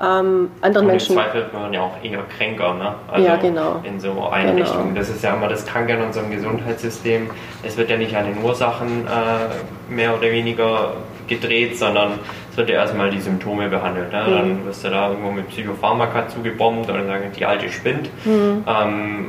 Ähm, 0.02 0.50
anderen 0.62 0.86
und 0.86 0.92
Menschen. 0.92 1.16
Im 1.16 1.22
Zweifel 1.22 1.42
wird 1.42 1.54
man 1.54 1.74
ja 1.74 1.82
auch 1.82 2.04
eher 2.04 2.24
kränker, 2.38 2.74
ne? 2.74 2.96
Also 3.08 3.28
ja, 3.28 3.36
genau. 3.36 3.82
In 3.84 4.00
so 4.00 4.28
Einrichtungen. 4.30 4.90
Genau. 4.90 5.00
Das 5.00 5.10
ist 5.10 5.24
ja 5.24 5.36
immer 5.36 5.48
das 5.48 5.66
Kranke 5.66 5.94
in 5.94 6.02
unserem 6.02 6.32
Gesundheitssystem. 6.32 7.30
Es 7.62 7.78
wird 7.78 7.90
ja 7.90 7.98
nicht 7.98 8.16
an 8.16 8.26
den 8.26 8.44
Ursachen 8.44 9.06
äh, 9.06 9.94
mehr 9.94 10.18
oder 10.18 10.32
weniger 10.32 10.94
gedreht, 11.28 11.78
sondern 11.78 12.14
es 12.50 12.58
wird 12.58 12.70
ja 12.70 12.76
erstmal 12.76 13.12
die 13.12 13.22
Symptome 13.22 13.70
behandelt. 13.70 14.12
Ne? 14.12 14.24
Mhm. 14.28 14.32
Dann 14.32 14.66
wirst 14.66 14.84
du 14.84 14.90
da 14.90 15.10
irgendwo 15.10 15.32
mit 15.32 15.48
Psychopharmaka 15.50 16.28
zugebombt 16.30 16.90
oder 16.90 17.06
sagen, 17.06 17.32
die 17.38 17.46
alte 17.46 17.70
spinnt. 17.70 18.10
Mhm. 18.26 18.64
Ähm, 18.68 19.26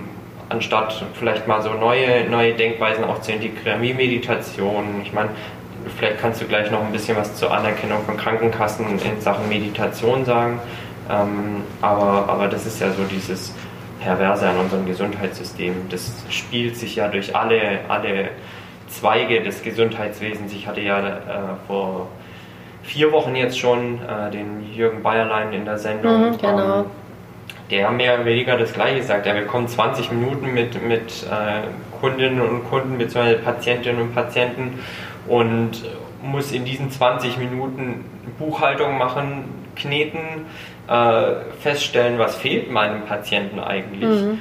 anstatt 0.49 1.05
vielleicht 1.15 1.47
mal 1.47 1.63
so 1.63 1.75
neue, 1.75 2.29
neue 2.31 2.55
Denkweisen 2.55 3.05
auch 3.05 3.21
zu 3.21 3.33
integrieren, 3.33 3.83
wie 3.83 3.95
Meditation. 3.95 5.03
Ich 5.03 5.13
meine, 5.13 5.31
vielleicht 5.97 6.21
kannst 6.21 6.41
du 6.41 6.47
gleich 6.47 6.71
noch 6.71 6.85
ein 6.85 6.93
bisschen 6.93 7.17
was 7.17 7.35
zur 7.37 7.53
Anerkennung 7.53 8.05
von 8.05 8.17
Krankenkassen 8.17 8.87
in 8.99 9.21
Sachen 9.21 9.49
Meditation 9.49 10.25
sagen. 10.25 10.61
Ähm, 11.11 11.63
aber, 11.81 12.29
aber 12.29 12.49
das 12.49 12.67
ist 12.67 12.81
ja 12.81 12.91
so 12.91 13.05
dieses 13.05 13.55
Perverse 14.01 14.49
an 14.49 14.59
unserem 14.59 14.87
Gesundheitssystem. 14.87 15.75
Das 15.91 16.13
spielt 16.29 16.77
sich 16.77 16.97
ja 16.97 17.09
durch 17.09 17.35
alle, 17.35 17.81
alle 17.89 18.31
Zweige 18.89 19.43
des 19.43 19.63
Gesundheitswesens. 19.63 20.53
Ich 20.53 20.67
hatte 20.67 20.81
ja 20.81 20.99
äh, 21.01 21.13
vor 21.67 22.09
vier 22.83 23.13
Wochen 23.13 23.35
jetzt 23.35 23.59
schon 23.59 24.01
äh, 24.03 24.31
den 24.31 24.73
Jürgen 24.73 25.03
Bayerlein 25.03 25.53
in 25.53 25.65
der 25.65 25.79
Sendung. 25.79 26.31
Mhm, 26.31 26.39
genau. 26.39 26.81
Ähm, 26.81 26.85
der 27.71 27.91
mehr 27.91 28.15
oder 28.15 28.27
weniger 28.27 28.59
das 28.59 28.73
Gleiche 28.75 29.03
sagt. 29.03 29.27
Er 29.27 29.35
bekommt 29.35 29.71
20 29.71 30.13
Minuten 30.13 30.53
mit, 30.53 30.87
mit 30.87 31.25
äh, 31.25 31.63
Kundinnen 32.01 32.41
und 32.41 32.69
Kunden 32.69 32.99
bzw. 32.99 33.37
Patientinnen 33.37 34.03
und 34.03 34.15
Patienten 34.15 34.81
und 35.27 35.85
muss 36.23 36.53
in 36.53 36.65
diesen 36.65 36.91
20 36.91 37.39
Minuten 37.39 38.05
Buchhaltung 38.39 38.99
machen, 38.99 39.45
kneten, 39.77 40.47
äh, 40.89 41.35
feststellen, 41.61 42.19
was 42.19 42.37
fehlt 42.37 42.71
meinem 42.71 43.03
Patienten 43.03 43.59
eigentlich. 43.61 44.09
Mhm. 44.09 44.39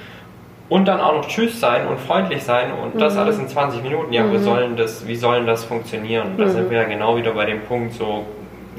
Und 0.69 0.87
dann 0.87 1.01
auch 1.01 1.13
noch 1.13 1.27
Tschüss 1.27 1.59
sein 1.59 1.85
und 1.87 1.99
freundlich 1.99 2.43
sein 2.43 2.71
und 2.71 2.95
mhm. 2.95 2.99
das 2.99 3.17
alles 3.17 3.37
in 3.37 3.47
20 3.47 3.83
Minuten. 3.83 4.13
Ja, 4.13 4.23
mhm. 4.23 4.33
wie, 4.33 4.37
sollen 4.37 4.77
das, 4.77 5.07
wie 5.07 5.15
sollen 5.15 5.45
das 5.45 5.65
funktionieren? 5.65 6.37
Da 6.37 6.47
sind 6.47 6.67
mhm. 6.67 6.71
wir 6.71 6.77
ja 6.79 6.83
genau 6.85 7.17
wieder 7.17 7.31
bei 7.31 7.45
dem 7.45 7.61
Punkt, 7.61 7.93
so 7.93 8.25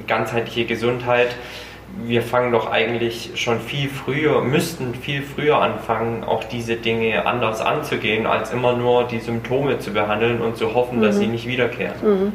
ganzheitliche 0.07 0.65
Gesundheit 0.65 1.37
wir 2.05 2.23
fangen 2.23 2.53
doch 2.53 2.71
eigentlich 2.71 3.33
schon 3.35 3.61
viel 3.61 3.89
früher, 3.89 4.41
müssten 4.43 4.95
viel 4.95 5.23
früher 5.23 5.59
anfangen, 5.59 6.25
auch 6.25 6.45
diese 6.45 6.77
Dinge 6.77 7.27
anders 7.27 7.61
anzugehen, 7.61 8.27
als 8.27 8.53
immer 8.53 8.75
nur 8.75 9.05
die 9.05 9.21
Symptome 9.21 9.79
zu 9.79 9.93
behandeln 9.93 10.41
und 10.41 10.57
zu 10.57 10.75
hoffen, 10.75 10.99
mhm. 10.99 11.03
dass 11.03 11.19
sie 11.19 11.27
nicht 11.27 11.47
wiederkehren. 11.47 11.95
Mhm. 12.03 12.33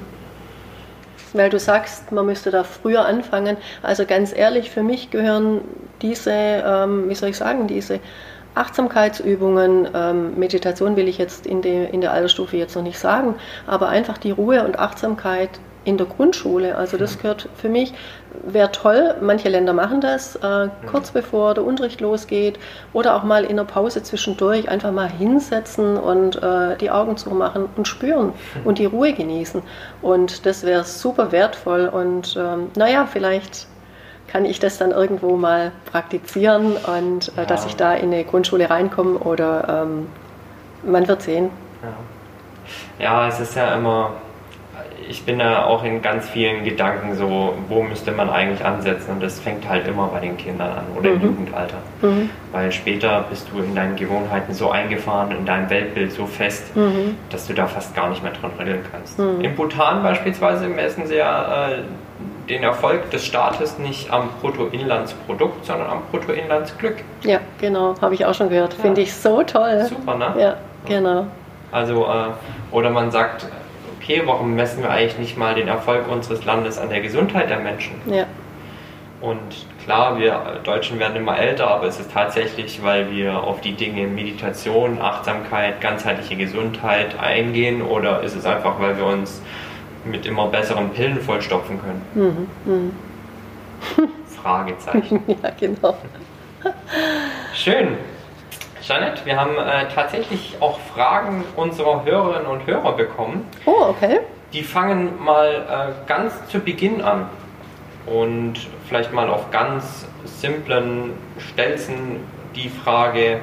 Weil 1.33 1.49
du 1.49 1.59
sagst, 1.59 2.11
man 2.11 2.25
müsste 2.25 2.51
da 2.51 2.63
früher 2.63 3.05
anfangen. 3.05 3.57
Also 3.83 4.05
ganz 4.05 4.35
ehrlich, 4.35 4.71
für 4.71 4.83
mich 4.83 5.11
gehören 5.11 5.61
diese, 6.01 6.31
ähm, 6.31 7.09
wie 7.09 7.15
soll 7.15 7.29
ich 7.29 7.37
sagen, 7.37 7.67
diese 7.67 7.99
Achtsamkeitsübungen, 8.55 9.87
ähm, 9.93 10.39
Meditation 10.39 10.95
will 10.95 11.07
ich 11.07 11.17
jetzt 11.17 11.45
in, 11.45 11.61
de, 11.61 11.89
in 11.91 12.01
der 12.01 12.11
Altersstufe 12.13 12.57
jetzt 12.57 12.75
noch 12.75 12.83
nicht 12.83 12.97
sagen, 12.97 13.35
aber 13.67 13.89
einfach 13.89 14.17
die 14.17 14.31
Ruhe 14.31 14.63
und 14.63 14.79
Achtsamkeit 14.79 15.49
in 15.87 15.97
der 15.97 16.05
Grundschule. 16.05 16.75
Also 16.75 16.97
das 16.97 17.17
gehört 17.17 17.47
für 17.55 17.69
mich, 17.69 17.93
wäre 18.45 18.71
toll, 18.73 19.15
manche 19.21 19.47
Länder 19.47 19.71
machen 19.71 20.01
das, 20.01 20.35
äh, 20.35 20.67
kurz 20.85 21.11
bevor 21.11 21.53
der 21.53 21.63
Unterricht 21.63 22.01
losgeht 22.01 22.59
oder 22.91 23.15
auch 23.15 23.23
mal 23.23 23.45
in 23.45 23.55
der 23.55 23.63
Pause 23.63 24.03
zwischendurch 24.03 24.67
einfach 24.67 24.91
mal 24.91 25.09
hinsetzen 25.09 25.95
und 25.95 26.43
äh, 26.43 26.75
die 26.75 26.91
Augen 26.91 27.15
zumachen 27.15 27.69
und 27.77 27.87
spüren 27.87 28.33
und 28.65 28.79
die 28.79 28.85
Ruhe 28.85 29.13
genießen. 29.13 29.61
Und 30.01 30.45
das 30.45 30.63
wäre 30.63 30.83
super 30.83 31.31
wertvoll 31.31 31.87
und 31.87 32.35
ähm, 32.37 32.67
naja, 32.75 33.07
vielleicht 33.11 33.67
kann 34.27 34.43
ich 34.43 34.59
das 34.59 34.77
dann 34.77 34.91
irgendwo 34.91 35.37
mal 35.37 35.71
praktizieren 35.89 36.73
und 36.75 37.29
äh, 37.29 37.37
ja. 37.37 37.45
dass 37.45 37.65
ich 37.65 37.77
da 37.77 37.93
in 37.93 38.13
eine 38.13 38.25
Grundschule 38.25 38.69
reinkomme 38.69 39.19
oder 39.19 39.85
ähm, 39.87 40.07
man 40.83 41.07
wird 41.07 41.21
sehen. 41.21 41.49
Ja. 42.99 43.05
ja, 43.05 43.27
es 43.29 43.39
ist 43.39 43.55
ja 43.55 43.73
immer 43.75 44.11
ich 45.09 45.23
bin 45.23 45.39
da 45.39 45.65
auch 45.65 45.83
in 45.83 46.01
ganz 46.01 46.27
vielen 46.27 46.63
Gedanken 46.63 47.15
so, 47.15 47.53
wo 47.69 47.81
müsste 47.81 48.11
man 48.11 48.29
eigentlich 48.29 48.65
ansetzen 48.65 49.11
und 49.11 49.23
das 49.23 49.39
fängt 49.39 49.67
halt 49.67 49.87
immer 49.87 50.07
bei 50.07 50.19
den 50.19 50.35
Kindern 50.37 50.69
an 50.69 50.85
oder 50.97 51.11
mhm. 51.11 51.15
im 51.15 51.21
Jugendalter. 51.21 51.77
Mhm. 52.01 52.29
Weil 52.51 52.71
später 52.71 53.25
bist 53.29 53.47
du 53.51 53.59
in 53.61 53.73
deinen 53.73 53.95
Gewohnheiten 53.95 54.53
so 54.53 54.69
eingefahren, 54.69 55.31
in 55.31 55.45
deinem 55.45 55.69
Weltbild 55.69 56.11
so 56.11 56.25
fest, 56.25 56.75
mhm. 56.75 57.15
dass 57.29 57.47
du 57.47 57.53
da 57.53 57.67
fast 57.67 57.95
gar 57.95 58.09
nicht 58.09 58.21
mehr 58.21 58.33
dran 58.33 58.51
rütteln 58.59 58.83
kannst. 58.91 59.17
Mhm. 59.17 59.41
In 59.41 59.55
Bhutan 59.55 60.03
beispielsweise 60.03 60.67
messen 60.67 61.07
sie 61.07 61.15
ja 61.15 61.69
äh, 61.69 61.77
den 62.49 62.63
Erfolg 62.63 63.09
des 63.11 63.25
Staates 63.25 63.77
nicht 63.77 64.11
am 64.11 64.29
Bruttoinlandsprodukt, 64.41 65.65
sondern 65.65 65.89
am 65.89 66.01
Bruttoinlandsglück. 66.11 66.97
Ja, 67.23 67.39
genau, 67.59 67.95
habe 68.01 68.13
ich 68.13 68.25
auch 68.25 68.33
schon 68.33 68.49
gehört. 68.49 68.73
Ja. 68.73 68.81
Finde 68.81 69.01
ich 69.01 69.13
so 69.13 69.43
toll. 69.43 69.85
Super, 69.85 70.15
ne? 70.15 70.33
Ja, 70.37 70.57
genau. 70.85 71.27
Also, 71.71 72.05
äh, 72.05 72.29
oder 72.71 72.89
man 72.89 73.11
sagt, 73.11 73.47
okay, 74.07 74.21
warum 74.25 74.55
messen 74.55 74.83
wir 74.83 74.89
eigentlich 74.89 75.17
nicht 75.17 75.37
mal 75.37 75.53
den 75.53 75.67
Erfolg 75.67 76.07
unseres 76.07 76.45
Landes 76.45 76.77
an 76.77 76.89
der 76.89 77.01
Gesundheit 77.01 77.49
der 77.49 77.59
Menschen? 77.59 77.95
Ja. 78.05 78.25
Und 79.19 79.65
klar, 79.83 80.17
wir 80.17 80.61
Deutschen 80.63 80.97
werden 80.99 81.17
immer 81.17 81.37
älter, 81.37 81.67
aber 81.67 81.87
es 81.87 81.99
ist 81.99 82.13
tatsächlich, 82.13 82.83
weil 82.83 83.11
wir 83.11 83.43
auf 83.43 83.59
die 83.61 83.73
Dinge 83.73 84.07
Meditation, 84.07 85.01
Achtsamkeit, 85.01 85.81
ganzheitliche 85.81 86.37
Gesundheit 86.37 87.19
eingehen 87.19 87.81
oder 87.81 88.21
ist 88.21 88.35
es 88.35 88.45
einfach, 88.45 88.79
weil 88.79 88.95
wir 88.97 89.05
uns 89.05 89.41
mit 90.05 90.25
immer 90.25 90.47
besseren 90.47 90.91
Pillen 90.91 91.19
vollstopfen 91.19 91.79
können? 91.81 92.47
Mhm, 92.65 92.73
mh. 92.73 94.07
Fragezeichen. 94.41 95.21
ja, 95.27 95.49
genau. 95.59 95.97
Schön. 97.53 97.97
Janet, 98.87 99.25
wir 99.25 99.37
haben 99.37 99.57
äh, 99.57 99.87
tatsächlich 99.93 100.55
auch 100.61 100.79
Fragen 100.79 101.43
unserer 101.57 102.05
Hörerinnen 102.05 102.47
und 102.47 102.65
Hörer 102.65 102.93
bekommen. 102.93 103.45
Oh, 103.65 103.87
okay. 103.89 104.19
Die 104.53 104.63
fangen 104.63 105.21
mal 105.21 105.93
äh, 105.97 106.07
ganz 106.07 106.33
zu 106.47 106.59
Beginn 106.59 107.01
an 107.01 107.29
und 108.05 108.53
vielleicht 108.87 109.11
mal 109.11 109.29
auf 109.29 109.51
ganz 109.51 110.07
simplen 110.23 111.11
Stelzen 111.37 112.21
die 112.55 112.69
Frage, 112.69 113.41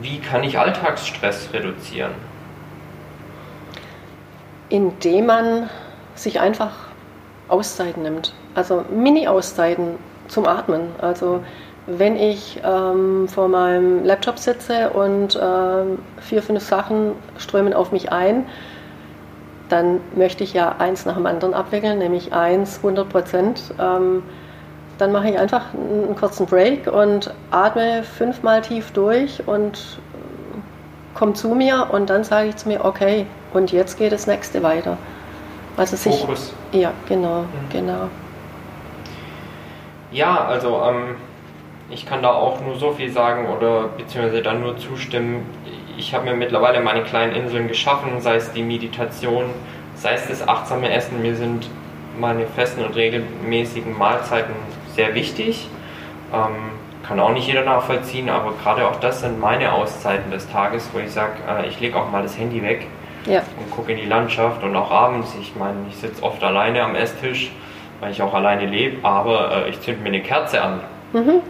wie 0.00 0.20
kann 0.20 0.44
ich 0.44 0.58
Alltagsstress 0.58 1.48
reduzieren? 1.52 2.12
Indem 4.68 5.26
man 5.26 5.70
sich 6.14 6.38
einfach 6.38 6.72
Auszeiten 7.48 8.04
nimmt. 8.04 8.32
Also 8.54 8.84
Mini-Auszeiten 8.90 9.98
zum 10.28 10.46
Atmen. 10.46 10.88
Also 11.00 11.42
wenn 11.86 12.16
ich 12.16 12.60
ähm, 12.64 13.28
vor 13.28 13.48
meinem 13.48 14.04
Laptop 14.04 14.38
sitze 14.38 14.90
und 14.90 15.38
ähm, 15.40 15.98
vier, 16.20 16.42
fünf 16.42 16.62
Sachen 16.62 17.12
strömen 17.38 17.72
auf 17.72 17.92
mich 17.92 18.10
ein, 18.12 18.46
dann 19.68 20.00
möchte 20.14 20.44
ich 20.44 20.52
ja 20.52 20.76
eins 20.78 21.06
nach 21.06 21.14
dem 21.14 21.26
anderen 21.26 21.54
abwickeln, 21.54 21.98
nämlich 21.98 22.32
eins 22.32 22.78
100 22.78 23.08
Prozent. 23.08 23.74
Ähm, 23.78 24.22
dann 24.98 25.12
mache 25.12 25.28
ich 25.28 25.38
einfach 25.38 25.74
einen 25.74 26.16
kurzen 26.16 26.46
Break 26.46 26.86
und 26.86 27.32
atme 27.50 28.02
fünfmal 28.02 28.62
tief 28.62 28.92
durch 28.92 29.46
und 29.46 29.76
äh, 29.76 31.16
komme 31.18 31.34
zu 31.34 31.54
mir 31.54 31.88
und 31.92 32.10
dann 32.10 32.24
sage 32.24 32.48
ich 32.48 32.56
zu 32.56 32.68
mir, 32.68 32.84
okay, 32.84 33.26
und 33.52 33.72
jetzt 33.72 33.98
geht 33.98 34.12
das 34.12 34.26
nächste 34.26 34.62
weiter. 34.62 34.96
Also 35.76 35.96
sich, 35.96 36.20
Fokus. 36.20 36.52
Ja, 36.72 36.92
genau, 37.08 37.42
mhm. 37.42 37.46
genau. 37.70 38.08
Ja, 40.10 40.46
also 40.46 40.80
ähm, 40.88 41.16
ich 41.90 42.06
kann 42.06 42.22
da 42.22 42.32
auch 42.32 42.60
nur 42.60 42.76
so 42.76 42.92
viel 42.92 43.10
sagen 43.10 43.48
oder 43.48 43.88
beziehungsweise 43.96 44.42
dann 44.42 44.60
nur 44.60 44.76
zustimmen. 44.76 45.46
Ich 45.96 46.14
habe 46.14 46.24
mir 46.24 46.34
mittlerweile 46.34 46.80
meine 46.80 47.04
kleinen 47.04 47.34
Inseln 47.34 47.68
geschaffen, 47.68 48.20
sei 48.20 48.36
es 48.36 48.52
die 48.52 48.62
Meditation, 48.62 49.44
sei 49.94 50.14
es 50.14 50.26
das 50.26 50.46
achtsame 50.46 50.90
Essen. 50.90 51.22
Mir 51.22 51.36
sind 51.36 51.68
meine 52.18 52.46
festen 52.46 52.84
und 52.84 52.96
regelmäßigen 52.96 53.96
Mahlzeiten 53.96 54.54
sehr 54.94 55.14
wichtig. 55.14 55.68
Ähm, 56.32 56.72
kann 57.06 57.20
auch 57.20 57.32
nicht 57.32 57.46
jeder 57.46 57.64
nachvollziehen, 57.64 58.28
aber 58.28 58.52
gerade 58.62 58.86
auch 58.86 58.96
das 58.96 59.20
sind 59.20 59.38
meine 59.40 59.72
Auszeiten 59.72 60.30
des 60.32 60.50
Tages, 60.50 60.90
wo 60.92 60.98
ich 60.98 61.12
sage, 61.12 61.34
äh, 61.48 61.68
ich 61.68 61.78
lege 61.78 61.96
auch 61.96 62.10
mal 62.10 62.22
das 62.22 62.36
Handy 62.36 62.62
weg 62.62 62.86
ja. 63.26 63.42
und 63.58 63.70
gucke 63.70 63.92
in 63.92 63.98
die 63.98 64.06
Landschaft 64.06 64.64
und 64.64 64.74
auch 64.74 64.90
abends. 64.90 65.34
Ich 65.40 65.54
meine, 65.54 65.76
ich 65.88 65.96
sitze 65.96 66.22
oft 66.24 66.42
alleine 66.42 66.82
am 66.82 66.96
Esstisch, 66.96 67.52
weil 68.00 68.10
ich 68.10 68.20
auch 68.22 68.34
alleine 68.34 68.66
lebe, 68.66 69.06
aber 69.06 69.66
äh, 69.66 69.70
ich 69.70 69.80
zünde 69.80 70.02
mir 70.02 70.08
eine 70.08 70.22
Kerze 70.22 70.60
an. 70.60 70.80
Mhm. 71.12 71.42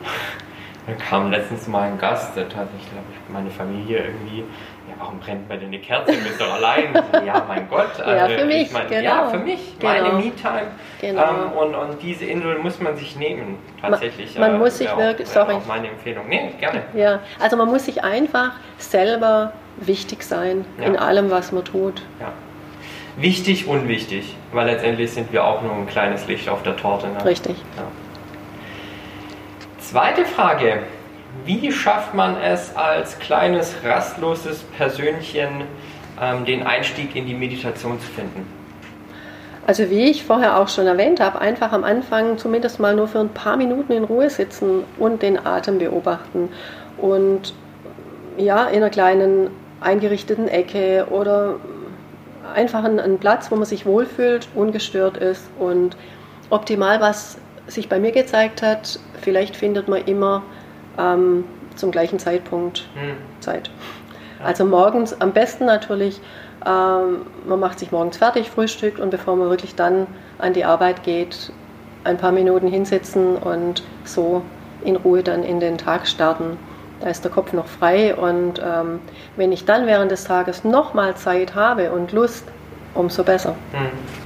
Dann 0.87 0.99
kam 0.99 1.31
letztens 1.33 1.67
mal 1.67 1.83
ein 1.83 1.99
Gast, 1.99 2.37
der 2.37 2.49
tatsächlich, 2.49 2.89
glaube 2.93 3.07
ich, 3.11 3.33
meine 3.33 3.51
Familie 3.51 4.05
irgendwie, 4.05 4.45
ja, 4.89 4.95
warum 4.99 5.19
brennt 5.19 5.49
man 5.49 5.59
denn 5.59 5.69
eine 5.69 5.81
Kerze? 5.81 6.13
Du 6.13 6.23
bist 6.23 6.41
doch 6.41 6.55
allein. 6.55 6.95
ja, 7.27 7.45
mein 7.49 7.69
Gott. 7.69 7.99
Also, 7.99 8.11
ja, 8.13 8.39
für 8.39 8.45
mich, 8.45 8.71
mein, 8.71 8.89
genau. 8.89 9.03
Ja, 9.03 9.29
für 9.29 9.39
mich, 9.39 9.79
genau. 9.81 9.93
meine 9.93 10.13
Me-Time. 10.13 10.67
Genau. 11.01 11.23
Ähm, 11.23 11.53
und, 11.53 11.75
und 11.75 12.03
diese 12.03 12.27
Insel 12.27 12.59
muss 12.61 12.79
man 12.79 12.97
sich 12.97 13.17
nehmen, 13.17 13.59
tatsächlich. 13.81 14.39
Man, 14.39 14.53
man 14.53 14.61
äh, 14.61 14.65
muss 14.65 14.79
sich 14.79 14.97
wirklich, 14.97 15.29
sorry. 15.29 15.55
Auch 15.55 15.67
meine 15.67 15.89
Empfehlung. 15.89 16.29
Nee, 16.29 16.53
gerne. 16.61 16.85
Ja, 16.95 17.19
also 17.41 17.57
man 17.57 17.67
muss 17.67 17.85
sich 17.85 18.05
einfach 18.05 18.53
selber 18.79 19.55
wichtig 19.79 20.23
sein 20.23 20.65
ja. 20.79 20.85
in 20.85 20.97
allem, 20.97 21.33
was 21.33 21.51
man 21.51 21.65
tut. 21.65 22.03
Ja. 22.21 22.33
Wichtig, 23.17 23.67
unwichtig, 23.67 24.37
weil 24.53 24.67
letztendlich 24.67 25.11
sind 25.11 25.33
wir 25.33 25.45
auch 25.45 25.63
nur 25.63 25.73
ein 25.73 25.87
kleines 25.87 26.29
Licht 26.29 26.49
auf 26.49 26.63
der 26.63 26.77
Torte. 26.77 27.09
Ne? 27.09 27.25
Richtig. 27.25 27.57
Ja. 27.77 27.85
Zweite 29.87 30.25
Frage. 30.25 30.81
Wie 31.45 31.71
schafft 31.71 32.13
man 32.13 32.37
es 32.43 32.75
als 32.75 33.21
kleines, 33.21 33.73
rastloses 33.85 34.65
Persönchen, 34.77 35.63
ähm, 36.21 36.45
den 36.45 36.67
Einstieg 36.67 37.15
in 37.15 37.25
die 37.25 37.35
Meditation 37.35 38.01
zu 38.01 38.07
finden? 38.09 38.53
Also 39.65 39.89
wie 39.89 40.11
ich 40.11 40.25
vorher 40.25 40.59
auch 40.59 40.69
schon 40.69 40.89
erwähnt 40.89 41.21
habe, 41.21 41.41
einfach 41.41 41.71
am 41.71 41.85
Anfang 41.85 42.37
zumindest 42.37 42.81
mal 42.81 42.97
nur 42.97 43.07
für 43.07 43.21
ein 43.21 43.29
paar 43.29 43.57
Minuten 43.57 43.93
in 43.93 44.03
Ruhe 44.03 44.29
sitzen 44.29 44.83
und 44.99 45.23
den 45.23 45.47
Atem 45.47 45.79
beobachten. 45.79 46.49
Und 46.99 47.55
ja, 48.37 48.65
in 48.65 48.79
einer 48.79 48.91
kleinen 48.91 49.51
eingerichteten 49.81 50.49
Ecke 50.49 51.07
oder 51.11 51.61
einfach 52.53 52.83
einen 52.83 53.19
Platz, 53.21 53.53
wo 53.53 53.55
man 53.55 53.67
sich 53.67 53.87
wohlfühlt, 53.87 54.49
ungestört 54.57 55.17
ist 55.17 55.49
und 55.61 55.97
optimal, 56.51 57.01
was 57.01 57.39
sich 57.67 57.89
bei 57.89 57.99
mir 57.99 58.13
gezeigt 58.13 58.63
hat, 58.63 58.99
vielleicht 59.21 59.57
findet 59.57 59.89
man 59.89 60.05
immer 60.05 60.43
ähm, 60.99 61.45
zum 61.75 61.91
gleichen 61.91 62.19
Zeitpunkt 62.19 62.89
hm. 62.95 63.17
Zeit. 63.41 63.71
Also 64.43 64.65
morgens 64.65 65.19
am 65.21 65.33
besten 65.33 65.65
natürlich, 65.65 66.21
ähm, 66.65 67.27
man 67.47 67.61
macht 67.61 67.79
sich 67.79 67.91
morgens 67.91 68.19
fertig, 68.19 68.51
frühstückt 68.51 69.01
und 69.01 69.11
bevor 69.11 69.37
man 69.37 69.49
wirklich 69.49 69.75
dann 69.75 70.07
an 70.39 70.53
die 70.53 70.65
Arbeit 70.65 71.03
geht, 71.03 71.53
ein 72.05 72.17
paar 72.19 72.33
Minuten 72.33 72.69
hinsetzen 72.69 73.37
und 73.37 73.83
so 74.05 74.43
in 74.85 74.97
Ruhe 74.97 75.23
dann 75.23 75.43
in 75.43 75.61
den 75.61 75.79
Tag 75.79 76.07
starten. 76.07 76.59
Da 77.01 77.09
ist 77.09 77.25
der 77.25 77.31
Kopf 77.31 77.53
noch 77.53 77.67
frei 77.67 78.15
und 78.15 78.61
ähm, 78.65 79.01
wenn 79.37 79.53
ich 79.53 79.65
dann 79.65 79.87
während 79.87 80.11
des 80.11 80.25
Tages 80.25 80.65
nochmal 80.65 81.17
Zeit 81.17 81.55
habe 81.55 81.91
und 81.91 82.13
Lust, 82.13 82.45
umso 82.95 83.23
besser. 83.23 83.55
Hm. 83.73 84.26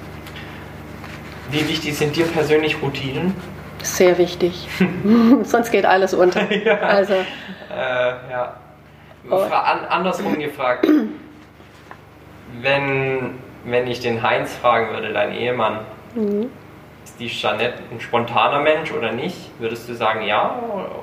Wie 1.51 1.69
wichtig 1.69 1.97
sind 1.97 2.17
dir 2.17 2.27
persönlich 2.27 2.81
Routinen? 2.83 3.35
Sehr 3.83 4.19
wichtig. 4.19 4.69
Sonst 5.43 5.71
geht 5.71 5.85
alles 5.85 6.15
unter. 6.15 6.51
ja. 6.65 6.79
Also. 6.79 7.15
Äh, 7.15 8.11
ja. 8.31 8.57
Oh. 9.31 9.37
An, 9.37 9.85
andersrum 9.89 10.39
gefragt. 10.39 10.87
wenn, 12.63 13.39
wenn 13.65 13.87
ich 13.87 14.01
den 14.01 14.23
Heinz 14.23 14.55
fragen 14.55 14.93
würde, 14.93 15.13
dein 15.13 15.33
Ehemann, 15.33 15.81
mhm. 16.15 16.51
ist 17.05 17.19
die 17.19 17.29
Jeanette 17.29 17.83
ein 17.91 18.01
spontaner 18.01 18.61
Mensch 18.61 18.93
oder 18.93 19.13
nicht? 19.13 19.37
Würdest 19.59 19.89
du 19.89 19.95
sagen 19.95 20.23
ja? 20.23 20.57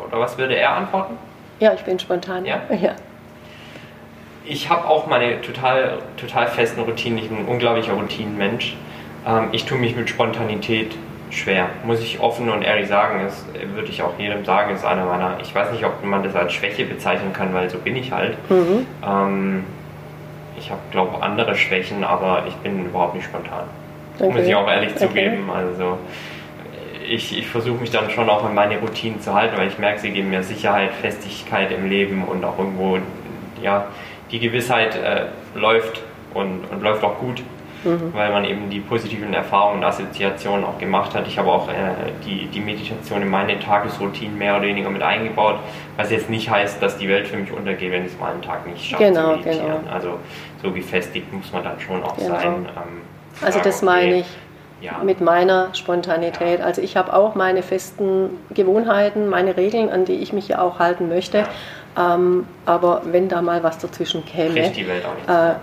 Oder 0.08 0.20
was 0.20 0.38
würde 0.38 0.56
er 0.56 0.72
antworten? 0.72 1.18
Ja, 1.60 1.74
ich 1.74 1.82
bin 1.82 2.00
spontan. 2.00 2.46
Ja? 2.46 2.62
ja. 2.82 2.96
Ich 4.46 4.70
habe 4.70 4.88
auch 4.88 5.08
meine 5.08 5.42
total, 5.42 6.00
total 6.16 6.48
festen 6.48 6.80
Routinen. 6.82 7.18
Ich 7.18 7.30
bin 7.30 7.40
ein 7.40 7.46
unglaublicher 7.46 7.94
Routinenmensch. 7.94 8.78
Ähm, 9.28 9.50
ich 9.52 9.66
tue 9.66 9.78
mich 9.78 9.96
mit 9.96 10.10
Spontanität 10.10 10.96
schwer, 11.30 11.70
muss 11.84 12.00
ich 12.00 12.20
offen 12.20 12.50
und 12.50 12.62
ehrlich 12.62 12.88
sagen. 12.88 13.22
Das 13.24 13.46
würde 13.76 13.90
ich 13.90 14.02
auch 14.02 14.18
jedem 14.18 14.46
sagen, 14.46 14.74
ist 14.74 14.86
einer 14.86 15.06
meiner, 15.06 15.38
ich 15.42 15.54
weiß 15.54 15.72
nicht, 15.72 15.86
ob 15.86 16.04
man 16.04 16.24
das 16.24 16.36
als 16.36 16.54
Schwäche 16.54 16.86
bezeichnen 16.86 17.34
kann, 17.34 17.54
weil 17.54 17.70
so 17.70 17.78
bin 17.78 17.96
ich 17.96 18.12
halt. 18.12 18.38
Mhm. 18.50 18.86
Ähm, 19.06 19.64
ich 20.58 20.72
habe, 20.72 20.82
glaube 20.92 21.18
ich, 21.18 21.24
andere 21.24 21.56
Schwächen, 21.56 22.04
aber 22.04 22.44
ich 22.48 22.56
bin 22.56 22.86
überhaupt 22.86 23.16
nicht 23.16 23.26
spontan. 23.26 23.66
Okay. 24.18 24.32
Muss 24.32 24.48
ich 24.48 24.56
auch 24.56 24.68
ehrlich 24.68 24.92
okay. 24.96 25.08
zugeben. 25.08 25.50
Also 25.54 26.00
ich, 27.08 27.38
ich 27.38 27.48
versuche 27.48 27.80
mich 27.80 27.92
dann 27.92 28.10
schon 28.10 28.30
auch 28.30 28.44
an 28.44 28.56
meine 28.56 28.80
Routinen 28.80 29.22
zu 29.22 29.34
halten, 29.34 29.58
weil 29.58 29.68
ich 29.68 29.78
merke, 29.78 30.00
sie 30.00 30.10
geben 30.10 30.30
mir 30.30 30.44
Sicherheit, 30.44 30.92
Festigkeit 30.94 31.72
im 31.72 31.88
Leben 31.88 32.24
und 32.24 32.44
auch 32.44 32.58
irgendwo, 32.58 32.98
ja, 33.62 33.88
die 34.32 34.40
Gewissheit 34.40 34.96
äh, 34.96 35.26
läuft 35.58 36.02
und, 36.34 36.66
und 36.72 36.82
läuft 36.82 37.04
auch 37.04 37.20
gut 37.20 37.44
mhm. 37.88 38.14
weil 38.14 38.32
man 38.32 38.46
eben 38.46 38.70
die 38.70 38.80
positiven 38.80 39.34
Erfahrungen 39.34 39.80
und 39.80 39.84
Assoziationen 39.84 40.66
auch 40.66 40.78
gemacht 40.78 41.14
hat. 41.14 41.28
Ich 41.28 41.38
habe 41.38 41.50
auch 41.52 41.70
äh, 41.70 41.74
die, 42.26 42.48
die 42.48 42.60
Meditation 42.60 43.22
in 43.22 43.30
meine 43.30 43.60
Tagesroutine 43.60 44.36
mehr 44.36 44.56
oder 44.56 44.66
weniger 44.66 44.90
mit 44.90 45.02
eingebaut, 45.02 45.56
was 45.96 46.12
jetzt 46.12 46.30
nicht 46.30 46.50
heißt, 46.50 46.82
dass 46.82 46.98
die 46.98 47.08
Welt 47.08 47.28
für 47.28 47.38
mich 47.38 47.52
untergeht, 47.52 47.92
wenn 47.92 48.06
ich 48.06 48.14
es 48.14 48.20
mal 48.20 48.32
einen 48.32 48.42
Tag 48.42 48.68
nicht 48.68 48.84
schaffe 48.84 49.04
genau, 49.04 49.34
zu 49.34 49.40
meditieren. 49.40 49.82
Genau. 49.84 49.94
Also 49.94 50.20
so 50.62 50.72
gefestigt 50.72 51.32
muss 51.32 51.52
man 51.52 51.64
dann 51.64 51.80
schon 51.80 52.04
auch 52.04 52.18
genau. 52.18 52.36
sein. 52.36 52.66
Ähm, 52.76 53.02
also 53.42 53.60
das 53.60 53.82
meine 53.82 54.20
ich. 54.20 54.26
Ja. 54.80 55.00
mit 55.04 55.22
meiner 55.22 55.74
Spontanität. 55.74 56.60
Ja. 56.60 56.66
Also 56.66 56.84
ich 56.84 56.96
habe 56.96 57.12
auch 57.12 57.34
meine 57.34 57.64
festen 57.64 58.30
Gewohnheiten, 58.52 59.28
meine 59.28 59.58
Regeln, 59.58 59.90
an 59.90 60.06
die 60.06 60.14
ich 60.14 60.34
mich 60.34 60.50
ja 60.50 60.62
auch 60.62 60.78
halten 60.78 61.10
möchte. 61.10 61.40
Ja. 61.40 61.48
Ähm, 61.98 62.46
aber 62.66 63.02
wenn 63.06 63.28
da 63.28 63.42
mal 63.42 63.64
was 63.64 63.80
dazwischen 63.80 64.24
käme, 64.24 64.60
äh, 64.60 64.72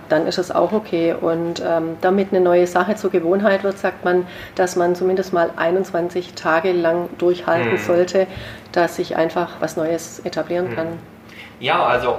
dann 0.08 0.26
ist 0.26 0.38
es 0.38 0.50
auch 0.50 0.72
okay. 0.72 1.14
Und 1.18 1.62
ähm, 1.64 1.96
damit 2.00 2.32
eine 2.32 2.40
neue 2.40 2.66
Sache 2.66 2.96
zur 2.96 3.10
Gewohnheit 3.10 3.62
wird, 3.62 3.78
sagt 3.78 4.04
man, 4.04 4.26
dass 4.56 4.74
man 4.74 4.96
zumindest 4.96 5.32
mal 5.32 5.50
21 5.56 6.34
Tage 6.34 6.72
lang 6.72 7.08
durchhalten 7.18 7.72
hm. 7.72 7.78
sollte, 7.78 8.26
dass 8.72 8.96
sich 8.96 9.16
einfach 9.16 9.56
was 9.60 9.76
Neues 9.76 10.20
etablieren 10.20 10.68
hm. 10.68 10.74
kann. 10.74 10.86
Ja, 11.60 11.84
also 11.84 12.16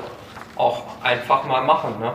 auch 0.56 0.84
einfach 1.04 1.46
mal 1.46 1.64
machen. 1.64 1.96
Ne? 2.00 2.14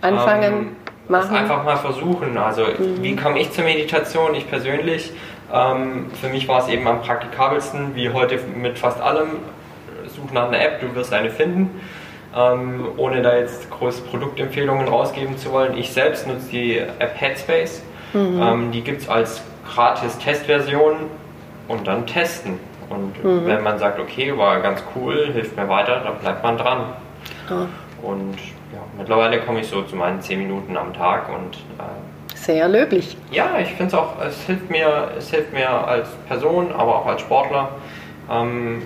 Anfangen. 0.00 0.52
Ähm, 0.52 0.76
das 1.08 1.30
einfach 1.30 1.64
mal 1.64 1.76
versuchen. 1.76 2.38
Also 2.38 2.62
mhm. 2.62 3.02
wie 3.02 3.14
komme 3.16 3.38
ich 3.38 3.52
zur 3.52 3.64
Meditation? 3.64 4.34
Ich 4.34 4.48
persönlich, 4.48 5.12
ähm, 5.52 6.10
für 6.20 6.28
mich 6.28 6.48
war 6.48 6.60
es 6.60 6.68
eben 6.68 6.86
am 6.86 7.02
praktikabelsten, 7.02 7.94
wie 7.94 8.10
heute 8.10 8.38
mit 8.56 8.78
fast 8.78 9.00
allem. 9.00 9.28
Such 10.24 10.32
nach 10.32 10.48
einer 10.48 10.60
App, 10.60 10.80
du 10.80 10.94
wirst 10.94 11.12
eine 11.12 11.30
finden. 11.30 11.80
Ähm, 12.36 12.88
ohne 12.96 13.22
da 13.22 13.36
jetzt 13.36 13.70
große 13.70 14.02
Produktempfehlungen 14.02 14.88
rausgeben 14.88 15.38
zu 15.38 15.52
wollen. 15.52 15.76
Ich 15.76 15.92
selbst 15.92 16.26
nutze 16.26 16.48
die 16.50 16.78
App 16.78 17.20
Headspace. 17.20 17.82
Mhm. 18.12 18.42
Ähm, 18.42 18.72
die 18.72 18.80
gibt 18.80 19.02
es 19.02 19.08
als 19.08 19.42
gratis 19.72 20.18
Testversion 20.18 20.96
und 21.68 21.86
dann 21.86 22.06
testen. 22.06 22.58
Und 22.90 23.22
mhm. 23.22 23.46
wenn 23.46 23.62
man 23.62 23.78
sagt, 23.78 24.00
okay, 24.00 24.36
war 24.36 24.60
ganz 24.60 24.82
cool, 24.96 25.30
hilft 25.32 25.56
mir 25.56 25.68
weiter, 25.68 26.00
dann 26.04 26.18
bleibt 26.18 26.42
man 26.42 26.58
dran. 26.58 26.80
Ja. 27.48 27.66
Und 28.02 28.36
ja, 28.72 28.80
mittlerweile 28.98 29.40
komme 29.40 29.60
ich 29.60 29.68
so 29.68 29.82
zu 29.82 29.94
meinen 29.94 30.20
10 30.20 30.38
Minuten 30.38 30.76
am 30.76 30.92
Tag 30.92 31.28
und 31.28 31.56
äh, 31.78 32.34
sehr 32.34 32.68
löblich. 32.68 33.16
Ja, 33.30 33.58
ich 33.58 33.68
finde 33.68 33.86
es 33.86 33.94
auch, 33.94 34.20
es 34.20 34.42
hilft 34.42 34.68
mir, 34.70 35.12
es 35.16 35.30
hilft 35.30 35.52
mir 35.52 35.70
als 35.70 36.08
Person, 36.28 36.72
aber 36.76 36.96
auch 36.96 37.06
als 37.06 37.20
Sportler. 37.22 37.70
Ähm, 38.30 38.82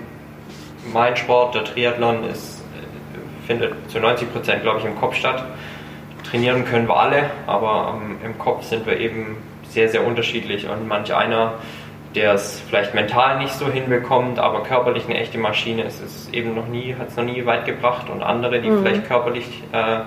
mein 0.93 1.15
Sport, 1.15 1.55
der 1.55 1.63
Triathlon, 1.65 2.23
ist, 2.29 2.63
findet 3.47 3.73
zu 3.89 3.99
90 3.99 4.31
Prozent, 4.31 4.61
glaube 4.61 4.79
ich, 4.79 4.85
im 4.85 4.95
Kopf 4.95 5.15
statt. 5.15 5.43
Trainieren 6.29 6.65
können 6.65 6.87
wir 6.87 6.97
alle, 6.97 7.31
aber 7.47 7.95
ähm, 7.95 8.17
im 8.23 8.37
Kopf 8.37 8.63
sind 8.63 8.85
wir 8.85 8.99
eben 8.99 9.37
sehr, 9.69 9.89
sehr 9.89 10.05
unterschiedlich 10.05 10.67
und 10.67 10.87
manch 10.87 11.13
einer 11.13 11.53
der 12.15 12.33
es 12.33 12.59
vielleicht 12.67 12.95
mental 12.95 13.37
nicht 13.37 13.53
so 13.53 13.67
hinbekommt, 13.67 14.39
aber 14.39 14.63
körperlich 14.63 15.05
eine 15.05 15.19
echte 15.19 15.37
Maschine 15.37 15.83
ist, 15.83 16.01
ist 16.01 16.33
eben 16.33 16.55
noch 16.55 16.67
nie, 16.67 16.95
hat 16.97 17.09
es 17.09 17.17
noch 17.17 17.23
nie 17.23 17.45
weit 17.45 17.65
gebracht 17.65 18.09
und 18.09 18.23
andere, 18.23 18.61
die 18.61 18.69
mhm. 18.69 18.83
vielleicht 18.83 19.07
körperlich 19.07 19.45
äh, 19.71 19.99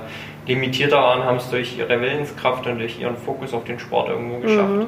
limitierter 0.47 0.97
waren, 0.97 1.25
haben 1.25 1.37
es 1.37 1.49
durch 1.51 1.79
ihre 1.79 2.01
Willenskraft 2.01 2.67
und 2.67 2.79
durch 2.79 2.99
ihren 2.99 3.17
Fokus 3.17 3.55
auf 3.55 3.65
den 3.65 3.79
Sport 3.79 4.09
irgendwo 4.09 4.39
geschafft. 4.39 4.71
Mhm. 4.71 4.87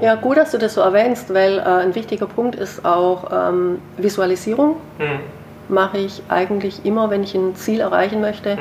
Ja, 0.00 0.14
gut, 0.14 0.36
dass 0.36 0.50
du 0.52 0.58
das 0.58 0.74
so 0.74 0.80
erwähnst, 0.80 1.32
weil 1.32 1.58
äh, 1.58 1.62
ein 1.62 1.94
wichtiger 1.94 2.26
Punkt 2.26 2.54
ist 2.54 2.84
auch 2.84 3.30
ähm, 3.32 3.80
Visualisierung. 3.96 4.76
Mhm. 4.98 5.20
Mache 5.68 5.98
ich 5.98 6.22
eigentlich 6.28 6.84
immer, 6.84 7.10
wenn 7.10 7.22
ich 7.22 7.34
ein 7.34 7.54
Ziel 7.54 7.80
erreichen 7.80 8.20
möchte, 8.20 8.56
mhm. 8.56 8.60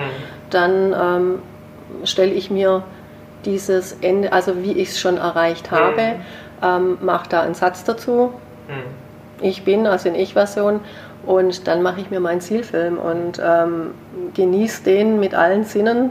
dann 0.49 0.93
ähm, 0.93 1.39
stelle 2.03 2.31
ich 2.31 2.51
mir 2.51 2.83
dieses 3.45 3.97
Ende, 4.01 4.31
also 4.33 4.61
wie 4.61 4.73
ich 4.73 4.89
es 4.89 4.99
schon 4.99 5.17
erreicht 5.17 5.71
habe, 5.71 6.17
mhm 6.17 6.21
ähm, 6.61 6.97
mache 7.01 7.29
da 7.29 7.41
einen 7.41 7.53
Satz 7.53 7.83
dazu. 7.83 8.33
Mhm. 8.67 9.43
Ich 9.45 9.63
bin, 9.63 9.87
also 9.87 10.09
in 10.09 10.15
Ich-Version. 10.15 10.81
Und 11.25 11.67
dann 11.67 11.83
mache 11.83 12.01
ich 12.01 12.09
mir 12.09 12.19
meinen 12.19 12.41
Zielfilm 12.41 12.97
und 12.97 13.39
ähm, 13.43 13.91
genieße 14.33 14.83
den 14.83 15.19
mit 15.19 15.35
allen 15.35 15.65
Sinnen. 15.65 16.09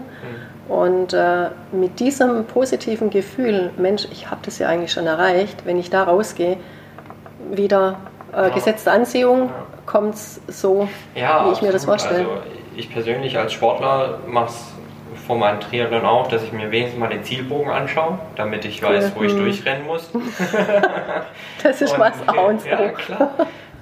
Und 0.70 1.12
äh, 1.12 1.48
mit 1.72 1.98
diesem 1.98 2.44
positiven 2.44 3.10
Gefühl, 3.10 3.72
Mensch, 3.76 4.06
ich 4.12 4.30
habe 4.30 4.40
das 4.44 4.60
ja 4.60 4.68
eigentlich 4.68 4.92
schon 4.92 5.08
erreicht, 5.08 5.66
wenn 5.66 5.76
ich 5.76 5.90
da 5.90 6.04
rausgehe, 6.04 6.58
wieder 7.50 7.96
äh, 8.32 8.42
ja. 8.42 8.48
gesetzte 8.50 8.92
Anziehung, 8.92 9.48
ja. 9.48 9.54
kommt 9.84 10.14
es 10.14 10.40
so, 10.46 10.88
ja, 11.16 11.46
wie 11.46 11.52
ich 11.54 11.62
mir 11.62 11.72
das 11.72 11.86
vorstelle. 11.86 12.20
Also 12.20 12.30
ich 12.76 12.88
persönlich 12.92 13.36
als 13.36 13.52
Sportler 13.52 14.20
mache 14.28 14.50
es 14.50 14.72
vor 15.26 15.36
meinem 15.36 15.58
Triathlon 15.58 16.04
auch, 16.04 16.28
dass 16.28 16.44
ich 16.44 16.52
mir 16.52 16.70
wenigstens 16.70 17.00
mal 17.00 17.08
den 17.08 17.24
Zielbogen 17.24 17.72
anschaue, 17.72 18.20
damit 18.36 18.64
ich 18.64 18.80
weiß, 18.80 19.10
wo 19.16 19.24
ich 19.24 19.34
mhm. 19.34 19.38
durchrennen 19.38 19.86
muss. 19.86 20.08
das 21.64 21.82
ist 21.82 21.94
und, 21.94 21.98
was 21.98 22.14
auch 22.28 22.34
Ja, 22.64 22.88
klar. 22.90 23.30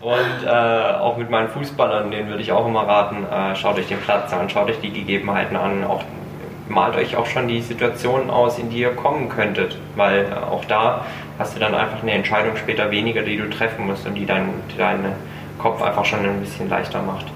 Und 0.00 0.46
äh, 0.46 1.00
auch 1.00 1.18
mit 1.18 1.28
meinen 1.28 1.48
Fußballern, 1.48 2.10
denen 2.10 2.28
würde 2.28 2.40
ich 2.40 2.52
auch 2.52 2.66
immer 2.66 2.86
raten, 2.86 3.26
äh, 3.26 3.54
schaut 3.56 3.78
euch 3.78 3.88
den 3.88 4.00
Platz 4.00 4.32
an, 4.32 4.48
schaut 4.48 4.70
euch 4.70 4.80
die 4.80 4.92
Gegebenheiten 4.92 5.56
an, 5.56 5.84
auch, 5.84 6.02
malt 6.68 6.96
euch 6.96 7.16
auch 7.16 7.26
schon 7.26 7.48
die 7.48 7.60
Situationen 7.60 8.30
aus, 8.30 8.58
in 8.58 8.70
die 8.70 8.78
ihr 8.78 8.94
kommen 8.94 9.28
könntet, 9.28 9.78
weil 9.96 10.26
äh, 10.26 10.34
auch 10.34 10.64
da 10.64 11.04
hast 11.38 11.56
du 11.56 11.60
dann 11.60 11.74
einfach 11.74 12.02
eine 12.02 12.12
Entscheidung 12.12 12.56
später 12.56 12.90
weniger, 12.90 13.22
die 13.22 13.36
du 13.36 13.48
treffen 13.48 13.86
musst 13.86 14.06
und 14.06 14.14
die 14.14 14.26
deinen 14.26 14.62
dein 14.76 15.14
Kopf 15.58 15.82
einfach 15.82 16.04
schon 16.04 16.20
ein 16.20 16.40
bisschen 16.40 16.68
leichter 16.68 17.02
macht. 17.02 17.26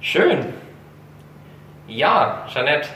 Schön. 0.00 0.46
Ja, 1.88 2.46
Jeanette, 2.52 2.88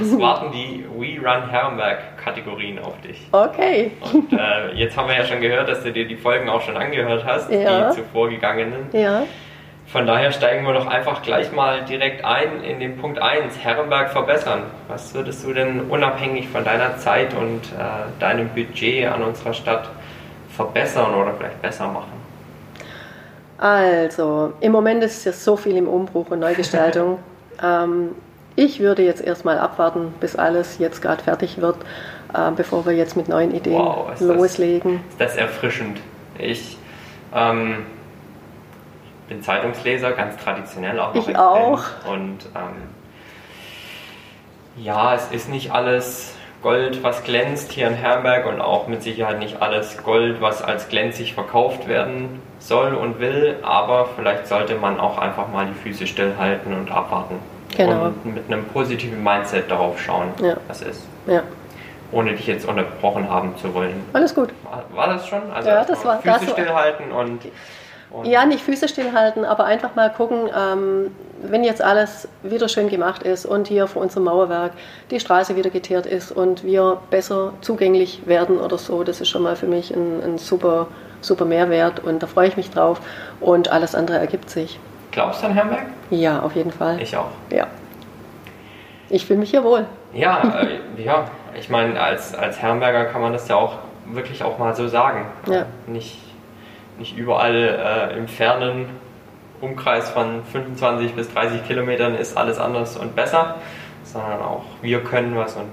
es 0.00 0.18
warten 0.20 0.52
die 0.52 0.84
We 0.96 1.18
Run 1.18 1.48
Herrenberg-Kategorien 1.48 2.78
auf 2.78 3.00
dich. 3.00 3.26
Okay. 3.32 3.92
Und 4.12 4.32
äh, 4.32 4.72
jetzt 4.74 4.96
haben 4.96 5.08
wir 5.08 5.16
ja 5.16 5.24
schon 5.24 5.40
gehört, 5.40 5.68
dass 5.68 5.82
du 5.82 5.92
dir 5.92 6.06
die 6.06 6.16
Folgen 6.16 6.48
auch 6.48 6.60
schon 6.60 6.76
angehört 6.76 7.24
hast, 7.24 7.50
ja. 7.50 7.90
die 7.90 7.96
zuvor 7.96 8.28
gegangenen. 8.28 8.88
Ja. 8.92 9.22
Von 9.86 10.06
daher 10.06 10.32
steigen 10.32 10.66
wir 10.66 10.74
doch 10.74 10.86
einfach 10.86 11.22
gleich 11.22 11.52
mal 11.52 11.84
direkt 11.84 12.24
ein 12.24 12.62
in 12.64 12.80
den 12.80 12.96
Punkt 12.98 13.20
1, 13.20 13.58
Herrenberg 13.58 14.10
verbessern. 14.10 14.62
Was 14.88 15.14
würdest 15.14 15.44
du 15.44 15.52
denn 15.52 15.82
unabhängig 15.82 16.48
von 16.48 16.64
deiner 16.64 16.98
Zeit 16.98 17.34
und 17.34 17.60
äh, 17.66 18.20
deinem 18.20 18.48
Budget 18.48 19.06
an 19.06 19.22
unserer 19.22 19.54
Stadt 19.54 19.88
verbessern 20.48 21.14
oder 21.14 21.34
vielleicht 21.34 21.62
besser 21.62 21.86
machen? 21.86 22.12
Also, 23.58 24.52
im 24.60 24.72
Moment 24.72 25.02
ist 25.02 25.24
ja 25.24 25.32
so 25.32 25.56
viel 25.56 25.76
im 25.76 25.88
Umbruch 25.88 26.30
und 26.30 26.40
Neugestaltung. 26.40 27.18
Ähm, 27.62 28.10
ich 28.54 28.80
würde 28.80 29.02
jetzt 29.02 29.22
erstmal 29.22 29.58
abwarten, 29.58 30.12
bis 30.20 30.36
alles 30.36 30.76
jetzt 30.78 31.00
gerade 31.00 31.22
fertig 31.22 31.58
wird, 31.58 31.76
äh, 32.34 32.50
bevor 32.54 32.84
wir 32.84 32.92
jetzt 32.92 33.16
mit 33.16 33.28
neuen 33.28 33.54
Ideen 33.54 33.78
wow, 33.78 34.12
ist 34.12 34.20
loslegen. 34.20 35.00
Das, 35.18 35.30
ist 35.30 35.38
das 35.38 35.42
erfrischend. 35.42 35.98
Ich 36.38 36.76
ähm, 37.34 37.86
bin 39.28 39.42
Zeitungsleser, 39.42 40.12
ganz 40.12 40.36
traditionell 40.36 40.98
auch 41.00 41.14
noch. 41.14 41.28
Ich 41.28 41.36
auch. 41.36 41.82
Und 42.06 42.46
ähm, 42.54 42.82
ja, 44.76 45.14
es 45.14 45.30
ist 45.30 45.48
nicht 45.48 45.72
alles 45.72 46.34
Gold, 46.62 47.02
was 47.02 47.22
glänzt 47.22 47.72
hier 47.72 47.86
in 47.86 47.94
Herberg 47.94 48.46
und 48.46 48.60
auch 48.60 48.88
mit 48.88 49.02
Sicherheit 49.02 49.38
nicht 49.38 49.62
alles 49.62 50.02
Gold, 50.02 50.40
was 50.40 50.62
als 50.62 50.88
glänzig 50.88 51.34
verkauft 51.34 51.86
werden 51.86 52.42
soll 52.58 52.94
und 52.94 53.20
will, 53.20 53.58
aber 53.62 54.08
vielleicht 54.16 54.48
sollte 54.48 54.74
man 54.74 54.98
auch 54.98 55.18
einfach 55.18 55.48
mal 55.48 55.66
die 55.66 55.74
Füße 55.74 56.06
stillhalten 56.06 56.74
und 56.74 56.90
abwarten. 56.90 57.36
Genau. 57.76 58.06
Und 58.06 58.34
mit 58.34 58.44
einem 58.46 58.64
positiven 58.64 59.22
Mindset 59.22 59.70
darauf 59.70 60.00
schauen, 60.00 60.28
ja. 60.42 60.56
was 60.66 60.82
ist. 60.82 61.06
Ja. 61.26 61.42
Ohne 62.12 62.32
dich 62.32 62.46
jetzt 62.46 62.66
unterbrochen 62.66 63.28
haben 63.28 63.56
zu 63.58 63.72
wollen. 63.74 64.02
Alles 64.12 64.34
gut. 64.34 64.50
War, 64.64 64.84
war 64.94 65.14
das 65.14 65.28
schon? 65.28 65.42
Also 65.52 65.68
ja, 65.68 65.84
das 65.84 66.04
war 66.04 66.20
Füße 66.20 66.38
das 66.40 66.50
stillhalten 66.50 67.12
und, 67.12 67.42
und, 68.10 68.26
Ja, 68.26 68.46
nicht 68.46 68.62
Füße 68.62 68.88
stillhalten, 68.88 69.44
aber 69.44 69.64
einfach 69.64 69.94
mal 69.94 70.10
gucken, 70.10 70.48
ähm, 70.56 71.14
wenn 71.42 71.64
jetzt 71.64 71.82
alles 71.82 72.28
wieder 72.42 72.68
schön 72.68 72.88
gemacht 72.88 73.22
ist 73.22 73.46
und 73.46 73.68
hier 73.68 73.86
vor 73.86 74.02
unserem 74.02 74.24
Mauerwerk 74.24 74.72
die 75.10 75.20
Straße 75.20 75.56
wieder 75.56 75.70
geteert 75.70 76.06
ist 76.06 76.32
und 76.32 76.64
wir 76.64 76.98
besser 77.10 77.52
zugänglich 77.60 78.26
werden 78.26 78.58
oder 78.58 78.78
so, 78.78 79.04
das 79.04 79.20
ist 79.20 79.28
schon 79.28 79.42
mal 79.42 79.56
für 79.56 79.66
mich 79.66 79.90
ein, 79.90 80.22
ein 80.22 80.38
super, 80.38 80.86
super 81.20 81.44
Mehrwert 81.44 82.00
und 82.00 82.22
da 82.22 82.26
freue 82.26 82.48
ich 82.48 82.56
mich 82.56 82.70
drauf 82.70 83.00
und 83.40 83.70
alles 83.70 83.94
andere 83.94 84.18
ergibt 84.18 84.50
sich. 84.50 84.78
Glaubst 85.12 85.42
du 85.42 85.46
an 85.46 85.54
Herrenberg? 85.54 85.86
Ja, 86.10 86.40
auf 86.40 86.54
jeden 86.54 86.72
Fall. 86.72 87.00
Ich 87.00 87.16
auch. 87.16 87.30
Ja. 87.50 87.66
Ich 89.08 89.24
fühle 89.26 89.38
mich 89.38 89.50
hier 89.50 89.64
wohl. 89.64 89.86
Ja, 90.12 90.60
äh, 90.62 91.02
ja. 91.02 91.24
Ich 91.58 91.70
meine, 91.70 91.98
als, 92.00 92.34
als 92.34 92.60
Herrenberger 92.60 93.06
kann 93.06 93.22
man 93.22 93.32
das 93.32 93.48
ja 93.48 93.56
auch 93.56 93.74
wirklich 94.06 94.42
auch 94.42 94.58
mal 94.58 94.74
so 94.74 94.88
sagen. 94.88 95.26
Ja. 95.48 95.64
Nicht, 95.86 96.18
nicht 96.98 97.16
überall 97.16 98.10
äh, 98.12 98.18
im 98.18 98.28
fernen 98.28 98.86
Umkreis 99.60 100.10
von 100.10 100.44
25 100.44 101.14
bis 101.14 101.32
30 101.32 101.66
Kilometern 101.66 102.14
ist 102.14 102.36
alles 102.36 102.58
anders 102.58 102.96
und 102.96 103.16
besser, 103.16 103.56
sondern 104.04 104.40
auch 104.42 104.64
wir 104.82 105.02
können 105.02 105.36
was 105.36 105.56
und. 105.56 105.68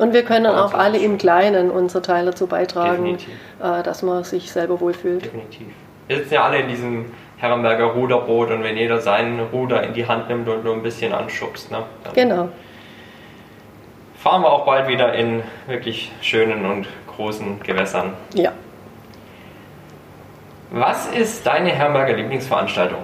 Und 0.00 0.12
wir 0.12 0.22
können 0.22 0.46
auch 0.46 0.74
alle 0.74 0.98
im 0.98 1.18
Kleinen 1.18 1.70
unser 1.70 2.02
Teil 2.02 2.26
dazu 2.26 2.46
beitragen, 2.46 3.18
äh, 3.60 3.82
dass 3.82 4.02
man 4.02 4.22
sich 4.22 4.52
selber 4.52 4.80
wohlfühlt. 4.80 5.24
Definitiv. 5.24 5.66
Wir 6.06 6.16
sitzen 6.18 6.34
ja 6.34 6.44
alle 6.44 6.60
in 6.60 6.68
diesem 6.68 7.06
Herrenberger 7.36 7.86
Ruderboot 7.86 8.50
und 8.50 8.62
wenn 8.62 8.76
jeder 8.76 9.00
seinen 9.00 9.40
Ruder 9.40 9.82
in 9.82 9.94
die 9.94 10.06
Hand 10.06 10.28
nimmt 10.28 10.48
und 10.48 10.64
nur 10.64 10.74
ein 10.74 10.82
bisschen 10.82 11.12
anschubst, 11.12 11.70
ne, 11.70 11.82
genau. 12.14 12.48
fahren 14.16 14.42
wir 14.42 14.52
auch 14.52 14.64
bald 14.64 14.88
wieder 14.88 15.12
in 15.14 15.42
wirklich 15.66 16.12
schönen 16.20 16.64
und 16.64 16.86
großen 17.06 17.60
Gewässern. 17.62 18.12
Ja. 18.34 18.52
Was 20.70 21.06
ist 21.08 21.46
deine 21.46 21.70
Herrenberger 21.70 22.14
Lieblingsveranstaltung? 22.14 23.00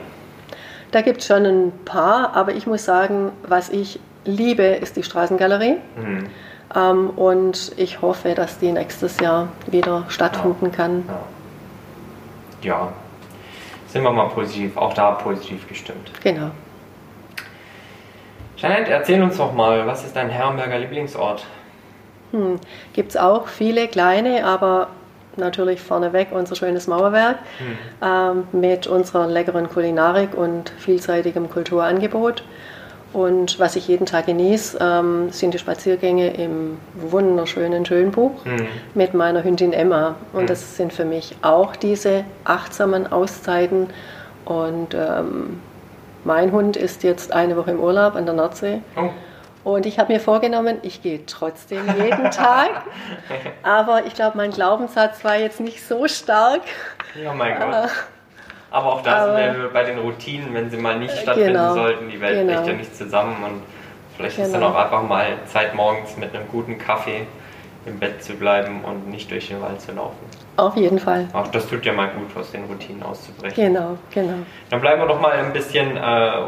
Da 0.91 1.01
gibt 1.01 1.21
es 1.21 1.27
schon 1.27 1.45
ein 1.45 1.73
paar, 1.85 2.37
aber 2.37 2.53
ich 2.53 2.67
muss 2.67 2.85
sagen, 2.85 3.33
was 3.43 3.71
ich 3.71 3.99
liebe, 4.25 4.62
ist 4.62 4.97
die 4.97 5.03
Straßengalerie. 5.03 5.77
Mhm. 5.97 6.27
Ähm, 6.75 7.11
und 7.11 7.73
ich 7.77 8.01
hoffe, 8.03 8.35
dass 8.35 8.59
die 8.59 8.73
nächstes 8.73 9.21
Jahr 9.21 9.49
wieder 9.67 10.05
stattfinden 10.09 10.67
ja. 10.67 10.71
kann. 10.71 11.05
Ja. 12.62 12.71
ja, 12.71 12.93
sind 13.89 14.03
wir 14.03 14.11
mal 14.11 14.29
positiv, 14.29 14.77
auch 14.77 14.93
da 14.93 15.12
positiv 15.12 15.69
gestimmt. 15.69 16.11
Genau. 16.23 16.51
Janet, 18.57 18.89
erzähl 18.89 19.23
uns 19.23 19.37
doch 19.37 19.53
mal, 19.53 19.87
was 19.87 20.05
ist 20.05 20.17
dein 20.17 20.31
Herrenberger 20.31 20.79
Lieblingsort? 20.79 21.45
Hm, 22.33 22.59
Gibt 22.93 23.11
es 23.11 23.17
auch 23.17 23.47
viele 23.47 23.89
kleine, 23.89 24.45
aber 24.47 24.89
natürlich 25.37 25.80
vorneweg 25.80 26.28
unser 26.32 26.55
schönes 26.55 26.87
Mauerwerk 26.87 27.39
hm. 27.59 27.78
ähm, 28.03 28.45
mit 28.53 28.87
unserer 28.87 29.26
leckeren 29.26 29.68
Kulinarik 29.68 30.35
und 30.37 30.70
vielseitigem 30.78 31.51
Kulturangebot. 31.51 32.43
Und 33.12 33.61
was 33.61 33.76
ich 33.76 33.87
jeden 33.87 34.07
Tag 34.07 34.26
genieße, 34.26 34.76
ähm, 34.80 35.30
sind 35.30 35.55
die 35.55 35.59
Spaziergänge 35.59 36.35
im 36.35 36.78
wunderschönen 36.95 37.87
Schönbuch 37.87 38.45
Mhm. 38.45 38.66
mit 38.95 39.14
meiner 39.14 39.45
Hündin 39.45 39.72
Emma. 39.72 40.16
Und 40.32 40.43
Mhm. 40.43 40.47
das 40.49 40.76
sind 40.76 40.93
für 40.93 41.05
mich 41.05 41.37
auch 41.41 41.76
diese 41.76 42.24
achtsamen 42.45 43.11
Auszeiten. 43.12 43.87
Und 44.45 44.95
ähm, 44.95 45.61
mein 46.24 46.51
Hund 46.51 46.76
ist 46.76 47.05
jetzt 47.05 47.32
eine 47.32 47.57
Woche 47.57 47.70
im 47.70 47.78
Urlaub 47.78 48.16
an 48.16 48.24
der 48.26 48.35
Nordsee. 48.35 48.80
Oh, 48.97 49.11
Und 49.65 49.87
ich 49.87 49.99
habe 49.99 50.12
mir 50.12 50.21
vorgenommen, 50.21 50.79
ich 50.83 51.03
gehe 51.03 51.25
trotzdem 51.27 51.87
jeden 51.99 52.31
Tag. 52.31 52.83
Aber 53.62 54.05
ich 54.07 54.15
glaube, 54.15 54.37
mein 54.37 54.51
Glaubenssatz 54.51 55.25
war 55.25 55.37
jetzt 55.37 55.59
nicht 55.61 55.87
so 55.87 56.07
stark. 56.07 56.61
ja, 57.21 57.33
mein 57.33 57.59
Gott. 57.59 57.91
Aber 58.71 58.93
auch 58.93 59.03
da 59.03 59.25
Aber- 59.25 59.37
sind 59.37 59.57
wir 59.62 59.69
bei 59.73 59.85
den 59.85 59.99
Routinen, 59.99 60.53
wenn 60.53 60.69
sie 60.69 60.77
mal 60.77 60.99
nicht 60.99 61.17
stattfinden 61.17 61.53
Genau. 61.55 61.75
sollten, 61.75 62.11
die 62.11 62.21
Welt 62.21 62.41
Genau. 62.47 62.55
bricht 62.59 62.67
ja 62.69 62.73
nicht 62.75 62.97
zusammen 62.97 63.37
und 63.45 63.62
vielleicht 64.17 64.39
ist 64.39 64.53
dann 64.53 64.61
Genau. 64.61 64.73
auch 64.73 64.77
einfach 64.85 65.03
mal 65.03 65.27
Zeit 65.47 65.75
morgens 65.75 66.17
mit 66.17 66.35
einem 66.35 66.49
guten 66.49 66.77
Kaffee 66.77 67.27
im 67.87 67.99
Bett 67.99 68.22
zu 68.22 68.35
bleiben 68.35 68.82
und 68.85 69.09
nicht 69.11 69.30
durch 69.30 69.49
den 69.49 69.61
Wald 69.61 69.80
zu 69.80 69.93
laufen. 69.93 70.18
Auf 70.57 70.76
jeden 70.76 70.99
Fall. 70.99 71.28
Auch 71.32 71.49
das 71.49 71.66
tut 71.68 71.85
ja 71.85 71.93
mal 71.93 72.09
gut, 72.09 72.37
aus 72.37 72.51
den 72.53 72.64
Routinen 72.64 73.03
auszubrechen. 73.03 73.55
Genau, 73.55 73.99
genau. 74.12 74.35
Dann 74.70 74.80
bleiben 74.80 75.01
wir 75.03 75.09
doch 75.09 75.20
mal 75.20 75.32
ein 75.32 75.53
bisschen, 75.53 75.97
äh, 75.97 76.01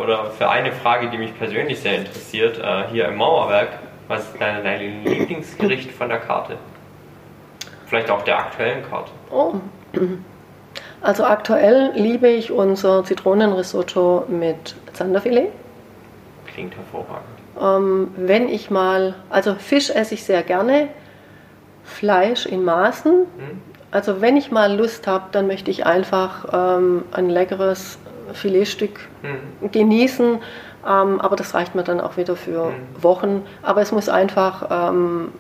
oder 0.03 0.31
für 0.31 0.49
eine 0.49 0.73
Frage, 0.73 1.11
die 1.11 1.19
mich 1.19 1.37
persönlich 1.39 1.81
sehr 1.81 1.97
interessiert, 1.97 2.59
äh, 2.59 2.89
hier 2.91 3.09
im 3.09 3.17
Mauerwerk. 3.17 3.71
Was 4.09 4.21
ist 4.21 4.41
dein, 4.41 4.63
dein 4.63 5.05
Lieblingsgericht 5.05 5.91
von 5.91 6.09
der 6.09 6.19
Karte? 6.19 6.57
Vielleicht 7.87 8.11
auch 8.11 8.23
der 8.23 8.39
aktuellen 8.39 8.89
Karte. 8.89 9.11
Oh. 9.31 9.55
Also 11.01 11.25
aktuell 11.25 11.93
liebe 11.95 12.29
ich 12.29 12.51
unser 12.53 13.05
Zitronenrisotto 13.05 14.25
mit 14.29 14.77
Zanderfilet. 14.93 15.51
Klingt 16.47 16.75
hervorragend. 16.77 17.27
Ähm, 17.61 18.15
wenn 18.17 18.49
ich 18.49 18.71
mal, 18.71 19.15
also 19.31 19.55
Fisch 19.55 19.91
esse 19.91 20.15
ich 20.15 20.25
sehr 20.25 20.43
gerne, 20.43 20.89
Fleisch 21.87 22.45
in 22.47 22.65
Maßen. 22.65 23.13
Hm? 23.13 23.27
Also 23.91 24.21
wenn 24.21 24.37
ich 24.37 24.51
mal 24.51 24.75
Lust 24.77 25.07
habe, 25.07 25.25
dann 25.33 25.47
möchte 25.47 25.71
ich 25.71 25.87
einfach 25.87 26.45
ähm, 26.53 27.05
ein 27.13 27.31
leckeres 27.31 27.99
Filetstück 28.35 29.01
Hm. 29.23 29.71
genießen. 29.73 30.39
Ähm, 30.87 31.21
aber 31.21 31.35
das 31.37 31.55
reicht 31.55 31.75
mir 31.75 31.83
dann 31.85 32.01
auch 32.01 32.17
wieder 32.17 32.37
für 32.37 32.67
Mhm. 32.71 33.03
Wochen. 33.03 33.43
Aber 33.63 33.81
es 33.81 33.91
muss 33.93 34.09
einfach 34.09 34.67
ähm, 34.91 35.33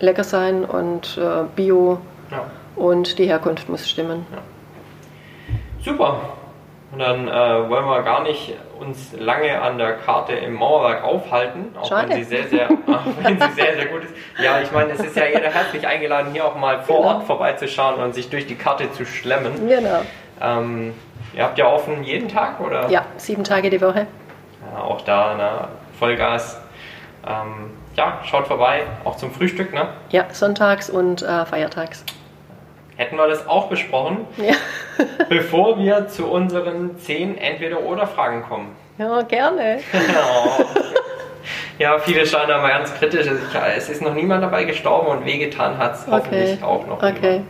lecker 0.00 0.24
sein 0.24 0.64
und 0.64 1.16
äh, 1.18 1.44
bio 1.54 1.98
Ja. 2.30 2.44
und 2.74 3.18
die 3.18 3.26
Herkunft 3.26 3.68
muss 3.68 3.88
stimmen. 3.88 4.26
Super. 5.82 6.20
Und 6.92 6.98
dann 6.98 7.28
äh, 7.28 7.68
wollen 7.70 7.84
wir 7.86 8.02
gar 8.02 8.22
nicht 8.22 8.54
uns 8.78 9.12
lange 9.18 9.60
an 9.60 9.78
der 9.78 9.94
Karte 9.98 10.32
im 10.34 10.54
Mauerwerk 10.54 11.02
aufhalten, 11.04 11.74
auch 11.80 11.88
Schade. 11.88 12.10
wenn 12.10 12.16
sie 12.18 12.24
sehr, 12.24 12.48
sehr, 12.48 12.68
wenn 13.22 13.40
sie 13.40 13.50
sehr, 13.52 13.74
sehr 13.74 13.86
gut 13.86 14.04
ist. 14.04 14.14
Ja, 14.42 14.60
ich 14.60 14.70
meine, 14.72 14.92
es 14.92 15.00
ist 15.00 15.16
ja 15.16 15.26
jeder 15.26 15.50
herzlich 15.50 15.86
eingeladen, 15.86 16.32
hier 16.32 16.44
auch 16.44 16.56
mal 16.56 16.80
vor 16.82 16.98
Genau. 16.98 17.08
Ort 17.08 17.24
vorbeizuschauen 17.24 18.00
und 18.00 18.14
sich 18.14 18.30
durch 18.30 18.46
die 18.46 18.54
Karte 18.56 18.90
zu 18.92 19.04
schlemmen. 19.06 19.68
Genau. 19.68 20.00
Ähm, 20.40 20.94
ihr 21.34 21.42
habt 21.44 21.58
ja 21.58 21.66
offen 21.66 22.02
jeden 22.04 22.28
Tag, 22.28 22.60
oder? 22.60 22.88
Ja, 22.90 23.04
sieben 23.16 23.44
Tage 23.44 23.70
die 23.70 23.80
Woche. 23.80 24.06
Ja, 24.74 24.82
auch 24.82 25.00
da, 25.02 25.34
ne, 25.34 25.68
Vollgas. 25.98 26.60
Ähm, 27.26 27.70
ja, 27.96 28.18
schaut 28.24 28.46
vorbei, 28.46 28.82
auch 29.04 29.16
zum 29.16 29.32
Frühstück, 29.32 29.72
ne? 29.72 29.88
Ja, 30.10 30.26
sonntags 30.30 30.90
und 30.90 31.22
äh, 31.22 31.46
feiertags. 31.46 32.04
Hätten 32.96 33.16
wir 33.16 33.28
das 33.28 33.46
auch 33.46 33.68
besprochen, 33.68 34.24
Ja. 34.36 34.54
bevor 35.28 35.78
wir 35.78 36.08
zu 36.08 36.26
unseren 36.26 36.98
zehn 36.98 37.36
Entweder-Oder-Fragen 37.36 38.42
kommen. 38.42 38.74
ja, 38.98 39.22
gerne. 39.22 39.80
Oh. 39.94 40.64
Ja, 41.78 41.98
viele 41.98 42.24
schauen 42.26 42.48
da 42.48 42.58
mal 42.62 42.70
ganz 42.70 42.94
kritisch. 42.94 43.26
Es 43.76 43.90
ist 43.90 44.00
noch 44.00 44.14
niemand 44.14 44.42
dabei 44.42 44.64
gestorben 44.64 45.08
und 45.08 45.26
wehgetan 45.26 45.76
hat 45.76 45.94
es 45.94 46.06
hoffentlich 46.06 46.62
auch 46.62 46.86
noch 46.86 46.96
Okay. 47.02 47.10
niemand. 47.20 47.42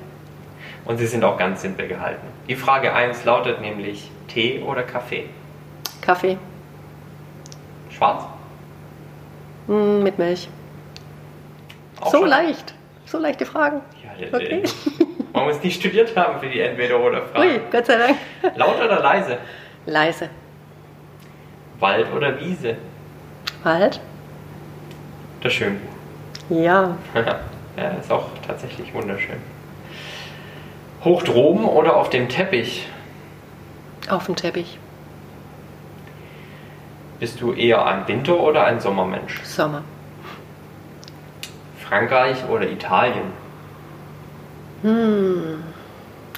Und 0.84 0.98
sie 0.98 1.06
sind 1.06 1.22
auch 1.22 1.36
ganz 1.38 1.62
simpel 1.62 1.86
gehalten. 1.86 2.26
Die 2.48 2.56
Frage 2.56 2.92
1 2.92 3.24
lautet 3.24 3.60
nämlich 3.60 4.10
Tee 4.26 4.60
oder 4.66 4.82
Kaffee? 4.82 5.28
Kaffee 6.02 6.38
Schwarz? 7.96 8.24
mm, 9.68 10.02
mit 10.02 10.18
Milch. 10.18 10.48
Auch 12.00 12.10
so 12.10 12.18
schon? 12.18 12.28
leicht. 12.28 12.74
So 13.04 13.18
leichte 13.18 13.46
Fragen. 13.46 13.80
Ja, 14.04 14.38
der, 14.40 14.62
Man 15.36 15.44
muss 15.44 15.62
nicht 15.62 15.78
studiert 15.78 16.16
haben 16.16 16.40
für 16.40 16.48
die 16.48 16.60
Ui, 16.60 16.64
Entweder-Oder-Frage. 16.64 17.60
Gott 17.70 17.84
sei 17.84 17.98
Dank. 17.98 18.16
Laut 18.56 18.80
oder 18.82 19.00
leise? 19.00 19.36
Leise. 19.84 20.30
Wald 21.78 22.10
oder 22.10 22.40
Wiese? 22.40 22.78
Wald? 23.62 24.00
Das 25.42 25.52
Schönbuch. 25.52 25.90
Ja. 26.48 26.96
ja, 27.76 27.88
ist 28.00 28.10
auch 28.10 28.28
tatsächlich 28.46 28.94
wunderschön. 28.94 29.36
Hoch 31.04 31.22
droben 31.22 31.66
oder 31.66 31.96
auf 31.96 32.08
dem 32.08 32.30
Teppich? 32.30 32.88
Auf 34.08 34.24
dem 34.24 34.36
Teppich. 34.36 34.78
Bist 37.20 37.42
du 37.42 37.52
eher 37.52 37.84
ein 37.84 38.08
Winter- 38.08 38.40
oder 38.40 38.64
ein 38.64 38.80
Sommermensch? 38.80 39.42
Sommer. 39.42 39.82
Frankreich 41.86 42.38
oder 42.48 42.66
Italien? 42.70 43.45
Hm. 44.86 45.64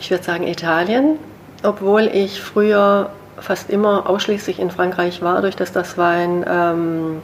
Ich 0.01 0.11
würde 0.11 0.25
sagen 0.25 0.47
Italien, 0.47 1.19
obwohl 1.63 2.05
ich 2.07 2.41
früher 2.41 3.11
fast 3.39 3.69
immer 3.69 4.09
ausschließlich 4.09 4.59
in 4.59 4.71
Frankreich 4.71 5.21
war, 5.21 5.43
durch 5.43 5.55
das 5.55 5.73
das 5.73 5.99
mein, 5.99 6.47
ähm, 6.49 7.21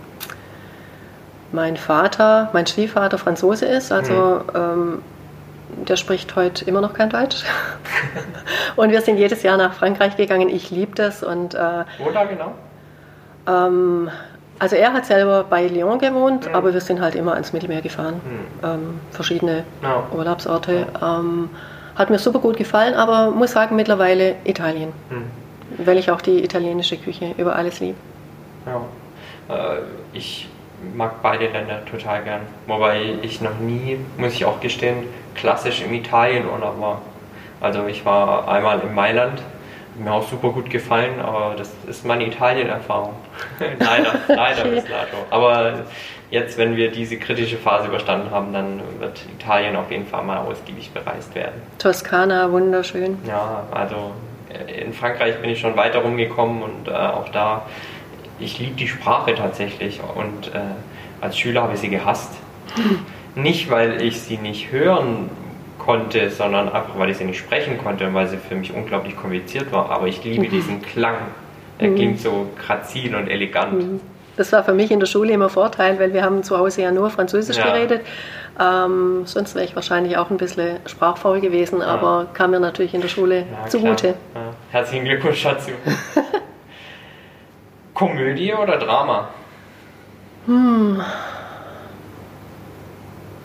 mein 1.50 1.78
Vater, 1.78 2.50
mein 2.52 2.66
Stiefvater 2.66 3.16
Franzose 3.16 3.64
ist. 3.64 3.90
Also 3.90 4.42
ähm, 4.54 5.02
der 5.88 5.96
spricht 5.96 6.36
heute 6.36 6.66
immer 6.66 6.82
noch 6.82 6.92
kein 6.92 7.08
Deutsch. 7.08 7.42
und 8.76 8.90
wir 8.90 9.00
sind 9.00 9.16
jedes 9.16 9.42
Jahr 9.42 9.56
nach 9.56 9.72
Frankreich 9.72 10.18
gegangen. 10.18 10.50
Ich 10.50 10.70
liebe 10.70 10.94
das 10.94 11.22
und 11.22 11.54
äh, 11.54 11.84
Wo 11.98 12.10
da 12.12 12.24
genau? 12.24 12.52
ähm, 13.46 14.10
also 14.58 14.76
er 14.76 14.92
hat 14.92 15.06
selber 15.06 15.44
bei 15.44 15.66
Lyon 15.66 15.98
gewohnt, 15.98 16.48
Mhm. 16.48 16.54
aber 16.54 16.72
wir 16.72 16.80
sind 16.80 17.00
halt 17.00 17.14
immer 17.14 17.32
ans 17.34 17.52
Mittelmeer 17.52 17.82
gefahren. 17.82 18.20
Hm. 18.62 18.70
Ähm, 18.70 19.00
verschiedene 19.10 19.64
Ja. 19.82 20.04
Urlaubsorte. 20.16 20.86
Ähm, 21.02 21.50
hat 21.96 22.10
mir 22.10 22.18
super 22.18 22.38
gut 22.40 22.56
gefallen, 22.56 22.94
aber 22.94 23.30
muss 23.30 23.52
sagen, 23.52 23.76
mittlerweile 23.76 24.36
Italien. 24.44 24.92
Hm. 25.10 25.24
Weil 25.84 25.98
ich 25.98 26.10
auch 26.10 26.20
die 26.20 26.44
italienische 26.44 26.96
Küche 26.96 27.34
über 27.36 27.56
alles 27.56 27.80
liebe. 27.80 27.96
Ja. 28.66 29.54
Äh, 29.54 29.78
ich 30.12 30.48
mag 30.94 31.22
beide 31.22 31.46
Länder 31.48 31.84
total 31.90 32.22
gern. 32.22 32.40
Wobei 32.66 33.14
ich 33.22 33.40
noch 33.40 33.58
nie, 33.60 33.98
muss 34.18 34.32
ich 34.34 34.44
auch 34.44 34.60
gestehen, 34.60 35.04
klassisch 35.34 35.82
im 35.82 35.92
Italienurlaub 35.94 36.80
war. 36.80 37.02
Also 37.60 37.86
ich 37.86 38.04
war 38.04 38.46
einmal 38.48 38.80
in 38.80 38.94
Mailand, 38.94 39.40
mir 39.96 40.12
auch 40.12 40.28
super 40.28 40.50
gut 40.50 40.70
gefallen, 40.70 41.20
aber 41.20 41.54
das 41.56 41.72
ist 41.88 42.04
meine 42.04 42.26
Italien-Erfahrung. 42.26 43.14
leider, 43.78 44.14
leider 44.28 44.64
bis 44.64 44.84
dato. 44.84 45.16
Aber 45.30 45.84
jetzt, 46.30 46.58
wenn 46.58 46.76
wir 46.76 46.90
diese 46.90 47.16
kritische 47.16 47.56
Phase 47.56 47.88
überstanden 47.88 48.30
haben, 48.30 48.52
dann 48.52 48.80
wird 48.98 49.20
Italien 49.38 49.76
auf 49.76 49.90
jeden 49.90 50.06
Fall 50.06 50.24
mal 50.24 50.38
ausgiebig 50.38 50.90
bereist 50.92 51.34
werden. 51.34 51.62
Toskana, 51.78 52.50
wunderschön. 52.50 53.18
Ja, 53.26 53.64
also 53.70 54.12
äh, 54.48 54.82
in 54.82 54.92
Frankreich 54.92 55.40
bin 55.40 55.50
ich 55.50 55.60
schon 55.60 55.76
weiter 55.76 56.00
rumgekommen 56.00 56.62
und 56.62 56.88
äh, 56.88 56.92
auch 56.92 57.28
da, 57.28 57.66
ich 58.38 58.58
liebe 58.58 58.74
die 58.74 58.88
Sprache 58.88 59.34
tatsächlich 59.34 60.00
und 60.14 60.48
äh, 60.48 60.60
als 61.20 61.38
Schüler 61.38 61.62
habe 61.62 61.74
ich 61.74 61.80
sie 61.80 61.88
gehasst. 61.88 62.32
Nicht, 63.36 63.68
weil 63.68 64.00
ich 64.00 64.20
sie 64.20 64.38
nicht 64.38 64.70
hören 64.70 65.28
konnte, 65.84 66.30
sondern 66.30 66.66
einfach, 66.68 66.98
weil 66.98 67.10
ich 67.10 67.18
sie 67.18 67.24
nicht 67.24 67.38
sprechen 67.38 67.78
konnte 67.78 68.06
und 68.06 68.14
weil 68.14 68.26
sie 68.26 68.36
für 68.36 68.54
mich 68.54 68.72
unglaublich 68.72 69.16
kompliziert 69.16 69.70
war. 69.72 69.90
Aber 69.90 70.06
ich 70.06 70.22
liebe 70.24 70.48
diesen 70.48 70.80
Klang. 70.82 71.16
Er 71.78 71.92
klingt 71.94 72.20
so 72.20 72.46
grazil 72.64 73.14
und 73.14 73.28
elegant. 73.28 74.00
Das 74.36 74.52
war 74.52 74.64
für 74.64 74.72
mich 74.72 74.90
in 74.90 74.98
der 75.00 75.06
Schule 75.06 75.32
immer 75.32 75.48
Vorteil, 75.48 75.98
weil 76.00 76.12
wir 76.12 76.22
haben 76.24 76.42
zu 76.42 76.58
Hause 76.58 76.82
ja 76.82 76.90
nur 76.90 77.10
Französisch 77.10 77.56
Ja. 77.56 77.72
geredet. 77.72 78.00
Ähm, 78.60 79.22
sonst 79.26 79.54
wäre 79.56 79.64
ich 79.64 79.74
wahrscheinlich 79.74 80.16
auch 80.16 80.30
ein 80.30 80.36
bisschen 80.36 80.78
sprachfaul 80.86 81.40
gewesen, 81.40 81.82
aber 81.82 82.26
kam 82.34 82.52
mir 82.52 82.60
natürlich 82.60 82.94
in 82.94 83.00
der 83.00 83.08
Schule 83.08 83.40
Ja, 83.40 83.68
zugute. 83.68 84.08
Ja. 84.08 84.14
Herzlichen 84.70 85.04
Glückwunsch 85.04 85.42
dazu. 85.42 85.70
Komödie 87.94 88.52
oder 88.54 88.76
Drama? 88.78 89.28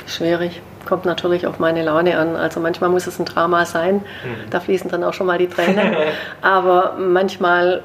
Schwierig. 0.10 0.62
Kommt 0.88 1.06
natürlich 1.06 1.46
auf 1.46 1.60
meine 1.60 1.84
Laune 1.84 2.18
an. 2.18 2.36
Also 2.36 2.60
manchmal 2.60 2.90
muss 2.90 3.06
es 3.08 3.20
ein 3.20 3.26
Drama 3.26 3.66
sein. 3.66 3.96
Mhm. 3.98 4.50
Da 4.50 4.60
fließen 4.60 4.90
dann 4.90 5.04
auch 5.04 5.14
schon 5.14 5.28
mal 5.28 5.38
die 5.38 5.48
Tränen. 5.48 5.94
Aber 6.42 6.96
manchmal, 6.98 7.84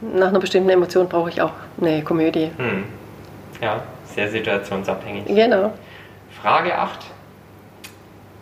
nach 0.00 0.28
einer 0.28 0.40
bestimmten 0.40 0.70
Emotion, 0.70 1.08
brauche 1.08 1.28
ich 1.30 1.40
auch 1.40 1.52
eine 1.80 2.02
Komödie. 2.02 2.50
Hm. 2.56 2.84
Ja, 3.60 3.82
sehr 4.14 4.28
situationsabhängig. 4.28 5.26
Genau. 5.26 5.72
Frage 6.42 6.76
8. 6.76 6.98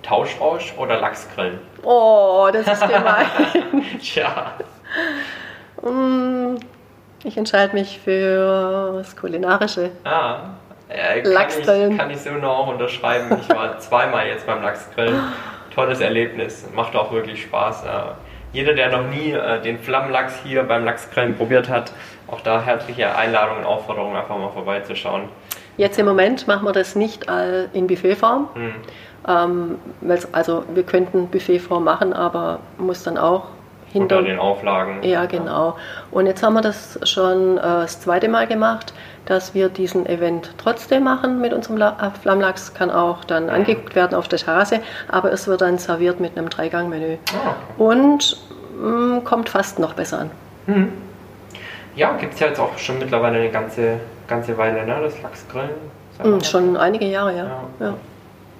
Tauschrausch 0.03 0.75
oder 0.79 1.01
Lachsgrillen? 1.01 1.59
Oh, 1.83 2.49
das 2.53 2.67
ist 2.67 2.81
gemein. 2.89 3.27
Tja, 4.01 4.53
Mm, 5.83 6.57
Ich 7.25 7.37
entscheide 7.37 7.75
mich 7.75 8.01
für 8.03 8.95
das 8.99 9.15
Kulinarische. 9.17 9.91
Ah, 10.05 10.39
äh, 10.97 11.21
Lachsgrillen. 11.23 11.93
ich, 11.93 11.99
kann 11.99 12.11
ich 12.11 12.21
so 12.21 12.31
nur 12.31 12.51
auch 12.51 12.69
unterschreiben. 12.69 13.37
Ich 13.41 13.49
war 13.55 13.79
zweimal 13.79 14.27
jetzt 14.27 14.47
beim 14.47 14.63
Lachsgrillen. 14.63 15.21
Tolles 15.75 16.01
Erlebnis. 16.01 16.67
Macht 16.75 16.97
auch 16.97 17.13
wirklich 17.13 17.43
Spaß. 17.43 17.85
Äh, 17.85 17.89
jeder, 18.53 18.73
der 18.75 18.91
noch 18.91 19.07
nie 19.09 19.33
äh, 19.33 19.61
den 19.61 19.79
Flammlachs 19.79 20.35
hier 20.43 20.63
beim 20.63 20.85
Lachsgrillen 20.85 21.37
probiert 21.37 21.69
hat, 21.69 21.93
auch 22.29 22.41
da 22.41 22.63
herzliche 22.63 23.15
Einladung 23.15 23.59
und 23.59 23.65
Aufforderung, 23.65 24.17
einfach 24.17 24.39
mal 24.39 24.51
vorbeizuschauen. 24.51 25.25
Jetzt 25.77 25.99
im 25.99 26.07
Moment 26.07 26.49
machen 26.49 26.65
wir 26.65 26.73
das 26.73 26.97
nicht 26.97 27.29
all- 27.29 27.69
in 27.75 27.87
Buffetform. 27.87 28.49
Hm. 28.55 28.75
Ähm, 29.29 29.79
also 30.33 30.65
wir 30.73 30.85
könnten 30.85 31.29
Buffetform 31.29 31.85
machen, 31.85 32.15
aber 32.15 32.61
muss 32.79 33.03
dann 33.03 33.19
auch 33.19 33.49
hinter 33.93 34.19
Unter 34.19 34.29
den 34.31 34.39
Auflagen. 34.39 35.03
Ja, 35.03 35.27
genau. 35.27 35.77
Und 36.11 36.27
jetzt 36.27 36.43
haben 36.43 36.55
wir 36.55 36.63
das 36.63 36.99
schon 37.05 37.59
äh, 37.59 37.61
das 37.61 38.01
zweite 38.01 38.29
Mal 38.29 38.47
gemacht, 38.47 38.95
dass 39.27 39.55
wir 39.55 39.69
diesen 39.69 40.07
Event 40.07 40.55
trotzdem 40.57 41.05
machen 41.05 41.41
mit 41.41 41.53
unserem 41.53 41.81
äh, 41.81 41.93
Flammlachs. 42.23 42.73
Kann 42.75 42.91
auch 42.91 43.25
dann 43.25 43.51
angeguckt 43.51 43.95
werden 43.95 44.15
auf 44.15 44.29
der 44.29 44.39
Terrasse, 44.39 44.81
aber 45.09 45.33
es 45.33 45.47
wird 45.47 45.61
dann 45.61 45.79
serviert 45.79 46.21
mit 46.21 46.37
einem 46.39 46.49
Dreigangmenü. 46.49 47.19
Ah, 47.35 47.55
Und 47.77 48.39
mh, 48.81 49.21
kommt 49.25 49.49
fast 49.49 49.79
noch 49.79 49.95
besser 49.95 50.21
an. 50.21 50.31
okay. 50.69 50.89
Ja, 51.97 52.13
gibt 52.13 52.35
es 52.35 52.41
ja 52.41 52.49
jetzt 52.49 52.61
auch 52.61 52.77
schon 52.77 52.99
mittlerweile 52.99 53.39
eine 53.39 53.51
ganze, 53.51 54.01
ganze 54.29 54.57
Weile, 54.59 54.85
ne? 54.85 54.99
Das 55.03 55.21
Lachsgrillen. 55.23 55.71
Mal. 56.19 56.29
Mh, 56.29 56.45
schon 56.45 56.77
einige 56.77 57.07
Jahre, 57.07 57.37
ja. 57.37 57.45
Ja. 57.45 57.63
ja. 57.81 57.95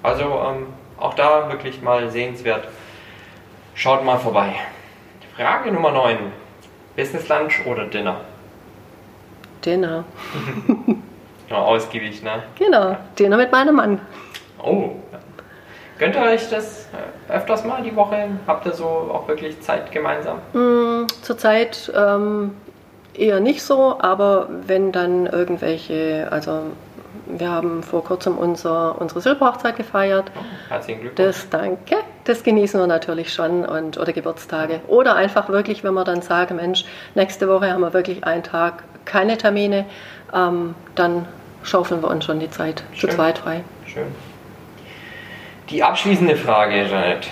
Also 0.03 0.23
ähm, 0.23 0.67
auch 0.99 1.13
da 1.13 1.49
wirklich 1.51 1.81
mal 1.81 2.09
sehenswert. 2.09 2.67
Schaut 3.75 4.03
mal 4.03 4.17
vorbei. 4.17 4.53
Frage 5.35 5.71
Nummer 5.71 5.91
9. 5.91 6.17
Business 6.95 7.27
Lunch 7.29 7.63
oder 7.67 7.85
Dinner? 7.85 8.21
Dinner. 9.65 10.03
Ja, 11.49 11.59
ausgiebig, 11.59 12.23
ne? 12.23 12.43
Genau, 12.59 12.97
Dinner 13.17 13.37
mit 13.37 13.53
meinem 13.53 13.75
Mann. 13.75 14.01
Oh. 14.61 14.89
Gönnt 15.97 16.15
ihr 16.15 16.21
euch 16.21 16.49
das 16.49 16.89
äh, 17.29 17.33
öfters 17.33 17.63
mal 17.63 17.81
die 17.81 17.95
Woche? 17.95 18.27
Habt 18.45 18.65
ihr 18.65 18.73
so 18.73 18.85
auch 18.85 19.27
wirklich 19.29 19.61
Zeit 19.61 19.91
gemeinsam? 19.91 20.39
Mh, 20.53 21.07
Zurzeit 21.21 21.89
ähm, 21.95 22.51
eher 23.13 23.39
nicht 23.39 23.63
so, 23.63 23.97
aber 23.99 24.49
wenn 24.67 24.91
dann 24.91 25.25
irgendwelche, 25.25 26.27
also 26.29 26.63
wir 27.25 27.49
haben 27.49 27.81
vor 27.81 28.03
kurzem 28.03 28.37
unser, 28.37 28.99
unsere 29.01 29.21
Silberhochzeit 29.21 29.75
gefeiert. 29.75 30.31
Oh, 30.35 30.41
herzlichen 30.69 31.01
Glückwunsch. 31.01 31.27
Das 31.27 31.49
danke, 31.49 31.95
das 32.25 32.43
genießen 32.43 32.79
wir 32.79 32.87
natürlich 32.87 33.33
schon 33.33 33.65
und 33.65 33.97
oder 33.97 34.13
Geburtstage. 34.13 34.81
Oder 34.87 35.15
einfach 35.15 35.49
wirklich, 35.49 35.83
wenn 35.83 35.93
wir 35.93 36.03
dann 36.03 36.21
sagen, 36.21 36.57
Mensch, 36.57 36.85
nächste 37.15 37.47
Woche 37.47 37.71
haben 37.71 37.81
wir 37.81 37.93
wirklich 37.93 38.23
einen 38.23 38.43
Tag 38.43 38.83
keine 39.07 39.37
Termine, 39.37 39.85
ähm, 40.33 40.75
dann 40.93 41.25
schaufeln 41.63 42.03
wir 42.03 42.09
uns 42.09 42.25
schon 42.25 42.39
die 42.39 42.51
Zeit 42.51 42.83
zu 42.93 43.07
Schön. 43.07 43.11
zweit 43.11 43.39
frei. 43.39 43.63
Schön. 43.87 44.13
Die 45.69 45.83
abschließende 45.83 46.35
Frage, 46.35 46.83
Janet. 46.83 47.27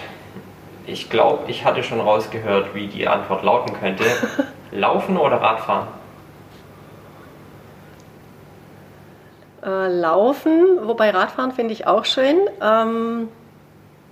Ich 0.88 1.10
glaube, 1.10 1.50
ich 1.50 1.66
hatte 1.66 1.84
schon 1.84 2.00
rausgehört, 2.00 2.74
wie 2.74 2.88
die 2.88 3.08
Antwort 3.08 3.44
lauten 3.44 3.74
könnte. 3.80 4.04
Laufen 4.72 5.18
oder 5.18 5.42
Radfahren? 5.42 5.88
Äh, 9.64 9.88
laufen, 9.88 10.80
wobei 10.84 11.10
Radfahren 11.10 11.52
finde 11.52 11.74
ich 11.74 11.88
auch 11.88 12.06
schön. 12.06 12.38
Ähm, 12.62 13.30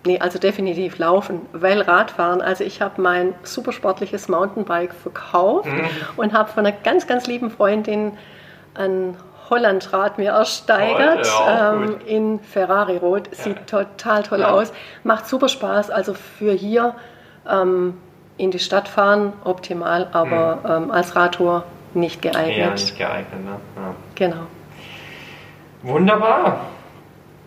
nee, 0.05 0.19
also 0.19 0.37
definitiv 0.39 0.97
laufen, 0.97 1.41
weil 1.53 1.81
Radfahren, 1.81 2.41
also 2.41 2.63
ich 2.63 2.81
habe 2.81 3.01
mein 3.01 3.33
supersportliches 3.43 4.27
Mountainbike 4.27 4.93
verkauft 4.93 5.67
Mhm. 5.71 5.85
und 6.17 6.33
habe 6.33 6.49
von 6.49 6.65
einer 6.65 6.75
ganz, 6.83 7.07
ganz 7.07 7.27
lieben 7.27 7.49
Freundin 7.51 8.17
ein 8.75 9.15
Hollandrad 9.49 10.17
mir 10.17 10.31
ersteigert 10.31 11.25
Toll, 11.25 11.45
ja, 11.47 11.73
ähm, 11.73 11.95
in 12.05 12.39
Ferrari 12.39 12.97
Rot. 12.97 13.27
Sieht 13.35 13.67
total 13.67 14.23
toll 14.23 14.39
Ja. 14.39 14.51
aus, 14.51 14.71
macht 15.03 15.27
super 15.27 15.47
Spaß. 15.49 15.89
Also 15.89 16.13
für 16.13 16.53
hier 16.53 16.95
ähm, 17.49 17.97
in 18.37 18.51
die 18.51 18.59
Stadt 18.59 18.87
fahren 18.87 19.33
optimal, 19.43 20.07
aber 20.13 20.59
ähm, 20.67 20.91
als 20.91 21.15
Radtour 21.15 21.65
nicht 21.93 22.21
geeignet. 22.21 22.55
Mhm. 22.55 22.61
Eher 22.63 22.71
nicht 22.71 22.97
geeignet, 22.97 23.45
ne? 23.45 23.51
Ja. 23.75 23.95
Genau. 24.15 24.43
Wunderbar. 25.83 26.61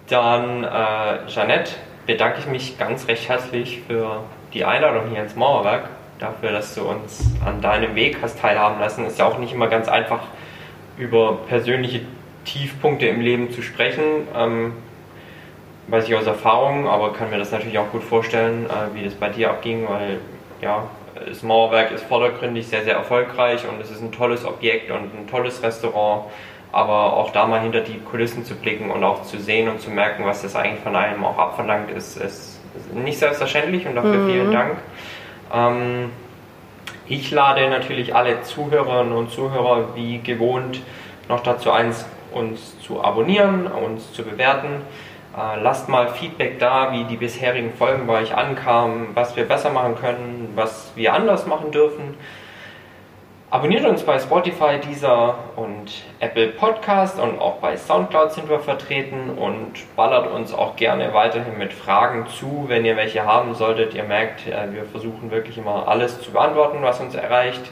Dann, 0.09 0.63
äh, 0.65 1.27
Jeanette, 1.27 1.73
bedanke 2.07 2.39
ich 2.39 2.47
mich 2.47 2.79
ganz 2.79 3.09
recht 3.09 3.29
herzlich 3.29 3.83
für 3.87 4.23
die 4.55 4.65
Einladung 4.65 5.11
hier 5.11 5.23
ins 5.23 5.37
Mauerwerk. 5.37 5.89
Dafür, 6.19 6.53
dass 6.53 6.75
du 6.75 6.83
uns 6.83 7.27
an 7.45 7.61
deinem 7.61 7.95
Weg 7.95 8.19
hast 8.23 8.41
teilhaben 8.41 8.81
lassen. 8.81 9.05
Ist 9.05 9.19
ja 9.19 9.27
auch 9.27 9.39
nicht 9.39 9.53
immer 9.53 9.67
ganz 9.67 9.89
einfach, 9.89 10.21
über 10.97 11.39
persönliche 11.47 12.01
Tiefpunkte 12.47 13.07
im 13.07 13.21
Leben 13.21 13.51
zu 13.51 13.61
sprechen. 13.61 14.27
Ähm, 14.35 14.73
weiß 15.89 16.09
ich 16.09 16.15
aus 16.15 16.27
Erfahrung, 16.27 16.89
aber 16.89 17.13
kann 17.13 17.31
mir 17.31 17.39
das 17.39 17.53
natürlich 17.53 17.79
auch 17.79 17.91
gut 17.91 18.03
vorstellen, 18.03 18.67
äh, 18.67 18.95
wie 18.95 19.05
das 19.05 19.15
bei 19.15 19.29
dir 19.29 19.51
abging, 19.51 19.87
weil 19.89 20.21
ja, 20.63 20.85
das 21.29 21.43
Mauerwerk 21.43 21.93
ist 21.93 22.05
vordergründig 22.05 22.67
sehr, 22.67 22.83
sehr 22.83 22.95
erfolgreich 22.95 23.67
und 23.69 23.81
es 23.81 23.91
ist 23.91 24.01
ein 24.01 24.13
tolles 24.13 24.45
Objekt 24.45 24.91
und 24.91 25.15
ein 25.15 25.27
tolles 25.31 25.63
Restaurant. 25.63 26.25
Aber 26.77 27.15
auch 27.15 27.31
da 27.33 27.47
mal 27.47 27.63
hinter 27.63 27.81
die 27.81 27.99
Kulissen 28.01 28.45
zu 28.45 28.55
blicken 28.55 28.91
und 28.91 29.03
auch 29.03 29.23
zu 29.23 29.39
sehen 29.39 29.67
und 29.71 29.81
zu 29.81 29.91
merken, 29.91 30.27
was 30.27 30.43
das 30.43 30.55
eigentlich 30.55 30.83
von 30.83 30.95
einem 30.95 31.25
auch 31.25 31.39
abverlangt, 31.39 31.91
ist, 31.91 32.19
ist, 32.19 32.61
nicht 32.93 33.19
selbstverständlich 33.19 33.87
und 33.87 33.95
dafür 33.95 34.19
Mhm. 34.19 34.31
vielen 34.31 34.53
Dank. 34.53 34.77
Ähm, 35.55 36.11
ich 37.07 37.31
lade 37.31 37.71
natürlich 37.71 38.15
alle 38.15 38.43
Zuhörerinnen 38.43 39.15
und 39.15 39.31
Zuhörer 39.31 39.95
wie 39.95 40.19
gewohnt 40.19 40.83
noch 41.31 41.43
dazu 41.43 41.71
ein, 41.71 41.95
uns 42.35 42.79
zu 42.81 43.03
abonnieren, 43.03 43.67
uns 43.69 44.13
zu 44.13 44.23
bewerten. 44.23 44.83
Äh, 45.35 45.59
lasst 45.63 45.89
mal 45.89 46.09
Feedback 46.09 46.59
da, 46.59 46.93
wie 46.93 47.05
die 47.05 47.17
bisherigen 47.17 47.73
Folgen 47.73 48.07
bei 48.07 48.21
euch 48.21 48.35
ankamen, 48.35 49.09
was 49.15 49.35
wir 49.35 49.49
besser 49.49 49.71
machen 49.71 49.95
können, 49.99 50.53
was 50.55 50.93
wir 50.95 51.15
anders 51.15 51.47
machen 51.47 51.71
dürfen. 51.71 52.19
Abonniert 53.49 53.85
uns 53.85 54.03
bei 54.03 54.19
Spotify, 54.19 54.81
Deezer 54.85 55.39
und 55.55 56.03
Apple 56.19 56.49
Podcast 56.49 57.21
und 57.21 57.39
auch 57.39 57.59
bei 57.59 57.77
Soundcloud 57.77 58.33
sind 58.33 58.51
wir 58.51 58.59
vertreten 58.59 59.31
und 59.39 59.71
ballert 59.95 60.29
uns 60.29 60.53
auch 60.53 60.75
gerne 60.75 61.15
weiterhin 61.15 61.57
mit 61.57 61.73
Fragen 61.73 62.27
zu, 62.27 62.65
wenn 62.67 62.85
ihr 62.85 62.97
welche 62.97 63.25
haben 63.25 63.55
solltet. 63.55 63.95
Ihr 63.95 64.03
merkt, 64.03 64.49
äh, 64.49 64.73
wir 64.73 64.85
versuchen 64.87 65.31
wirklich 65.31 65.59
immer 65.59 65.87
alles 65.87 66.21
zu 66.21 66.33
beantworten, 66.33 66.79
was 66.81 66.99
uns 66.99 67.15
erreicht. 67.15 67.71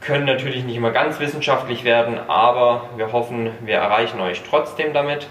Können 0.00 0.24
natürlich 0.24 0.64
nicht 0.64 0.76
immer 0.76 0.92
ganz 0.92 1.20
wissenschaftlich 1.20 1.84
werden, 1.84 2.18
aber 2.26 2.88
wir 2.96 3.12
hoffen, 3.12 3.50
wir 3.66 3.76
erreichen 3.76 4.18
euch 4.22 4.44
trotzdem 4.48 4.94
damit. 4.94 5.26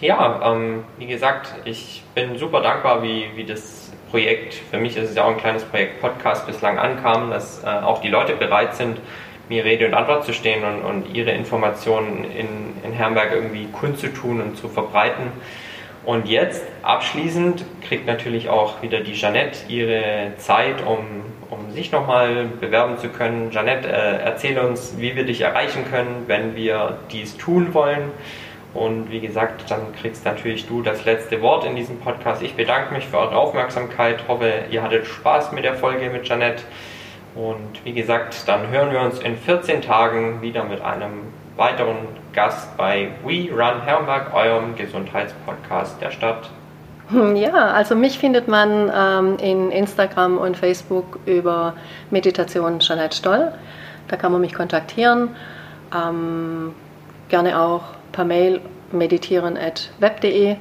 Ja, 0.00 0.40
ähm, 0.50 0.84
wie 0.96 1.06
gesagt, 1.06 1.52
ich 1.66 2.04
bin 2.14 2.38
super 2.38 2.62
dankbar, 2.62 3.02
wie, 3.02 3.32
wie 3.34 3.44
das 3.44 3.79
Projekt, 4.10 4.54
für 4.54 4.78
mich 4.78 4.96
ist 4.96 5.10
es 5.10 5.16
ja 5.16 5.24
auch 5.24 5.30
ein 5.30 5.36
kleines 5.36 5.64
Projekt 5.64 6.00
Podcast 6.00 6.46
bislang 6.46 6.78
ankam, 6.78 7.30
dass 7.30 7.62
äh, 7.62 7.66
auch 7.66 8.00
die 8.00 8.08
Leute 8.08 8.34
bereit 8.34 8.74
sind, 8.74 8.98
mir 9.48 9.64
Rede 9.64 9.86
und 9.86 9.94
Antwort 9.94 10.24
zu 10.24 10.32
stehen 10.32 10.62
und, 10.64 10.82
und 10.82 11.14
ihre 11.14 11.30
Informationen 11.32 12.24
in, 12.24 12.48
in 12.84 12.92
Herrenberg 12.92 13.32
irgendwie 13.32 13.66
kundzutun 13.66 14.40
und 14.40 14.56
zu 14.56 14.68
verbreiten. 14.68 15.32
Und 16.04 16.28
jetzt 16.28 16.64
abschließend 16.82 17.64
kriegt 17.86 18.06
natürlich 18.06 18.48
auch 18.48 18.80
wieder 18.82 19.00
die 19.00 19.12
Jeanette 19.12 19.58
ihre 19.68 20.32
Zeit, 20.38 20.84
um, 20.86 20.98
um 21.50 21.70
sich 21.72 21.92
nochmal 21.92 22.46
bewerben 22.58 22.96
zu 22.98 23.08
können. 23.10 23.50
Jeanette, 23.50 23.88
äh, 23.88 24.22
erzähle 24.24 24.66
uns, 24.66 24.94
wie 24.98 25.14
wir 25.14 25.24
dich 25.24 25.42
erreichen 25.42 25.84
können, 25.90 26.24
wenn 26.26 26.56
wir 26.56 26.98
dies 27.12 27.36
tun 27.36 27.74
wollen. 27.74 28.10
Und 28.72 29.10
wie 29.10 29.20
gesagt, 29.20 29.68
dann 29.70 29.92
kriegst 30.00 30.24
natürlich 30.24 30.66
du 30.68 30.80
das 30.82 31.04
letzte 31.04 31.42
Wort 31.42 31.64
in 31.64 31.74
diesem 31.74 31.98
Podcast. 31.98 32.40
Ich 32.42 32.54
bedanke 32.54 32.94
mich 32.94 33.06
für 33.06 33.18
eure 33.18 33.36
Aufmerksamkeit, 33.36 34.28
hoffe, 34.28 34.52
ihr 34.70 34.82
hattet 34.82 35.06
Spaß 35.06 35.52
mit 35.52 35.64
der 35.64 35.74
Folge 35.74 36.08
mit 36.10 36.24
Jeanette. 36.24 36.62
Und 37.34 37.84
wie 37.84 37.92
gesagt, 37.92 38.36
dann 38.46 38.68
hören 38.68 38.92
wir 38.92 39.00
uns 39.00 39.18
in 39.20 39.36
14 39.36 39.82
Tagen 39.82 40.40
wieder 40.40 40.64
mit 40.64 40.80
einem 40.80 41.32
weiteren 41.56 41.96
Gast 42.32 42.76
bei 42.76 43.10
We 43.24 43.50
Run 43.50 43.82
Herrenberg, 43.82 44.32
eurem 44.34 44.76
Gesundheitspodcast 44.76 46.00
der 46.00 46.10
Stadt. 46.10 46.50
Hm, 47.10 47.34
Ja, 47.34 47.72
also 47.72 47.96
mich 47.96 48.18
findet 48.18 48.46
man 48.46 48.90
ähm, 48.94 49.36
in 49.38 49.70
Instagram 49.72 50.38
und 50.38 50.56
Facebook 50.56 51.18
über 51.26 51.74
Meditation 52.10 52.78
Jeanette 52.78 53.16
Stoll. 53.16 53.52
Da 54.08 54.16
kann 54.16 54.30
man 54.32 54.40
mich 54.40 54.54
kontaktieren. 54.54 55.30
Ähm, 55.94 56.72
gerne 57.28 57.60
auch 57.60 57.82
per 58.12 58.24
Mail 58.24 58.60
meditieren.web.de. 58.92 60.56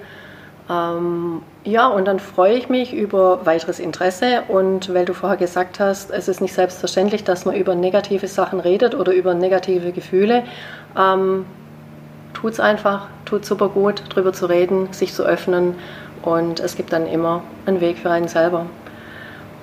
Ähm, 0.70 1.42
ja, 1.64 1.88
und 1.88 2.06
dann 2.06 2.20
freue 2.20 2.54
ich 2.54 2.70
mich 2.70 2.94
über 2.94 3.46
weiteres 3.46 3.80
Interesse. 3.80 4.44
Und 4.48 4.94
weil 4.94 5.06
du 5.06 5.14
vorher 5.14 5.38
gesagt 5.38 5.80
hast, 5.80 6.12
es 6.12 6.28
ist 6.28 6.42
nicht 6.42 6.54
selbstverständlich, 6.54 7.24
dass 7.24 7.46
man 7.46 7.56
über 7.56 7.76
negative 7.76 8.28
Sachen 8.28 8.60
redet 8.60 8.96
oder 8.96 9.14
über 9.14 9.34
negative 9.34 9.92
Gefühle. 9.92 10.44
Ähm, 10.98 11.46
tut's 12.34 12.60
einfach, 12.60 13.08
tut 13.26 13.46
super 13.46 13.70
gut, 13.70 14.04
drüber 14.10 14.34
zu 14.34 14.46
reden, 14.46 14.94
sich 14.94 15.14
zu 15.14 15.24
öffnen 15.24 15.76
und 16.22 16.60
es 16.60 16.76
gibt 16.76 16.94
dann 16.94 17.08
immer 17.08 17.44
einen 17.66 17.82
Weg 17.82 17.98
für 17.98 18.12
einen 18.12 18.28
selber. 18.28 18.66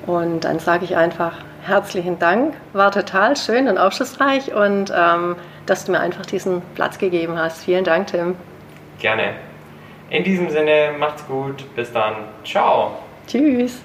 Und 0.06 0.44
dann 0.44 0.58
sage 0.58 0.84
ich 0.84 0.96
einfach 0.96 1.32
herzlichen 1.62 2.18
Dank. 2.18 2.54
War 2.72 2.92
total 2.92 3.36
schön 3.36 3.68
und 3.68 3.78
aufschlussreich 3.78 4.54
und 4.54 4.92
ähm, 4.94 5.36
dass 5.66 5.84
du 5.84 5.92
mir 5.92 6.00
einfach 6.00 6.26
diesen 6.26 6.62
Platz 6.74 6.98
gegeben 6.98 7.38
hast. 7.38 7.64
Vielen 7.64 7.84
Dank, 7.84 8.08
Tim. 8.08 8.36
Gerne. 8.98 9.34
In 10.10 10.24
diesem 10.24 10.50
Sinne, 10.50 10.92
macht's 10.98 11.26
gut. 11.26 11.64
Bis 11.74 11.92
dann. 11.92 12.14
Ciao. 12.44 12.92
Tschüss. 13.26 13.82